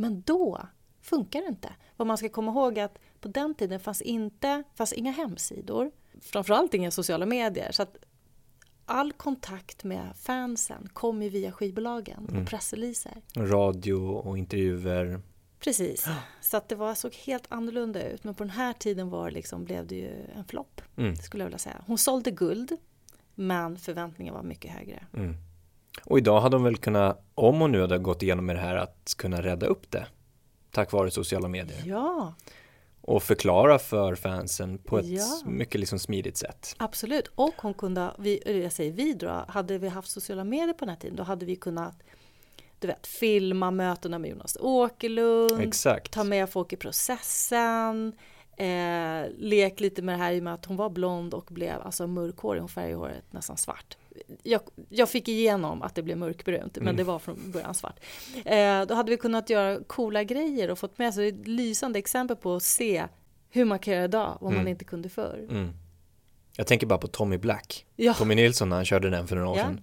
Men 0.00 0.22
då 0.22 0.60
funkar 1.02 1.40
det 1.40 1.46
inte. 1.48 1.72
Vad 1.96 2.06
man 2.06 2.18
ska 2.18 2.28
komma 2.28 2.50
ihåg 2.52 2.78
är 2.78 2.84
att 2.84 2.98
på 3.20 3.28
den 3.28 3.54
tiden 3.54 3.80
fanns, 3.80 4.02
inte, 4.02 4.62
fanns 4.74 4.92
inga 4.92 5.10
hemsidor, 5.12 5.90
framförallt 6.20 6.74
inga 6.74 6.90
sociala 6.90 7.26
medier. 7.26 7.72
Så 7.72 7.82
att 7.82 7.96
all 8.86 9.12
kontakt 9.12 9.84
med 9.84 10.16
fansen 10.16 10.88
kom 10.92 11.22
ju 11.22 11.28
via 11.28 11.52
skivbolagen 11.52 12.26
Mm. 12.30 12.42
och 12.42 12.48
pressreleaser. 12.48 13.22
Radio 13.36 13.94
och 13.94 14.38
intervjuer. 14.38 15.20
Precis, 15.58 16.06
så 16.40 16.56
att 16.56 16.68
det 16.68 16.74
var, 16.74 16.94
såg 16.94 17.14
helt 17.14 17.44
annorlunda 17.48 18.08
ut. 18.08 18.24
Men 18.24 18.34
på 18.34 18.42
den 18.44 18.50
här 18.50 18.72
tiden 18.72 19.10
var 19.10 19.30
liksom, 19.30 19.64
blev 19.64 19.86
det 19.86 19.94
ju 19.94 20.10
en 20.36 20.44
flopp, 20.44 20.80
Mm. 20.96 21.16
skulle 21.16 21.42
jag 21.42 21.46
vilja 21.46 21.58
säga. 21.58 21.84
Hon 21.86 21.98
sålde 21.98 22.30
guld, 22.30 22.72
men 23.34 23.76
förväntningarna 23.78 24.38
var 24.38 24.44
mycket 24.44 24.70
högre. 24.70 25.04
Mm. 25.16 25.34
Och 26.04 26.18
idag 26.18 26.40
hade 26.40 26.56
hon 26.56 26.64
väl 26.64 26.76
kunnat, 26.76 27.24
om 27.34 27.60
hon 27.60 27.72
nu 27.72 27.80
hade 27.80 27.98
gått 27.98 28.22
igenom 28.22 28.46
med 28.46 28.56
det 28.56 28.60
här, 28.60 28.76
att 28.76 29.14
kunna 29.16 29.42
rädda 29.42 29.66
upp 29.66 29.90
det. 29.90 30.06
Tack 30.70 30.92
vare 30.92 31.10
sociala 31.10 31.48
medier. 31.48 31.82
Ja, 31.86 32.34
Och 33.00 33.22
förklara 33.22 33.78
för 33.78 34.14
fansen 34.14 34.78
på 34.78 34.98
ett 34.98 35.06
Ja. 35.06 35.40
mycket 35.46 35.80
liksom 35.80 35.98
smidigt 35.98 36.36
sätt. 36.36 36.74
absolut. 36.78 37.28
Och 37.34 37.54
hon 37.62 37.74
kunde, 37.74 38.10
vi, 38.18 38.60
jag 38.62 38.72
säger 38.72 38.92
vi 38.92 39.14
då, 39.14 39.44
hade 39.48 39.78
vi 39.78 39.88
haft 39.88 40.10
sociala 40.10 40.44
medier 40.44 40.72
på 40.72 40.78
den 40.84 40.88
här 40.88 40.96
tiden, 41.00 41.16
då 41.16 41.22
hade 41.22 41.46
vi 41.46 41.56
kunnat 41.56 41.94
du 42.78 42.86
vet, 42.86 43.06
filma 43.06 43.70
mötena 43.70 44.18
med 44.18 44.30
Jonas 44.30 44.56
Åkerlund, 44.60 45.60
Exakt. 45.60 46.12
ta 46.12 46.24
med 46.24 46.50
folk 46.50 46.72
i 46.72 46.76
processen, 46.76 48.12
eh, 48.56 49.26
lek 49.38 49.80
lite 49.80 50.02
med 50.02 50.14
det 50.18 50.22
här 50.24 50.32
i 50.32 50.38
och 50.38 50.42
med 50.44 50.54
att 50.54 50.64
hon 50.64 50.76
var 50.76 50.90
blond 50.90 51.34
och 51.34 51.44
blev 51.50 51.80
alltså 51.82 52.06
mörkhårig, 52.06 52.60
hon 52.60 52.68
färgade 52.68 52.94
håret 52.94 53.24
nästan 53.30 53.56
svart. 53.56 53.96
Jag, 54.42 54.60
jag 54.88 55.08
fick 55.08 55.28
igenom 55.28 55.82
att 55.82 55.94
det 55.94 56.02
blev 56.02 56.18
mörkbrunt, 56.18 56.76
men 56.76 56.82
Mm. 56.82 56.96
det 56.96 57.04
var 57.04 57.18
från 57.18 57.50
början 57.50 57.74
svart. 57.74 58.00
Eh, 58.44 58.82
då 58.86 58.94
hade 58.94 59.10
vi 59.10 59.16
kunnat 59.16 59.50
göra 59.50 59.78
coola 59.86 60.24
grejer 60.24 60.70
och 60.70 60.78
fått 60.78 60.98
med 60.98 61.14
sig 61.14 61.28
ett 61.28 61.48
lysande 61.48 61.98
exempel 61.98 62.36
på 62.36 62.54
att 62.54 62.62
se 62.62 63.06
hur 63.50 63.64
man 63.64 63.78
kan 63.78 63.94
göra 63.94 64.04
idag, 64.04 64.38
vad 64.40 64.52
man 64.52 64.60
Mm. 64.60 64.68
inte 64.68 64.84
kunde 64.84 65.08
förr. 65.08 65.46
Mm. 65.50 65.72
Jag 66.56 66.66
tänker 66.66 66.86
bara 66.86 66.98
på 66.98 67.06
Tommy 67.08 67.38
Black. 67.38 67.86
Ja, 67.96 68.14
Tommy 68.14 68.34
Nilsson 68.34 68.68
när 68.68 68.76
han 68.76 68.84
körde 68.84 69.10
den 69.10 69.26
för 69.28 69.36
några 69.36 69.48
år 69.48 69.56
Ja. 69.58 69.64
sedan. 69.64 69.80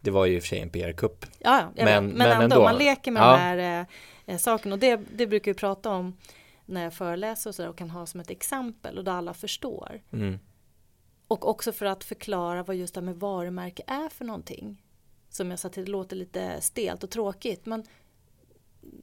Det 0.00 0.10
var 0.10 0.26
ju 0.26 0.36
i 0.36 0.38
och 0.38 0.42
för 0.42 0.48
sig 0.48 0.60
en 0.60 0.70
PR-kupp. 0.70 1.26
ja, 1.38 1.70
Men- 1.76 1.84
men, 1.84 2.06
men 2.06 2.30
ändå, 2.30 2.42
ändå. 2.44 2.62
man 2.62 2.76
leker 2.78 3.10
med 3.10 3.20
Ja. 3.22 3.32
de 3.32 3.38
här 3.38 3.80
eh, 3.80 4.34
eh, 4.34 4.38
sakerna. 4.38 4.74
Och 4.74 4.78
det, 4.78 5.00
det 5.14 5.26
brukar 5.26 5.50
vi 5.52 5.58
prata 5.58 5.90
om 5.90 6.16
när 6.66 6.82
jag 6.84 6.94
föreläser 6.94 7.50
och, 7.50 7.54
så 7.54 7.62
där, 7.62 7.68
och 7.68 7.78
kan 7.78 7.90
ha 7.90 8.06
som 8.06 8.20
ett 8.20 8.30
exempel 8.30 8.98
och 8.98 9.04
där 9.04 9.12
alla 9.12 9.34
förstår. 9.34 10.00
Mm. 10.12 10.38
Och 11.30 11.48
också 11.48 11.72
för 11.72 11.86
att 11.86 12.04
förklara 12.04 12.62
vad 12.62 12.76
just 12.76 12.94
det 12.94 13.00
här 13.00 13.06
med 13.06 13.16
varumärke 13.16 13.82
är 13.86 14.08
för 14.08 14.24
någonting. 14.24 14.82
Som 15.28 15.50
jag 15.50 15.58
sa 15.58 15.68
till, 15.68 15.84
det 15.84 15.90
låter 15.90 16.16
lite 16.16 16.60
stelt 16.60 17.04
och 17.04 17.10
tråkigt 17.10 17.66
men 17.66 17.84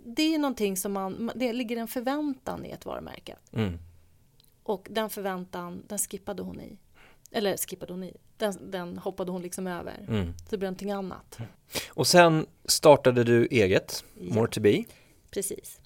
det 0.05 0.35
är 0.35 0.39
någonting 0.39 0.77
som 0.77 0.93
man, 0.93 1.31
det 1.35 1.53
ligger 1.53 1.77
en 1.77 1.87
förväntan 1.87 2.65
i 2.65 2.69
ett 2.69 2.85
varumärke. 2.85 3.35
Mm. 3.51 3.77
Och 4.63 4.87
den 4.91 5.09
förväntan, 5.09 5.83
den 5.87 5.97
skippade 5.97 6.43
hon 6.43 6.61
i. 6.61 6.77
Eller 7.31 7.57
skippade 7.57 7.93
hon 7.93 8.03
i, 8.03 8.13
den, 8.37 8.71
den 8.71 8.97
hoppade 8.97 9.31
hon 9.31 9.41
liksom 9.41 9.67
över. 9.67 10.05
Mm. 10.07 10.33
Så 10.37 10.45
det 10.49 10.57
blev 10.57 10.71
någonting 10.71 10.91
annat. 10.91 11.37
Och 11.89 12.07
sen 12.07 12.45
startade 12.65 13.23
du 13.23 13.45
eget, 13.45 14.03
Ja. 14.19 14.33
More 14.35 14.47
to 14.51 14.61
be. 14.61 14.83
Precis. 15.31 15.79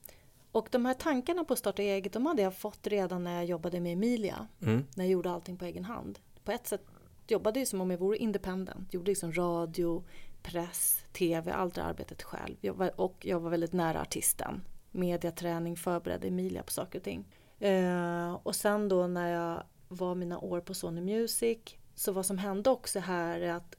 Och 0.51 0.67
de 0.71 0.85
här 0.85 0.93
tankarna 0.93 1.43
på 1.43 1.53
att 1.53 1.59
starta 1.59 1.81
eget, 1.81 2.13
de 2.13 2.25
hade 2.25 2.41
jag 2.41 2.57
fått 2.57 2.87
redan 2.87 3.23
när 3.23 3.35
jag 3.35 3.45
jobbade 3.45 3.79
med 3.79 3.93
Emilia. 3.93 4.47
Mm. 4.61 4.85
När 4.95 5.05
jag 5.05 5.11
gjorde 5.11 5.31
allting 5.31 5.57
på 5.57 5.65
egen 5.65 5.85
hand. 5.85 6.19
På 6.43 6.51
ett 6.51 6.67
sätt 6.67 6.81
jobbade 7.27 7.59
jag 7.59 7.67
som 7.67 7.81
om 7.81 7.91
jag 7.91 7.97
vore 7.97 8.17
independent. 8.17 8.93
Gjorde 8.93 9.11
liksom 9.11 9.33
radio, 9.33 10.03
press, 10.43 11.03
tv, 11.13 11.51
allt 11.51 11.75
det 11.75 11.83
arbetet 11.83 12.23
själv. 12.23 12.55
Jag 12.61 12.73
var, 12.73 13.01
och 13.01 13.25
jag 13.25 13.39
var 13.39 13.49
väldigt 13.49 13.73
nära 13.73 14.01
artisten. 14.01 14.61
Mediaträning, 14.91 15.77
förberedde 15.77 16.27
Emilia 16.27 16.63
på 16.63 16.71
saker 16.71 16.99
och 16.99 17.03
ting. 17.03 17.25
Eh, 17.59 18.33
och 18.33 18.55
sen 18.55 18.89
då 18.89 19.07
när 19.07 19.27
jag 19.27 19.63
var 19.87 20.15
mina 20.15 20.39
år 20.39 20.61
på 20.61 20.73
Sony 20.73 21.01
Music. 21.01 21.59
Så 21.95 22.11
vad 22.11 22.25
som 22.25 22.37
hände 22.37 22.69
också 22.69 22.99
här 22.99 23.39
är 23.39 23.53
att 23.53 23.75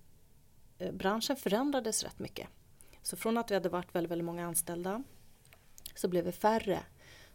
eh, 0.79 0.93
branschen 0.93 1.37
förändrades 1.37 2.03
rätt 2.03 2.19
mycket. 2.19 2.49
Så 3.03 3.17
från 3.17 3.39
att 3.39 3.51
vi 3.51 3.55
hade 3.55 3.69
varit 3.69 3.95
väldigt, 3.95 4.11
väldigt 4.11 4.27
många 4.27 4.47
anställda 4.47 5.03
så 5.95 6.09
blev 6.09 6.25
vi 6.25 6.33
färre. 6.33 6.81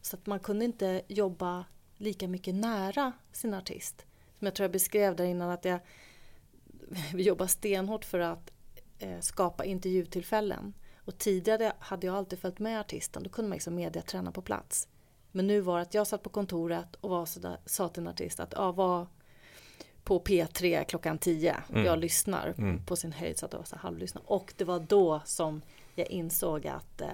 Så 0.01 0.15
att 0.15 0.25
man 0.25 0.39
kunde 0.39 0.65
inte 0.65 1.01
jobba 1.07 1.65
lika 1.97 2.27
mycket 2.27 2.55
nära 2.55 3.11
sin 3.31 3.53
artist. 3.53 4.06
Som 4.39 4.45
jag 4.45 4.55
tror 4.55 4.63
jag 4.63 4.71
beskrev 4.71 5.15
där 5.15 5.25
innan 5.25 5.49
att 5.49 5.65
jag 5.65 5.79
vi 7.13 7.23
jobbar 7.23 7.47
stenhårt 7.47 8.05
för 8.05 8.19
att 8.19 8.51
eh, 8.99 9.19
skapa 9.19 9.65
intervjutillfällen. 9.65 10.73
Och 10.97 11.17
tidigare 11.17 11.73
hade 11.79 12.07
jag 12.07 12.15
alltid 12.15 12.39
följt 12.39 12.59
med 12.59 12.79
artisten, 12.79 13.23
då 13.23 13.29
kunde 13.29 13.49
man 13.49 13.55
liksom 13.55 13.75
mediaträna 13.75 14.31
på 14.31 14.41
plats. 14.41 14.87
Men 15.31 15.47
nu 15.47 15.61
var 15.61 15.75
det 15.75 15.81
att 15.81 15.93
jag 15.93 16.07
satt 16.07 16.23
på 16.23 16.29
kontoret 16.29 16.95
och 16.95 17.09
var 17.09 17.25
så 17.25 17.39
där, 17.39 17.57
sa 17.65 17.89
till 17.89 18.01
en 18.01 18.07
artist 18.07 18.39
att 18.39 18.53
ja, 18.55 18.71
var 18.71 19.07
på 20.03 20.19
P3 20.19 20.83
klockan 20.83 21.17
10. 21.17 21.55
Mm. 21.69 21.85
Jag 21.85 21.99
lyssnar 21.99 22.53
Mm. 22.57 22.85
på 22.85 22.95
sin 22.95 23.11
höjd 23.11 23.37
så 23.37 23.45
att 23.45 23.53
jag 23.53 23.59
var 23.59 23.65
så 23.65 23.75
halvlyssnar. 23.75 24.23
Och 24.25 24.53
det 24.57 24.63
var 24.63 24.79
då 24.79 25.21
som 25.25 25.61
jag 25.95 26.07
insåg 26.07 26.67
att 26.67 27.01
eh, 27.01 27.07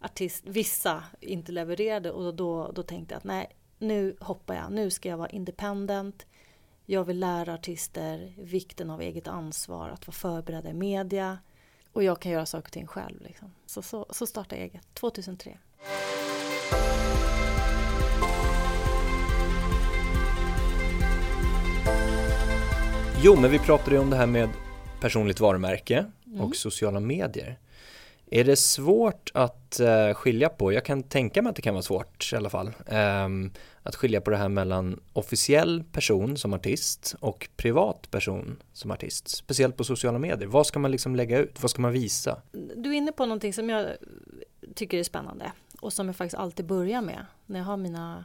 artist, 0.00 0.44
vissa 0.46 1.04
inte 1.20 1.52
levererade 1.52 2.10
och 2.10 2.34
då, 2.34 2.72
då 2.72 2.82
tänkte 2.82 3.14
jag 3.14 3.18
att 3.18 3.24
nej, 3.24 3.56
nu 3.78 4.16
hoppar 4.20 4.54
jag. 4.54 4.72
Nu 4.72 4.90
ska 4.90 5.08
jag 5.08 5.16
vara 5.16 5.28
independent. 5.28 6.26
Jag 6.86 7.04
vill 7.04 7.20
lära 7.20 7.54
artister 7.54 8.32
vikten 8.38 8.90
av 8.90 9.00
eget 9.02 9.28
ansvar, 9.28 9.88
att 9.88 10.06
vara 10.06 10.14
förberedda 10.14 10.70
i 10.70 10.74
media. 10.74 11.38
Och 11.92 12.02
jag 12.04 12.20
kan 12.20 12.32
göra 12.32 12.46
saker 12.46 12.68
och 12.68 12.72
ting 12.72 12.86
själv. 12.86 13.20
Liksom. 13.22 13.52
Så, 13.66 13.82
så, 13.82 14.06
så 14.10 14.26
startade 14.26 14.60
jag 14.60 14.68
eget, 14.68 14.94
2003. 14.94 15.58
Jo, 23.24 23.36
men 23.40 23.50
vi 23.50 23.58
pratade 23.58 23.96
ju 23.96 24.02
om 24.02 24.10
det 24.10 24.16
här 24.16 24.26
med 24.26 24.48
personligt 25.00 25.40
varumärke 25.40 26.06
Mm. 26.26 26.40
och 26.44 26.56
sociala 26.56 27.00
medier. 27.00 27.58
Är 28.34 28.44
det 28.44 28.56
svårt 28.56 29.30
att 29.34 29.80
eh, 29.80 30.14
skilja 30.14 30.48
på, 30.48 30.72
jag 30.72 30.84
kan 30.84 31.02
tänka 31.02 31.42
mig 31.42 31.50
att 31.50 31.56
det 31.56 31.62
kan 31.62 31.74
vara 31.74 31.82
svårt 31.82 32.32
i 32.32 32.36
alla 32.36 32.50
fall, 32.50 32.70
ehm, 32.86 33.50
att 33.82 33.94
skilja 33.94 34.20
på 34.20 34.30
det 34.30 34.36
här 34.36 34.48
mellan 34.48 35.00
officiell 35.12 35.84
person 35.92 36.36
som 36.36 36.54
artist 36.54 37.14
och 37.20 37.48
privat 37.56 38.10
person 38.10 38.56
som 38.72 38.90
artist, 38.90 39.28
speciellt 39.28 39.76
på 39.76 39.84
sociala 39.84 40.18
medier. 40.18 40.48
Vad 40.48 40.66
ska 40.66 40.78
man 40.78 40.90
liksom 40.90 41.16
lägga 41.16 41.38
ut? 41.38 41.62
Vad 41.62 41.70
ska 41.70 41.82
man 41.82 41.92
visa? 41.92 42.42
Du 42.76 42.90
är 42.90 42.94
inne 42.94 43.12
på 43.12 43.26
någonting 43.26 43.52
som 43.52 43.70
jag 43.70 43.86
tycker 44.74 44.98
är 44.98 45.04
spännande 45.04 45.52
och 45.80 45.92
som 45.92 46.06
jag 46.06 46.16
faktiskt 46.16 46.40
alltid 46.40 46.66
börjar 46.66 47.00
med 47.00 47.26
när 47.46 47.58
jag 47.58 47.66
har 47.66 47.76
mina 47.76 48.24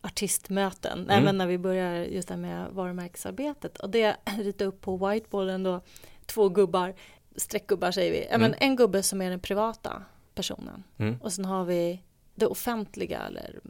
artistmöten. 0.00 1.10
Mm. 1.10 1.24
men 1.24 1.38
när 1.38 1.46
vi 1.46 1.58
börjar 1.58 1.94
just 2.04 2.28
det 2.28 2.34
här 2.34 2.40
med 2.40 2.70
varumärkesarbetet. 2.70 3.78
Och 3.78 3.90
det 3.90 4.16
ritar 4.38 4.66
upp 4.66 4.80
på 4.80 5.08
whiteboarden 5.08 5.62
då 5.62 5.80
två 6.26 6.48
gubbar, 6.48 6.94
streckgubbar 7.36 7.90
säger 7.92 8.12
vi. 8.12 8.26
Ja, 8.30 8.38
men 8.38 8.54
Mm. 8.54 8.58
en 8.60 8.76
gubbe 8.76 9.02
som 9.02 9.22
är 9.22 9.30
den 9.30 9.40
privata 9.40 10.02
personen 10.34 10.84
Mm. 10.96 11.16
och 11.22 11.32
sen 11.32 11.44
har 11.44 11.64
vi 11.64 12.02
det 12.34 12.46
offentliga 12.46 13.20
eller 13.26 13.60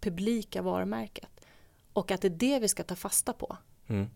publika 0.00 0.62
varumärket. 0.62 1.30
Och 1.92 2.10
att 2.10 2.20
det 2.20 2.28
är 2.28 2.30
det 2.30 2.58
vi 2.58 2.68
ska 2.68 2.82
ta 2.82 2.94
fasta 2.96 3.32
på. 3.32 3.56
Mm. 3.86 4.06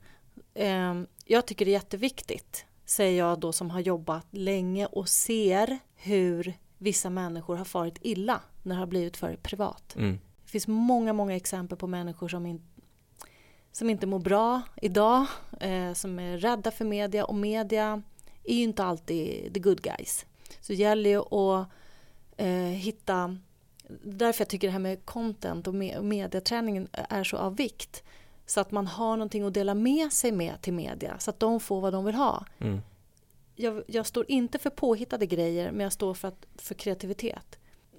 Eh, 0.55 1.09
jag 1.25 1.47
tycker 1.47 1.65
det 1.65 1.71
är 1.71 1.73
jätteviktigt, 1.73 2.65
säger 2.85 3.19
jag 3.19 3.41
då 3.41 3.53
som 3.53 3.71
har 3.71 3.81
jobbat 3.81 4.27
länge 4.31 4.87
och 4.87 5.09
ser 5.09 5.79
hur 5.97 6.55
vissa 6.79 7.11
människor 7.11 7.57
har 7.57 7.65
farit 7.65 7.99
illa 8.01 8.41
när 8.63 8.75
det 8.75 8.79
har 8.81 8.87
blivit 8.87 9.17
för 9.17 9.37
privat. 9.37 9.95
Mm. 9.97 10.19
Det 10.45 10.51
finns 10.51 10.69
många, 10.69 11.13
många 11.13 11.37
exempel 11.37 11.79
på 11.79 11.87
människor 11.87 12.29
som, 12.29 12.47
in, 12.47 12.63
som 13.73 13.91
inte 13.91 14.07
mår 14.07 14.19
bra 14.19 14.63
idag, 14.83 15.27
eh, 15.61 15.93
som 15.93 16.19
är 16.19 16.39
rädda 16.39 16.71
för 16.71 16.85
media 16.85 17.25
och 17.25 17.35
media 17.35 18.03
är 18.51 18.57
ju 18.57 18.63
inte 18.63 18.85
alltid 18.85 19.55
the 19.55 19.61
good 19.61 19.83
guys. 19.83 20.27
Så 20.61 20.73
det 20.73 20.79
gäller 20.79 21.11
ju 21.11 21.19
att 21.19 21.69
eh, 22.37 22.49
hitta 22.57 23.39
därför 24.03 24.41
jag 24.41 24.49
tycker 24.49 24.69
det 24.69 24.73
här 24.73 24.79
med 24.79 25.05
content 25.05 25.67
och 25.67 25.75
mediaträningen 26.05 26.89
är 26.93 27.25
så 27.25 27.37
av 27.37 27.57
vikt. 27.57 28.03
Så 28.47 28.61
att 28.61 28.71
man 28.71 28.87
har 28.87 29.17
någonting 29.17 29.43
att 29.43 29.55
dela 29.55 29.75
med 29.75 30.13
sig 30.13 30.33
med 30.33 30.61
till 30.61 30.73
media 30.73 31.19
så 31.19 31.31
att 31.31 31.41
de 31.41 31.61
får 31.61 31.81
vad 31.81 31.93
de 31.93 32.05
vill 32.05 32.15
ha. 32.15 32.45
Mm. 32.59 32.81
Jag, 33.55 33.83
jag, 33.87 34.07
står 34.07 34.31
inte 34.31 34.59
för 34.59 34.71
påhittade 34.71 35.27
grejer 35.27 35.73
men 35.73 35.81
jag 35.81 35.93
står 35.93 36.15
för, 36.15 36.29
att, 36.29 36.47
för 36.57 36.75
kreativitet. 36.75 37.59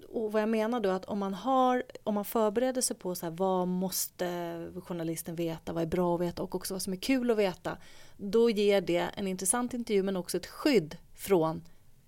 Och 0.09 0.31
vad 0.31 0.41
jag 0.41 0.49
menar 0.49 0.79
då 0.79 0.89
är 0.89 0.93
att 0.93 1.05
om 1.05 1.19
man, 1.19 1.33
har, 1.33 1.83
om 2.03 2.15
man 2.15 2.25
förbereder 2.25 2.81
sig 2.81 2.95
på 2.95 3.15
så 3.15 3.25
här, 3.25 3.33
vad 3.33 3.67
måste 3.67 4.71
journalisten 4.83 5.35
veta, 5.35 5.73
vad 5.73 5.83
är 5.83 5.87
bra 5.87 6.15
att 6.15 6.21
veta 6.21 6.43
och 6.43 6.55
också 6.55 6.73
vad 6.73 6.81
som 6.81 6.93
är 6.93 6.97
kul 6.97 7.31
att 7.31 7.37
veta. 7.37 7.77
Då 8.21 8.49
ger 8.49 8.81
det 8.81 9.09
en 9.15 9.27
intressant 9.27 9.73
intervju 9.73 10.03
men 10.03 10.17
också 10.17 10.37
ett 10.37 10.47
skydd 10.47 10.97
från 11.15 11.61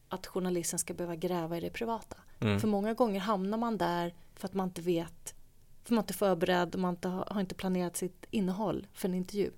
att 0.09 0.27
journalisten 0.27 0.79
ska 0.79 0.93
behöva 0.93 1.15
gräva 1.15 1.57
i 1.57 1.59
det 1.59 1.69
privata. 1.69 2.17
Mm. 2.39 2.59
För 2.59 2.67
många 2.67 2.93
gånger 2.93 3.19
hamnar 3.19 3.57
man 3.57 3.77
där 3.77 4.13
för 4.35 4.47
att 4.47 4.53
man 4.53 4.67
inte 4.67 4.81
vet, 4.81 5.35
för 5.83 5.93
man 5.93 6.03
inte 6.03 6.11
är 6.11 6.15
förberedd 6.15 6.75
och 6.75 6.81
man 6.81 6.93
inte 6.93 7.07
har, 7.07 7.25
har 7.25 7.41
inte 7.41 7.55
planerat 7.55 7.97
sitt 7.97 8.25
innehåll 8.31 8.87
för 8.93 9.09
en 9.09 9.15
intervju. 9.15 9.51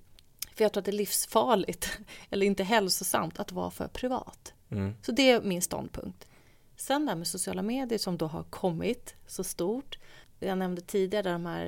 För 0.54 0.64
jag 0.64 0.72
tror 0.72 0.80
att 0.80 0.84
det 0.84 0.90
är 0.90 0.96
livsfarligt, 0.96 1.98
eller 2.30 2.46
inte 2.46 2.64
hälsosamt, 2.64 3.38
att 3.38 3.52
vara 3.52 3.70
för 3.70 3.88
privat. 3.88 4.54
Mm. 4.70 4.94
Så 5.02 5.12
det 5.12 5.30
är 5.30 5.42
min 5.42 5.62
ståndpunkt. 5.62 6.26
Sen 6.76 7.06
det 7.06 7.10
här 7.10 7.16
med 7.16 7.26
sociala 7.26 7.62
medier 7.62 7.98
som 7.98 8.18
då 8.18 8.26
har 8.26 8.42
kommit 8.42 9.14
så 9.26 9.44
stort. 9.44 9.98
Jag 10.46 10.58
nämnde 10.58 10.80
tidigare 10.80 11.32
de 11.32 11.46
här 11.46 11.66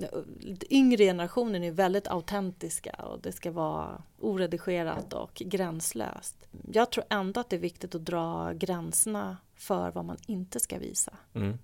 eh, 0.00 0.08
lite 0.40 0.74
yngre 0.74 1.04
generationen 1.04 1.64
är 1.64 1.70
väldigt 1.72 2.08
autentiska 2.08 2.92
och 2.92 3.20
det 3.20 3.32
ska 3.32 3.50
vara 3.50 4.02
oredigerat 4.18 5.12
och 5.12 5.34
gränslöst. 5.34 6.36
Jag 6.72 6.90
tror 6.90 7.04
ändå 7.10 7.40
att 7.40 7.50
det 7.50 7.56
är 7.56 7.60
viktigt 7.60 7.94
att 7.94 8.04
dra 8.04 8.52
gränserna 8.52 9.36
för 9.54 9.90
vad 9.90 10.04
man 10.04 10.16
inte 10.26 10.60
ska 10.60 10.78
visa. 10.78 11.12
Mm. 11.34 11.58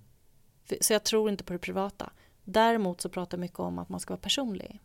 Så 0.81 0.93
jag 0.93 1.03
tror 1.03 1.29
inte 1.29 1.43
på 1.43 1.53
det 1.53 1.59
privata. 1.59 2.09
Däremot 2.43 3.01
så 3.01 3.09
pratar 3.09 3.37
jag 3.37 3.41
mycket 3.41 3.59
om 3.59 3.79
att 3.79 3.89
man 3.89 3.99
ska 3.99 4.13
vara 4.13 4.21
personlig. 4.21 4.79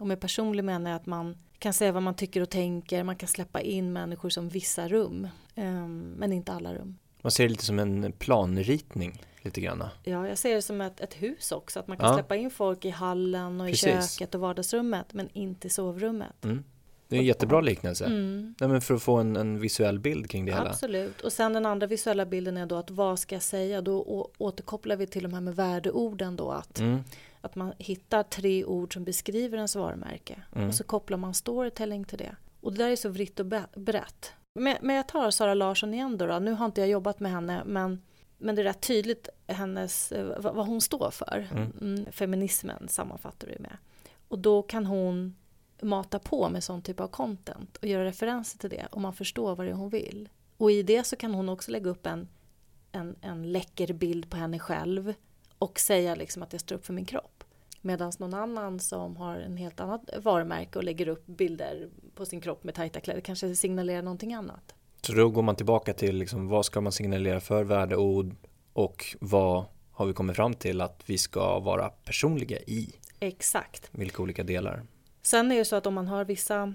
Och 0.00 0.06
med 0.06 0.20
personlig 0.20 0.64
menar 0.64 0.90
jag 0.90 0.96
att 0.96 1.06
man 1.06 1.36
kan 1.58 1.72
säga 1.72 1.92
vad 1.92 2.02
man 2.02 2.14
tycker 2.14 2.40
och 2.40 2.50
tänker, 2.50 3.04
man 3.04 3.16
kan 3.16 3.28
släppa 3.28 3.60
in 3.60 3.92
människor 3.92 4.28
som 4.28 4.48
vissa 4.48 4.88
rum, 4.88 5.28
um, 5.56 6.00
men 6.00 6.32
inte 6.32 6.52
alla 6.52 6.74
rum. 6.74 6.98
Man 7.22 7.30
ser 7.32 7.44
det 7.44 7.48
lite 7.48 7.64
som 7.64 7.78
en 7.78 8.12
planritning 8.12 9.22
lite 9.42 9.60
grann. 9.60 9.84
Ja, 10.04 10.28
jag 10.28 10.38
ser 10.38 10.54
det 10.54 10.62
som 10.62 10.80
ett, 10.80 11.00
ett 11.00 11.14
hus 11.14 11.52
också, 11.52 11.80
att 11.80 11.88
man 11.88 11.96
kan 11.96 12.06
Ja. 12.08 12.14
släppa 12.14 12.36
in 12.36 12.50
folk 12.50 12.84
i 12.84 12.90
hallen 12.90 13.60
och 13.60 13.68
i 13.68 13.72
Precis. 13.72 14.12
köket 14.18 14.34
och 14.34 14.40
vardagsrummet, 14.40 15.12
men 15.12 15.28
inte 15.32 15.66
i 15.66 15.70
sovrummet. 15.70 16.44
Mm. 16.44 16.64
Det 17.08 17.16
är 17.16 17.20
en 17.20 17.26
jättebra 17.26 17.60
liknelse. 17.60 18.04
Mm. 18.06 18.54
Nej, 18.60 18.68
men 18.68 18.80
för 18.80 18.94
att 18.94 19.02
få 19.02 19.16
en, 19.16 19.36
en 19.36 19.60
visuell 19.60 19.98
bild 19.98 20.30
kring 20.30 20.44
det 20.46 20.52
hela. 20.52 20.68
Absolut. 20.70 21.20
Och 21.20 21.32
sen 21.32 21.52
den 21.52 21.66
andra 21.66 21.86
visuella 21.86 22.26
bilden 22.26 22.56
är 22.56 22.66
då 22.66 22.76
att 22.76 22.90
vad 22.90 23.18
ska 23.18 23.34
jag 23.34 23.42
säga? 23.42 23.80
Då 23.80 24.28
återkopplar 24.38 24.96
vi 24.96 25.06
till 25.06 25.22
de 25.22 25.32
här 25.34 25.40
med 25.40 25.56
värdeorden 25.56 26.36
då 26.36 26.50
att, 26.50 26.78
Mm. 26.80 27.00
att 27.40 27.54
man 27.54 27.72
hittar 27.78 28.22
tre 28.22 28.64
ord 28.64 28.94
som 28.94 29.04
beskriver 29.04 29.56
ens 29.56 29.76
varumärke 29.76 30.42
Mm. 30.56 30.68
och 30.68 30.74
så 30.74 30.84
kopplar 30.84 31.18
man 31.18 31.34
storytelling 31.34 32.04
till 32.04 32.18
det. 32.18 32.36
Och 32.60 32.72
det 32.72 32.78
där 32.84 32.90
är 32.90 32.96
så 32.96 33.08
vritt 33.08 33.40
och 33.40 33.46
brett. 33.76 34.32
Men, 34.54 34.76
men 34.80 34.96
jag 34.96 35.08
tar 35.08 35.30
Sara 35.30 35.54
Larsson 35.54 35.94
igen 35.94 36.18
då, 36.18 36.26
då. 36.26 36.38
Nu 36.38 36.52
har 36.52 36.66
inte 36.66 36.80
jag 36.80 36.90
jobbat 36.90 37.20
med 37.20 37.32
henne 37.32 37.62
men, 37.64 38.02
men 38.38 38.54
det 38.54 38.62
är 38.62 38.64
rätt 38.64 38.80
tydligt 38.80 39.28
hennes, 39.46 40.12
eh, 40.12 40.40
vad, 40.40 40.54
vad 40.54 40.66
hon 40.66 40.80
står 40.80 41.10
för. 41.10 41.48
Mm. 41.50 41.72
Mm, 41.80 42.12
feminismen 42.12 42.88
sammanfattar 42.88 43.48
vi 43.48 43.58
med. 43.58 43.76
Och 44.28 44.38
då 44.38 44.62
kan 44.62 44.86
hon 44.86 45.36
mata 45.82 46.18
på 46.18 46.48
med 46.48 46.64
sån 46.64 46.82
typ 46.82 47.00
av 47.00 47.08
content 47.08 47.76
och 47.76 47.88
göra 47.88 48.04
referenser 48.04 48.58
till 48.58 48.70
det 48.70 48.86
och 48.90 49.00
man 49.00 49.12
förstår 49.12 49.56
vad 49.56 49.66
det 49.66 49.70
är 49.70 49.74
hon 49.76 49.90
vill. 49.90 50.28
Och 50.56 50.70
i 50.72 50.82
det 50.82 51.04
så 51.04 51.16
kan 51.16 51.34
hon 51.34 51.48
också 51.48 51.70
lägga 51.70 51.90
upp 51.90 52.06
en, 52.06 52.28
en, 52.92 53.16
en 53.20 53.52
läcker 53.52 53.92
bild 53.92 54.30
på 54.30 54.36
henne 54.36 54.58
själv 54.58 55.14
och 55.58 55.80
säga 55.80 56.14
liksom 56.14 56.42
att 56.42 56.52
jag 56.52 56.60
står 56.60 56.76
upp 56.76 56.86
för 56.86 56.92
min 56.92 57.04
kropp. 57.04 57.39
Medan 57.80 58.12
någon 58.18 58.34
annan 58.34 58.80
som 58.80 59.16
har 59.16 59.36
en 59.36 59.56
helt 59.56 59.80
annat 59.80 60.10
varumärke 60.22 60.78
och 60.78 60.84
lägger 60.84 61.08
upp 61.08 61.26
bilder 61.26 61.88
på 62.14 62.26
sin 62.26 62.40
kropp 62.40 62.64
med 62.64 62.74
tajta 62.74 63.00
kläder 63.00 63.20
kanske 63.20 63.56
signalerar 63.56 64.02
någonting 64.02 64.34
annat. 64.34 64.74
Så 65.02 65.12
då 65.12 65.28
går 65.28 65.42
man 65.42 65.56
tillbaka 65.56 65.92
till 65.92 66.16
liksom, 66.16 66.48
vad 66.48 66.66
ska 66.66 66.80
man 66.80 66.92
signalera 66.92 67.40
för 67.40 67.64
värdeord 67.64 68.34
och 68.72 69.16
vad 69.20 69.64
har 69.92 70.06
vi 70.06 70.12
kommit 70.12 70.36
fram 70.36 70.54
till 70.54 70.80
att 70.80 71.02
vi 71.06 71.18
ska 71.18 71.58
vara 71.60 71.88
personliga 71.88 72.58
i? 72.58 72.94
Exakt. 73.20 73.88
Vilka 73.92 74.22
olika 74.22 74.42
delar? 74.42 74.82
Sen 75.22 75.52
är 75.52 75.56
det 75.56 75.64
så 75.64 75.76
att 75.76 75.86
om 75.86 75.94
man 75.94 76.08
har 76.08 76.24
vissa 76.24 76.74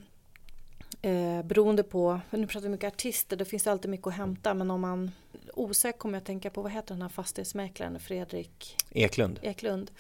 eh, 1.02 1.44
beroende 1.44 1.84
på, 1.84 2.20
nu 2.30 2.48
pratar 2.48 2.62
vi 2.62 2.70
mycket 2.70 2.94
artister, 2.94 3.38
då 3.38 3.46
finns 3.46 3.64
det 3.64 3.72
alltid 3.72 3.92
mycket 3.92 4.08
att 4.08 4.14
hämta 4.14 4.54
men 4.54 4.72
om 4.72 4.82
man 4.82 5.12
osökt 5.54 6.00
kommer 6.00 6.16
jag 6.16 6.22
att 6.22 6.26
tänka 6.26 6.50
på, 6.50 6.62
vad 6.62 6.72
heter 6.72 6.94
den 6.94 7.02
här 7.02 7.10
fastighetsmäklaren 7.10 8.00
Fredrik 8.00 8.76
Eklund? 8.90 9.40
Eklund. 9.42 9.92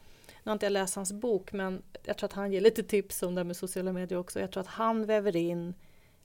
Nu 0.45 0.49
har 0.49 0.53
inte 0.53 0.65
jag 0.65 0.73
läst 0.73 0.95
hans 0.95 1.13
bok 1.13 1.51
men 1.53 1.81
jag 2.03 2.17
tror 2.17 2.27
att 2.27 2.33
han 2.33 2.51
ger 2.51 2.61
lite 2.61 2.83
tips 2.83 3.23
om 3.23 3.35
det 3.35 3.39
här 3.39 3.45
med 3.45 3.57
sociala 3.57 3.93
medier 3.93 4.19
också. 4.19 4.39
Jag 4.39 4.51
tror 4.51 4.61
att 4.61 4.67
han 4.67 5.05
väver 5.05 5.35
in 5.35 5.73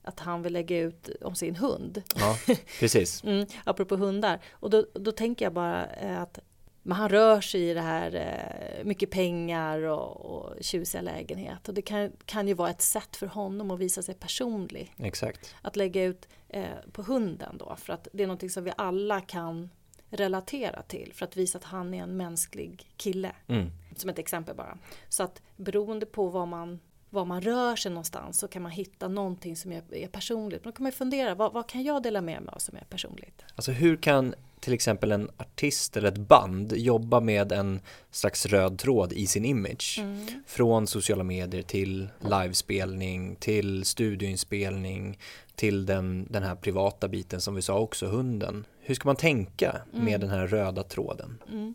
att 0.03 0.21
han 0.21 0.43
vill 0.43 0.53
lägga 0.53 0.79
ut 0.79 1.11
om 1.21 1.35
sin 1.35 1.57
hund. 1.57 2.03
Ja, 2.17 2.37
precis. 2.81 3.25
Mm, 3.31 3.47
apropå 3.65 3.97
hundar. 3.97 4.41
Och 4.51 4.71
då, 4.71 4.87
då 4.93 5.13
tänker 5.13 5.45
jag 5.45 5.53
bara 5.53 5.87
eh, 5.87 6.21
att 6.21 6.39
men 6.83 6.97
han 6.97 7.09
rör 7.09 7.41
sig 7.41 7.71
i 7.71 7.75
det 7.75 7.81
här, 7.81 8.15
eh, 8.15 8.85
mycket 8.85 9.11
pengar 9.11 9.79
och, 9.79 10.17
och 10.17 10.65
tjusiga 10.65 11.03
lägenhet. 11.03 11.69
Och 11.69 11.75
det 11.75 11.83
kan, 11.83 12.13
kan 12.25 12.49
ju 12.49 12.55
vara 12.55 12.71
ett 12.71 12.83
sätt 12.83 13.17
för 13.17 13.27
honom 13.27 13.71
att 13.71 13.79
visa 13.79 14.03
sig 14.03 14.15
personlig. 14.15 14.95
Exakt. 14.97 15.55
Att 15.63 15.77
lägga 15.77 16.05
ut 16.05 16.29
eh, 16.49 16.65
på 16.93 17.03
hunden 17.03 17.59
då, 17.59 17.77
för 17.77 17.93
att 17.93 18.09
det 18.13 18.23
är 18.23 18.27
någonting 18.27 18.51
som 18.51 18.65
vi 18.65 18.73
alla 18.77 19.21
kan 19.21 19.71
relatera 20.11 20.83
till. 20.83 21.13
För 21.15 21.25
att 21.25 21.37
visa 21.37 21.59
att 21.59 21.65
han 21.65 21.95
är 21.95 22.03
en 22.03 22.17
mänsklig 22.17 22.91
kille. 22.97 23.33
Mm. 23.47 23.71
Som 24.01 24.11
ett 24.11 24.19
exempel 24.19 24.57
bara. 24.57 24.79
Så 25.09 25.23
att 25.23 25.43
beroende 25.57 26.07
på 26.07 26.29
var 26.29 26.47
man, 26.47 26.81
var 27.11 27.25
man 27.25 27.41
rör 27.41 27.77
sig 27.77 27.91
någonstans 27.91 28.39
så 28.39 28.49
kan 28.49 28.63
man 28.63 28.73
hitta 28.73 29.09
någonting 29.09 29.57
som 29.57 29.73
är, 29.73 30.07
personligt. 30.07 30.65
Då 30.65 30.73
kan 30.73 30.83
man 30.83 30.93
fundera, 30.93 31.35
vad, 31.35 31.53
vad 31.53 31.69
kan 31.69 31.83
jag 31.83 32.03
dela 32.03 32.21
med 32.21 32.43
mig 32.43 32.55
av 32.55 32.59
som 32.59 32.77
är 32.77 32.85
personligt? 32.85 33.45
Alltså 33.55 33.73
hur 33.73 33.97
kan 33.97 34.35
till 34.61 34.73
exempel 34.73 35.13
en 35.13 35.31
artist 35.37 35.97
eller 35.97 36.09
ett 36.09 36.19
band 36.19 36.73
jobba 36.77 37.21
med 37.21 37.53
en 37.53 37.81
slags 38.11 38.47
röd 38.47 38.79
tråd 38.79 39.13
i 39.13 39.27
sin 39.27 39.45
image? 39.45 39.99
Mm. 40.01 40.27
Från 40.47 40.87
sociala 40.87 41.25
medier 41.25 41.63
till 41.63 42.09
livespelning, 42.21 43.37
till 43.37 43.85
studioinspelning, 43.85 45.19
till 45.55 45.87
den, 45.87 46.27
den 46.31 46.43
här 46.43 46.55
privata 46.55 47.09
biten 47.09 47.41
som 47.41 47.55
vi 47.55 47.63
sa 47.63 47.79
också, 47.79 48.07
hunden. 48.07 48.67
Hur 48.81 48.95
ska 48.95 49.09
man 49.09 49.17
tänka 49.17 49.77
med 49.93 50.09
Mm. 50.09 50.21
den 50.21 50.31
här 50.31 50.47
röda 50.47 50.83
tråden? 50.83 51.43
Mm. 51.49 51.75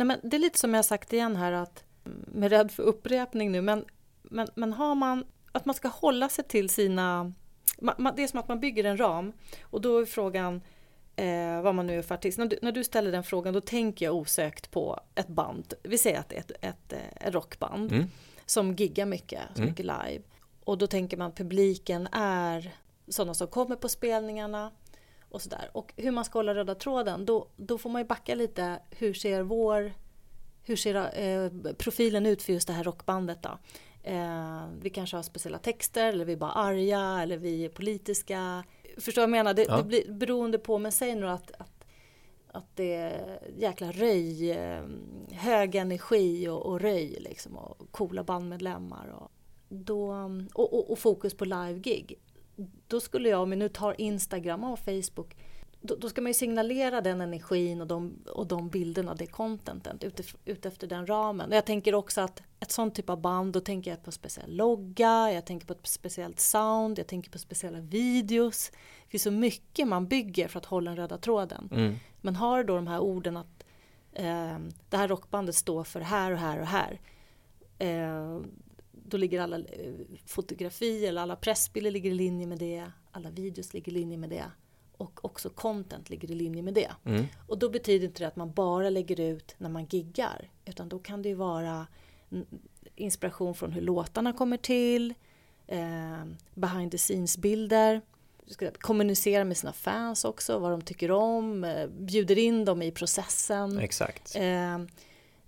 Nej, 0.00 0.06
men 0.06 0.30
det 0.30 0.36
är 0.36 0.40
lite 0.40 0.58
som 0.58 0.74
jag 0.74 0.84
sagt 0.84 1.12
igen 1.12 1.36
här 1.36 1.52
att 1.52 1.84
med 2.26 2.50
rädd 2.50 2.70
för 2.70 2.82
upprepning 2.82 3.52
nu 3.52 3.60
men, 3.60 3.84
men, 4.22 4.48
men 4.54 4.72
har 4.72 4.94
man 4.94 5.24
att 5.52 5.64
man 5.64 5.74
ska 5.74 5.88
hålla 5.88 6.28
sig 6.28 6.44
till 6.44 6.68
sina 6.68 7.32
det 8.16 8.22
är 8.22 8.26
som 8.28 8.40
att 8.40 8.48
man 8.48 8.60
bygger 8.60 8.84
en 8.84 8.96
ram 8.96 9.32
och 9.62 9.80
då 9.80 9.98
är 9.98 10.04
frågan 10.04 10.60
eh, 11.16 11.62
vad 11.62 11.74
man 11.74 11.86
nu 11.86 11.98
är 11.98 12.02
för 12.02 12.14
artist. 12.14 12.38
När 12.38 12.46
du, 12.46 12.58
när 12.62 12.72
du 12.72 12.84
ställer 12.84 13.12
den 13.12 13.24
frågan 13.24 13.54
då 13.54 13.60
tänker 13.60 14.04
jag 14.04 14.14
osökt 14.14 14.70
på 14.70 15.00
ett 15.14 15.28
band. 15.28 15.74
Vi 15.82 15.98
säger 15.98 16.18
att 16.18 16.28
det 16.28 16.36
är 16.36 16.40
ett, 16.40 16.52
ett, 16.60 16.92
eh, 16.92 17.26
ett 17.26 17.34
rockband 17.34 17.92
Mm. 17.92 18.06
som 18.46 18.74
giggar 18.74 19.06
mycket, 19.06 19.42
så 19.54 19.58
Mm. 19.60 19.70
mycket 19.70 19.86
live. 19.86 20.22
Och 20.64 20.78
då 20.78 20.86
tänker 20.86 21.16
man 21.16 21.32
publiken 21.32 22.08
är 22.12 22.74
sådana 23.08 23.34
som 23.34 23.46
kommer 23.46 23.76
på 23.76 23.88
spelningarna 23.88 24.70
och 25.30 25.42
sådär. 25.42 25.70
Och 25.72 25.92
hur 25.96 26.10
man 26.10 26.24
ska 26.24 26.38
hålla 26.38 26.54
röda 26.54 26.74
tråden, 26.74 27.24
då, 27.24 27.46
då 27.56 27.78
får 27.78 27.90
man 27.90 28.02
ju 28.02 28.06
backa 28.08 28.34
lite. 28.34 28.78
Hur 28.90 29.14
ser 29.14 29.42
vår, 29.42 29.92
hur 30.62 30.76
ser 30.76 30.94
eh, 31.20 31.72
profilen 31.72 32.26
ut 32.26 32.42
för 32.42 32.52
just 32.52 32.66
det 32.66 32.72
här 32.74 32.84
rockbandet 32.84 33.42
då? 33.42 33.58
Eh, 34.02 34.62
vi 34.80 34.90
kanske 34.90 35.16
har 35.16 35.22
speciella 35.22 35.58
texter 35.58 36.06
eller 36.06 36.24
vi 36.24 36.32
är 36.32 36.36
bara 36.36 36.52
arga 36.52 37.20
eller 37.22 37.36
vi 37.36 37.64
är 37.64 37.68
politiska. 37.68 38.64
Förstår 38.98 39.22
vad 39.22 39.28
jag 39.28 39.30
menar? 39.30 39.54
Det, 39.54 39.62
Ja. 39.68 39.76
det 39.76 39.84
blir 39.84 40.12
beroende 40.12 40.58
på, 40.58 40.78
men 40.78 40.92
säg 40.92 41.14
nu 41.14 41.28
att, 41.28 41.50
att, 41.58 41.84
att 42.52 42.66
det 42.76 42.94
är 42.94 43.40
jäkla 43.58 43.92
röj, 43.92 44.50
eh, 44.50 44.82
hög 45.32 45.74
energi 45.74 46.48
och, 46.48 46.66
och 46.66 46.80
röj 46.80 47.16
liksom 47.20 47.56
och 47.56 47.88
coola 47.90 48.24
bandmedlemmar 48.24 49.08
och, 49.20 49.30
då, 49.68 50.10
och, 50.54 50.74
och, 50.74 50.90
och 50.90 50.98
fokus 50.98 51.34
på 51.34 51.44
live-gig. 51.44 52.18
Då 52.86 53.00
skulle 53.00 53.28
jag, 53.28 53.42
om 53.42 53.50
vi 53.50 53.56
nu 53.56 53.68
tar 53.68 54.00
Instagram 54.00 54.64
och 54.64 54.78
Facebook, 54.78 55.36
då, 55.80 55.96
då, 55.96 56.08
ska 56.08 56.20
man 56.20 56.30
ju 56.30 56.34
signalera 56.34 57.00
den 57.00 57.20
energin 57.20 57.80
och 57.80 57.86
de, 57.86 58.14
och 58.26 58.46
de 58.46 58.68
bilderna, 58.68 59.14
det 59.14 59.26
contentet 59.26 60.04
ut, 60.04 60.34
ut 60.44 60.66
efter 60.66 60.86
den 60.86 61.06
ramen. 61.06 61.50
Och 61.50 61.56
jag 61.56 61.66
tänker 61.66 61.94
också 61.94 62.20
att 62.20 62.42
ett 62.60 62.70
sånt 62.70 62.94
typ 62.94 63.10
av 63.10 63.20
band, 63.20 63.52
då 63.52 63.60
tänker 63.60 63.90
jag 63.90 64.04
på 64.04 64.12
speciell 64.12 64.56
logga, 64.56 65.32
jag 65.32 65.44
tänker 65.44 65.66
på 65.66 65.72
ett 65.72 65.86
speciellt 65.86 66.40
sound, 66.40 66.98
jag 66.98 67.06
tänker 67.06 67.30
på 67.30 67.38
speciella 67.38 67.80
videos. 67.80 68.70
Det 68.70 69.10
finns 69.10 69.22
så 69.22 69.30
mycket 69.30 69.88
man 69.88 70.06
bygger 70.06 70.48
för 70.48 70.58
att 70.58 70.64
hålla 70.64 70.90
den 70.90 70.96
röda 70.96 71.18
tråden. 71.18 71.68
Mm. 71.72 71.94
Men 72.20 72.36
har 72.36 72.64
då 72.64 72.76
de 72.76 72.86
här 72.86 73.00
orden 73.00 73.36
att 73.36 73.64
eh, 74.12 74.58
det 74.88 74.96
här 74.96 75.08
rockbandet 75.08 75.54
står 75.54 75.84
för 75.84 76.00
här 76.00 76.32
och 76.32 76.38
här 76.38 76.60
och 76.60 76.66
här. 76.66 77.00
Eh, 77.78 78.40
då 79.10 79.16
ligger 79.16 79.40
alla 79.40 79.58
eh, 79.58 79.92
fotografier 80.26 81.08
eller 81.08 81.22
alla 81.22 81.36
pressbilder 81.36 81.90
ligger 81.90 82.10
i 82.10 82.14
linje 82.14 82.46
med 82.46 82.58
det. 82.58 82.84
Alla 83.10 83.30
videos 83.30 83.74
ligger 83.74 83.92
i 83.92 83.94
linje 83.94 84.18
med 84.18 84.30
det 84.30 84.44
och 85.00 85.24
också 85.24 85.50
content 85.50 86.10
ligger 86.10 86.30
i 86.30 86.34
linje 86.34 86.62
med 86.62 86.74
det. 86.74 86.90
Mm. 87.04 87.24
Och 87.46 87.58
då 87.58 87.68
betyder 87.70 88.06
inte 88.06 88.22
det 88.22 88.28
att 88.28 88.36
man 88.36 88.52
bara 88.52 88.90
lägger 88.90 89.20
ut 89.20 89.54
när 89.58 89.68
man 89.68 89.84
giggar, 89.84 90.50
utan 90.64 90.88
då 90.88 90.98
kan 90.98 91.22
det 91.22 91.28
ju 91.28 91.34
vara 91.34 91.86
inspiration 92.96 93.54
från 93.54 93.72
hur 93.72 93.80
låtarna 93.80 94.32
kommer 94.32 94.56
till, 94.56 95.14
eh, 95.66 96.24
behind 96.54 96.90
the 96.92 96.98
scenes-bilder, 96.98 98.00
kommunicera 98.72 99.44
med 99.44 99.56
sina 99.56 99.72
fans 99.72 100.24
också, 100.24 100.58
vad 100.58 100.70
de 100.70 100.82
tycker 100.82 101.10
om, 101.10 101.64
eh, 101.64 101.86
bjuder 101.88 102.38
in 102.38 102.64
dem 102.64 102.82
i 102.82 102.90
processen. 102.90 103.78
Exakt. 103.78 104.36
Eh, 104.36 104.78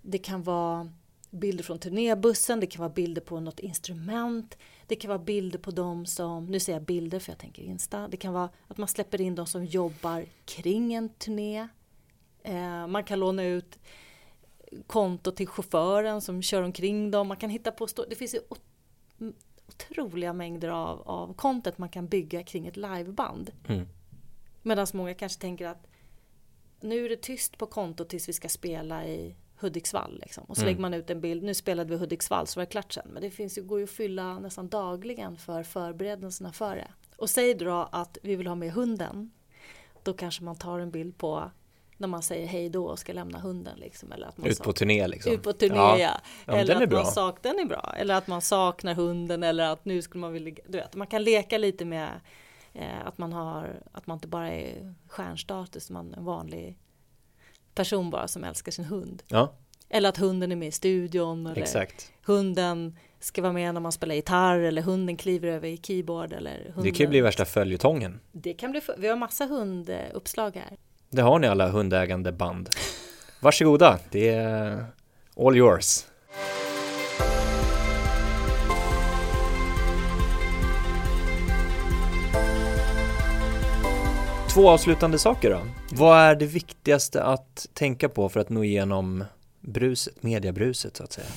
det 0.01 0.17
kan 0.17 0.43
vara 0.43 0.91
bilder 1.33 1.63
från 1.63 1.79
turnébussen, 1.79 2.59
det 2.59 2.67
kan 2.67 2.79
vara 2.79 2.93
bilder 2.93 3.21
på 3.21 3.39
något 3.39 3.59
instrument, 3.59 4.57
det 4.87 4.95
kan 4.95 5.09
vara 5.09 5.19
bilder 5.19 5.59
på 5.59 5.71
dem 5.71 6.05
som, 6.05 6.45
nu 6.45 6.59
säger 6.59 6.79
jag 6.79 6.85
bilder 6.85 7.19
för 7.19 7.31
jag 7.31 7.39
tänker 7.39 7.63
Insta, 7.63 8.07
det 8.07 8.17
kan 8.17 8.33
vara 8.33 8.49
att 8.67 8.77
man 8.77 8.87
släpper 8.87 9.21
in 9.21 9.35
de 9.35 9.45
som 9.45 9.65
jobbar 9.65 10.25
kring 10.45 10.93
en 10.93 11.09
turné. 11.09 11.67
Eh, 12.43 12.87
man 12.87 13.03
kan 13.03 13.19
låna 13.19 13.43
ut 13.43 13.79
konto 14.87 15.31
till 15.31 15.47
chauffören 15.47 16.21
som 16.21 16.41
kör 16.41 16.61
omkring 16.61 17.11
dem, 17.11 17.27
man 17.27 17.37
kan 17.37 17.49
hitta 17.49 17.71
på, 17.71 17.87
det 18.09 18.15
finns 18.15 18.35
ju 18.35 18.39
otroliga 19.67 20.33
mängder 20.33 20.69
av, 20.69 21.01
av 21.01 21.33
content 21.33 21.77
man 21.77 21.89
kan 21.89 22.07
bygga 22.07 22.43
kring 22.43 22.67
ett 22.67 22.77
liveband. 22.77 23.51
Mm. 23.67 23.87
Medan 24.61 24.87
många 24.93 25.13
kanske 25.13 25.41
tänker 25.41 25.67
att 25.67 25.87
nu 26.81 27.05
är 27.05 27.09
det 27.09 27.21
tyst 27.21 27.57
på 27.57 27.65
kontot 27.65 28.09
tills 28.09 28.29
vi 28.29 28.33
ska 28.33 28.49
spela 28.49 29.07
i 29.07 29.35
Hudiksvall. 29.63 30.19
Liksom. 30.21 30.43
Och 30.43 30.55
så 30.55 30.61
mm. 30.61 30.71
lägger 30.71 30.81
man 30.81 30.93
ut 30.93 31.09
en 31.09 31.21
bild, 31.21 31.43
nu 31.43 31.53
spelade 31.53 31.89
vi 31.89 31.97
Hudiksvall 31.97 32.47
så 32.47 32.59
var 32.59 32.65
det 32.65 32.71
klart 32.71 32.93
sen. 32.93 33.07
Men 33.13 33.21
det 33.21 33.29
finns 33.29 33.57
ju, 33.57 33.63
går 33.63 33.79
ju 33.79 33.83
att 33.83 33.89
fylla 33.89 34.39
nästan 34.39 34.67
dagligen 34.67 35.37
för 35.37 35.63
förberedelserna 35.63 36.51
för 36.51 36.75
det. 36.75 36.87
Och 37.17 37.29
säg 37.29 37.53
då 37.53 37.89
att 37.91 38.17
vi 38.21 38.35
vill 38.35 38.47
ha 38.47 38.55
med 38.55 38.71
hunden. 38.71 39.31
Då 40.03 40.13
kanske 40.13 40.43
man 40.43 40.55
tar 40.55 40.79
en 40.79 40.91
bild 40.91 41.17
på 41.17 41.51
när 41.97 42.07
man 42.07 42.21
säger 42.21 42.47
hej 42.47 42.69
då 42.69 42.85
och 42.85 42.99
ska 42.99 43.13
lämna 43.13 43.39
hunden. 43.39 43.79
Liksom, 43.79 44.11
eller 44.11 44.27
att 44.27 44.37
man 44.37 44.49
ut 44.49 44.63
på 44.63 44.73
turné 44.73 45.07
liksom. 45.07 45.31
Ut 45.31 45.43
på 45.43 45.53
turné 45.53 45.75
ja. 45.75 45.97
ja. 46.45 46.53
Eller 46.53 46.83
att 46.83 46.91
man 46.91 47.05
sak, 47.05 47.37
den 47.41 47.59
är 47.59 47.65
bra. 47.65 47.93
Eller 47.97 48.15
att 48.15 48.27
man 48.27 48.41
saknar 48.41 48.93
hunden 48.93 49.43
eller 49.43 49.63
att 49.63 49.85
nu 49.85 50.01
skulle 50.01 50.21
man 50.21 50.33
vilja, 50.33 50.55
du 50.67 50.77
vet, 50.77 50.95
man 50.95 51.07
kan 51.07 51.23
leka 51.23 51.57
lite 51.57 51.85
med 51.85 52.09
eh, 52.73 53.07
att 53.07 53.17
man 53.17 53.33
har, 53.33 53.79
att 53.91 54.07
man 54.07 54.17
inte 54.17 54.27
bara 54.27 54.51
är 54.51 54.95
stjärnstatus, 55.07 55.89
man 55.89 56.13
är 56.13 56.17
en 56.17 56.25
vanlig 56.25 56.77
person 57.75 58.09
bara 58.09 58.27
som 58.27 58.43
älskar 58.43 58.71
sin 58.71 58.85
hund. 58.85 59.23
Ja. 59.27 59.53
Eller 59.89 60.09
att 60.09 60.17
hunden 60.17 60.51
är 60.51 60.55
med 60.55 60.67
i 60.67 60.71
studion. 60.71 61.47
Eller 61.47 61.61
Exakt. 61.61 62.11
Hunden 62.25 62.97
ska 63.19 63.41
vara 63.41 63.53
med 63.53 63.73
när 63.73 63.81
man 63.81 63.91
spelar 63.91 64.15
gitarr 64.15 64.59
eller 64.59 64.81
hunden 64.81 65.17
kliver 65.17 65.47
över 65.47 65.67
i 65.67 65.77
keyboard. 65.77 66.33
Eller 66.33 66.63
hunden. 66.65 66.83
Det 66.83 66.91
kan 66.91 67.03
ju 67.03 67.07
bli 67.07 67.21
värsta 67.21 67.45
följetongen. 67.45 68.19
Det 68.31 68.53
kan 68.53 68.71
bli, 68.71 68.81
vi 68.97 69.07
har 69.07 69.15
massa 69.15 69.45
hunduppslag 69.45 70.55
här. 70.55 70.77
Det 71.09 71.21
har 71.21 71.39
ni 71.39 71.47
alla 71.47 71.69
hundägande 71.69 72.31
band. 72.31 72.69
Varsågoda, 73.41 73.99
det 74.11 74.29
är 74.29 74.85
all 75.37 75.57
yours. 75.57 76.05
Två 84.53 84.69
avslutande 84.69 85.19
saker 85.19 85.49
då. 85.49 85.61
Vad 85.91 86.17
är 86.17 86.35
det 86.35 86.45
viktigaste 86.45 87.23
att 87.23 87.67
tänka 87.73 88.09
på 88.09 88.29
för 88.29 88.39
att 88.39 88.49
nå 88.49 88.63
igenom 88.63 89.23
bruset, 89.59 90.23
mediebruset 90.23 90.97
så 90.97 91.03
att 91.03 91.11
säga? 91.11 91.27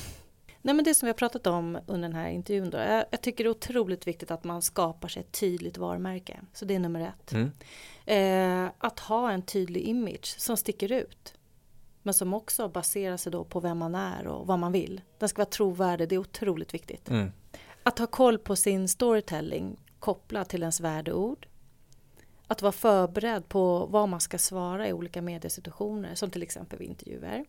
Nej, 0.63 0.75
men 0.75 0.85
det 0.85 0.95
som 0.95 1.07
vi 1.07 1.11
har 1.11 1.17
pratat 1.17 1.47
om 1.47 1.79
under 1.87 2.09
den 2.09 2.17
här 2.17 2.29
intervjun 2.29 2.71
då, 2.71 2.79
jag, 2.79 3.05
jag, 3.11 3.21
tycker 3.21 3.45
det 3.45 3.49
är 3.49 3.51
otroligt 3.51 4.07
viktigt 4.07 4.31
att 4.31 4.45
man 4.45 4.63
skapar 4.63 5.09
sig 5.09 5.21
ett 5.21 5.33
tydligt 5.33 5.79
varumärke. 5.79 6.41
Så 6.53 6.65
det 6.65 6.75
är 6.75 6.79
nummer 6.79 7.01
ett. 7.01 7.33
Mm. 7.33 7.51
Eh, 8.07 8.73
att 8.79 9.01
ha 9.01 9.31
en 9.31 9.43
tydlig 9.43 9.83
image 9.83 10.35
som 10.39 10.57
sticker 10.57 10.93
ut. 10.93 11.35
Men 12.03 12.15
som 12.15 12.35
också 12.35 12.69
baserar 12.69 13.17
sig 13.17 13.33
då 13.33 13.45
på 13.45 13.61
vem 13.61 13.79
man 13.79 13.95
är 13.95 14.27
och 14.27 14.47
vad 14.47 14.59
man 14.59 14.73
vill. 14.73 15.01
Den 15.19 15.29
ska 15.29 15.39
vara 15.39 15.51
trovärdig, 15.51 16.09
det 16.09 16.15
är 16.15 16.19
otroligt 16.19 16.75
viktigt. 16.75 17.09
Mm. 17.09 17.33
Att 17.83 17.99
ha 17.99 18.07
koll 18.07 18.39
på 18.39 18.57
sin 18.57 18.89
storytelling 18.89 19.77
kopplat 19.99 20.49
till 20.49 20.61
ens 20.61 20.81
värdeord 20.81 21.47
att 22.47 22.63
vara 22.63 22.73
förberedd 22.73 23.49
på 23.49 23.87
vad 23.87 24.09
man 24.09 24.21
ska 24.21 24.39
svara 24.39 24.89
i 24.89 24.93
olika 24.93 25.23
mediesituationer, 25.23 26.15
som 26.15 26.31
till 26.31 26.43
exempel 26.43 26.79
vid 26.79 26.89
intervjuer. 26.89 27.45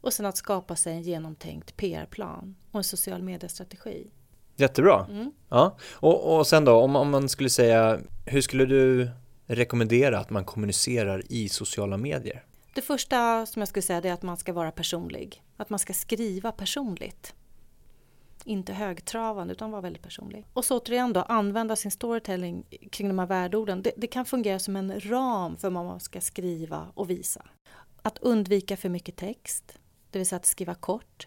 Och 0.00 0.12
sen 0.12 0.26
att 0.26 0.36
skapa 0.36 0.76
sig 0.76 0.92
en 0.92 1.02
genomtänkt 1.02 1.76
PR-plan 1.76 2.56
och 2.70 2.78
en 2.78 2.84
social 2.84 3.22
mediestrategi. 3.22 4.10
Jättebra. 4.56 5.06
Mm. 5.10 5.32
Ja. 5.48 5.76
Och, 5.92 6.36
och 6.36 6.46
sen 6.46 6.64
då, 6.64 6.72
om, 6.72 6.96
om 6.96 7.10
man 7.10 7.28
skulle 7.28 7.50
säga, 7.50 8.00
hur 8.26 8.40
skulle 8.40 8.64
du 8.66 9.10
rekommendera 9.46 10.18
att 10.18 10.30
man 10.30 10.44
kommunicerar 10.44 11.22
i 11.28 11.48
sociala 11.48 11.96
medier? 11.96 12.44
Det 12.74 12.82
första 12.82 13.46
som 13.46 13.60
jag 13.60 13.68
skulle 13.68 13.82
säga 13.82 13.98
är 13.98 14.12
att 14.12 14.22
man 14.22 14.36
ska 14.36 14.52
vara 14.52 14.70
personlig. 14.70 15.42
Att 15.56 15.70
man 15.70 15.78
ska 15.78 15.92
skriva 15.92 16.52
personligt 16.52 17.34
inte 18.44 18.72
högtravande 18.72 19.52
utan 19.52 19.70
vara 19.70 19.80
väldigt 19.80 20.02
personlig. 20.02 20.46
Och 20.52 20.64
så 20.64 20.78
återigen 20.78 21.12
då 21.12 21.22
använda 21.22 21.76
sin 21.76 21.90
storytelling 21.90 22.66
kring 22.90 23.08
de 23.08 23.18
här 23.18 23.26
värdeorden. 23.26 23.82
Det, 23.82 23.92
det 23.96 24.06
kan 24.06 24.24
fungera 24.24 24.58
som 24.58 24.76
en 24.76 25.00
ram 25.00 25.56
för 25.56 25.70
vad 25.70 25.84
man 25.84 26.00
ska 26.00 26.20
skriva 26.20 26.92
och 26.94 27.10
visa. 27.10 27.46
Att 28.02 28.18
undvika 28.18 28.76
för 28.76 28.88
mycket 28.88 29.16
text, 29.16 29.78
det 30.10 30.18
vill 30.18 30.28
säga 30.28 30.36
att 30.36 30.46
skriva 30.46 30.74
kort. 30.74 31.26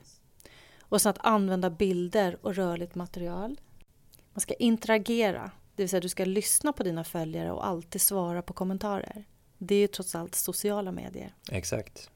Och 0.82 1.02
sen 1.02 1.10
att 1.10 1.26
använda 1.26 1.70
bilder 1.70 2.38
och 2.42 2.56
rörligt 2.56 2.96
material. 2.96 3.60
Man 4.34 4.42
ska 4.42 4.54
interagera, 4.54 5.52
det 5.76 5.84
vill 5.84 5.90
säga 5.90 6.00
du 6.00 6.10
ska 6.10 6.26
lyssna 6.26 6.74
på 6.74 6.84
dina 6.84 7.04
följare 7.04 7.52
och 7.52 7.68
alltid 7.68 8.02
svara 8.02 8.42
på 8.42 8.54
kommentarer. 8.54 9.26
Det 9.58 9.76
är 9.76 9.80
ju 9.80 9.88
trots 9.88 10.16
allt 10.16 10.36
sociala 10.36 10.92
medier. 10.92 11.36
Exakt. 11.52 12.10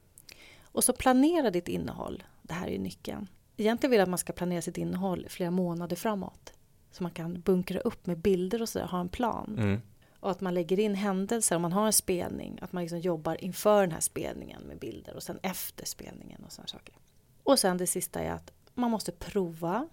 Och 0.62 0.84
så 0.84 0.92
planera 0.92 1.50
ditt 1.50 1.68
innehåll. 1.68 2.22
Det 2.42 2.54
här 2.54 2.66
är 2.66 2.72
ju 2.72 2.78
nyckeln 2.78 3.28
egentligen 3.56 3.90
vill 3.90 3.98
jag 3.98 4.02
att 4.02 4.10
man 4.10 4.18
ska 4.18 4.32
planera 4.32 4.62
sitt 4.62 4.78
innehåll 4.78 5.26
flera 5.28 5.50
månader 5.50 5.96
framåt. 5.96 6.52
Så 6.90 7.02
man 7.02 7.12
kan 7.12 7.40
bunkra 7.40 7.80
upp 7.80 8.06
med 8.06 8.18
bilder 8.18 8.62
och 8.62 8.68
sådär, 8.68 8.86
ha 8.86 9.00
en 9.00 9.08
plan. 9.08 9.54
Mm. 9.58 9.80
Och 10.20 10.30
att 10.30 10.40
man 10.40 10.54
lägger 10.54 10.80
in 10.80 10.94
händelser, 10.94 11.56
om 11.56 11.62
man 11.62 11.72
har 11.72 11.86
en 11.86 11.92
spelning, 11.92 12.58
att 12.62 12.72
man 12.72 12.82
liksom 12.82 12.98
jobbar 12.98 13.44
inför 13.44 13.80
den 13.80 13.90
här 13.90 14.00
spelningen 14.00 14.62
med 14.62 14.78
bilder 14.78 15.16
och 15.16 15.22
sen 15.22 15.38
efter 15.42 15.86
spelningen 15.86 16.44
och 16.44 16.52
sådana 16.52 16.68
saker. 16.68 16.94
Och 17.42 17.58
sen 17.58 17.78
det 17.78 17.86
sista 17.86 18.20
är 18.20 18.30
att 18.30 18.52
man 18.74 18.90
måste 18.90 19.12
prova, 19.12 19.88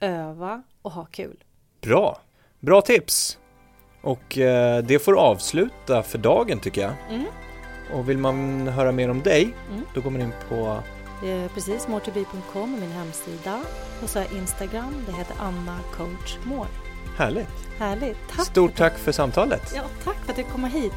öva 0.00 0.62
och 0.82 0.92
ha 0.92 1.04
kul. 1.04 1.44
Bra! 1.80 2.20
Bra 2.60 2.80
tips! 2.80 3.38
Och 4.02 4.38
eh, 4.38 4.84
det 4.84 4.98
får 4.98 5.18
avsluta 5.18 6.02
för 6.02 6.18
dagen 6.18 6.60
tycker 6.60 6.80
jag. 6.80 6.94
Mm. 7.10 7.26
Och 7.92 8.08
vill 8.08 8.18
man 8.18 8.68
höra 8.68 8.92
mer 8.92 9.10
om 9.10 9.22
dig, 9.22 9.42
mm. 9.42 9.82
då 9.94 10.00
går 10.00 10.10
man 10.10 10.20
in 10.20 10.32
på 10.48 10.82
precis, 11.54 11.88
moretobe.com 11.88 12.74
är 12.74 12.80
min 12.80 12.92
hemsida. 12.92 13.60
Och 14.02 14.10
så 14.10 14.18
har 14.18 14.36
Instagram, 14.36 15.04
det 15.06 15.12
heter 15.12 15.36
Anna 15.40 15.78
Coach 15.96 16.38
More. 16.44 16.68
Härligt! 17.16 17.48
Härligt! 17.78 18.18
Tack 18.28 18.46
Stort 18.46 18.76
tack 18.76 18.98
för 18.98 19.12
samtalet! 19.12 19.72
Ja, 19.76 19.82
tack 20.04 20.16
för 20.24 20.30
att 20.30 20.36
du 20.36 20.44
kom 20.44 20.64
hit! 20.64 20.92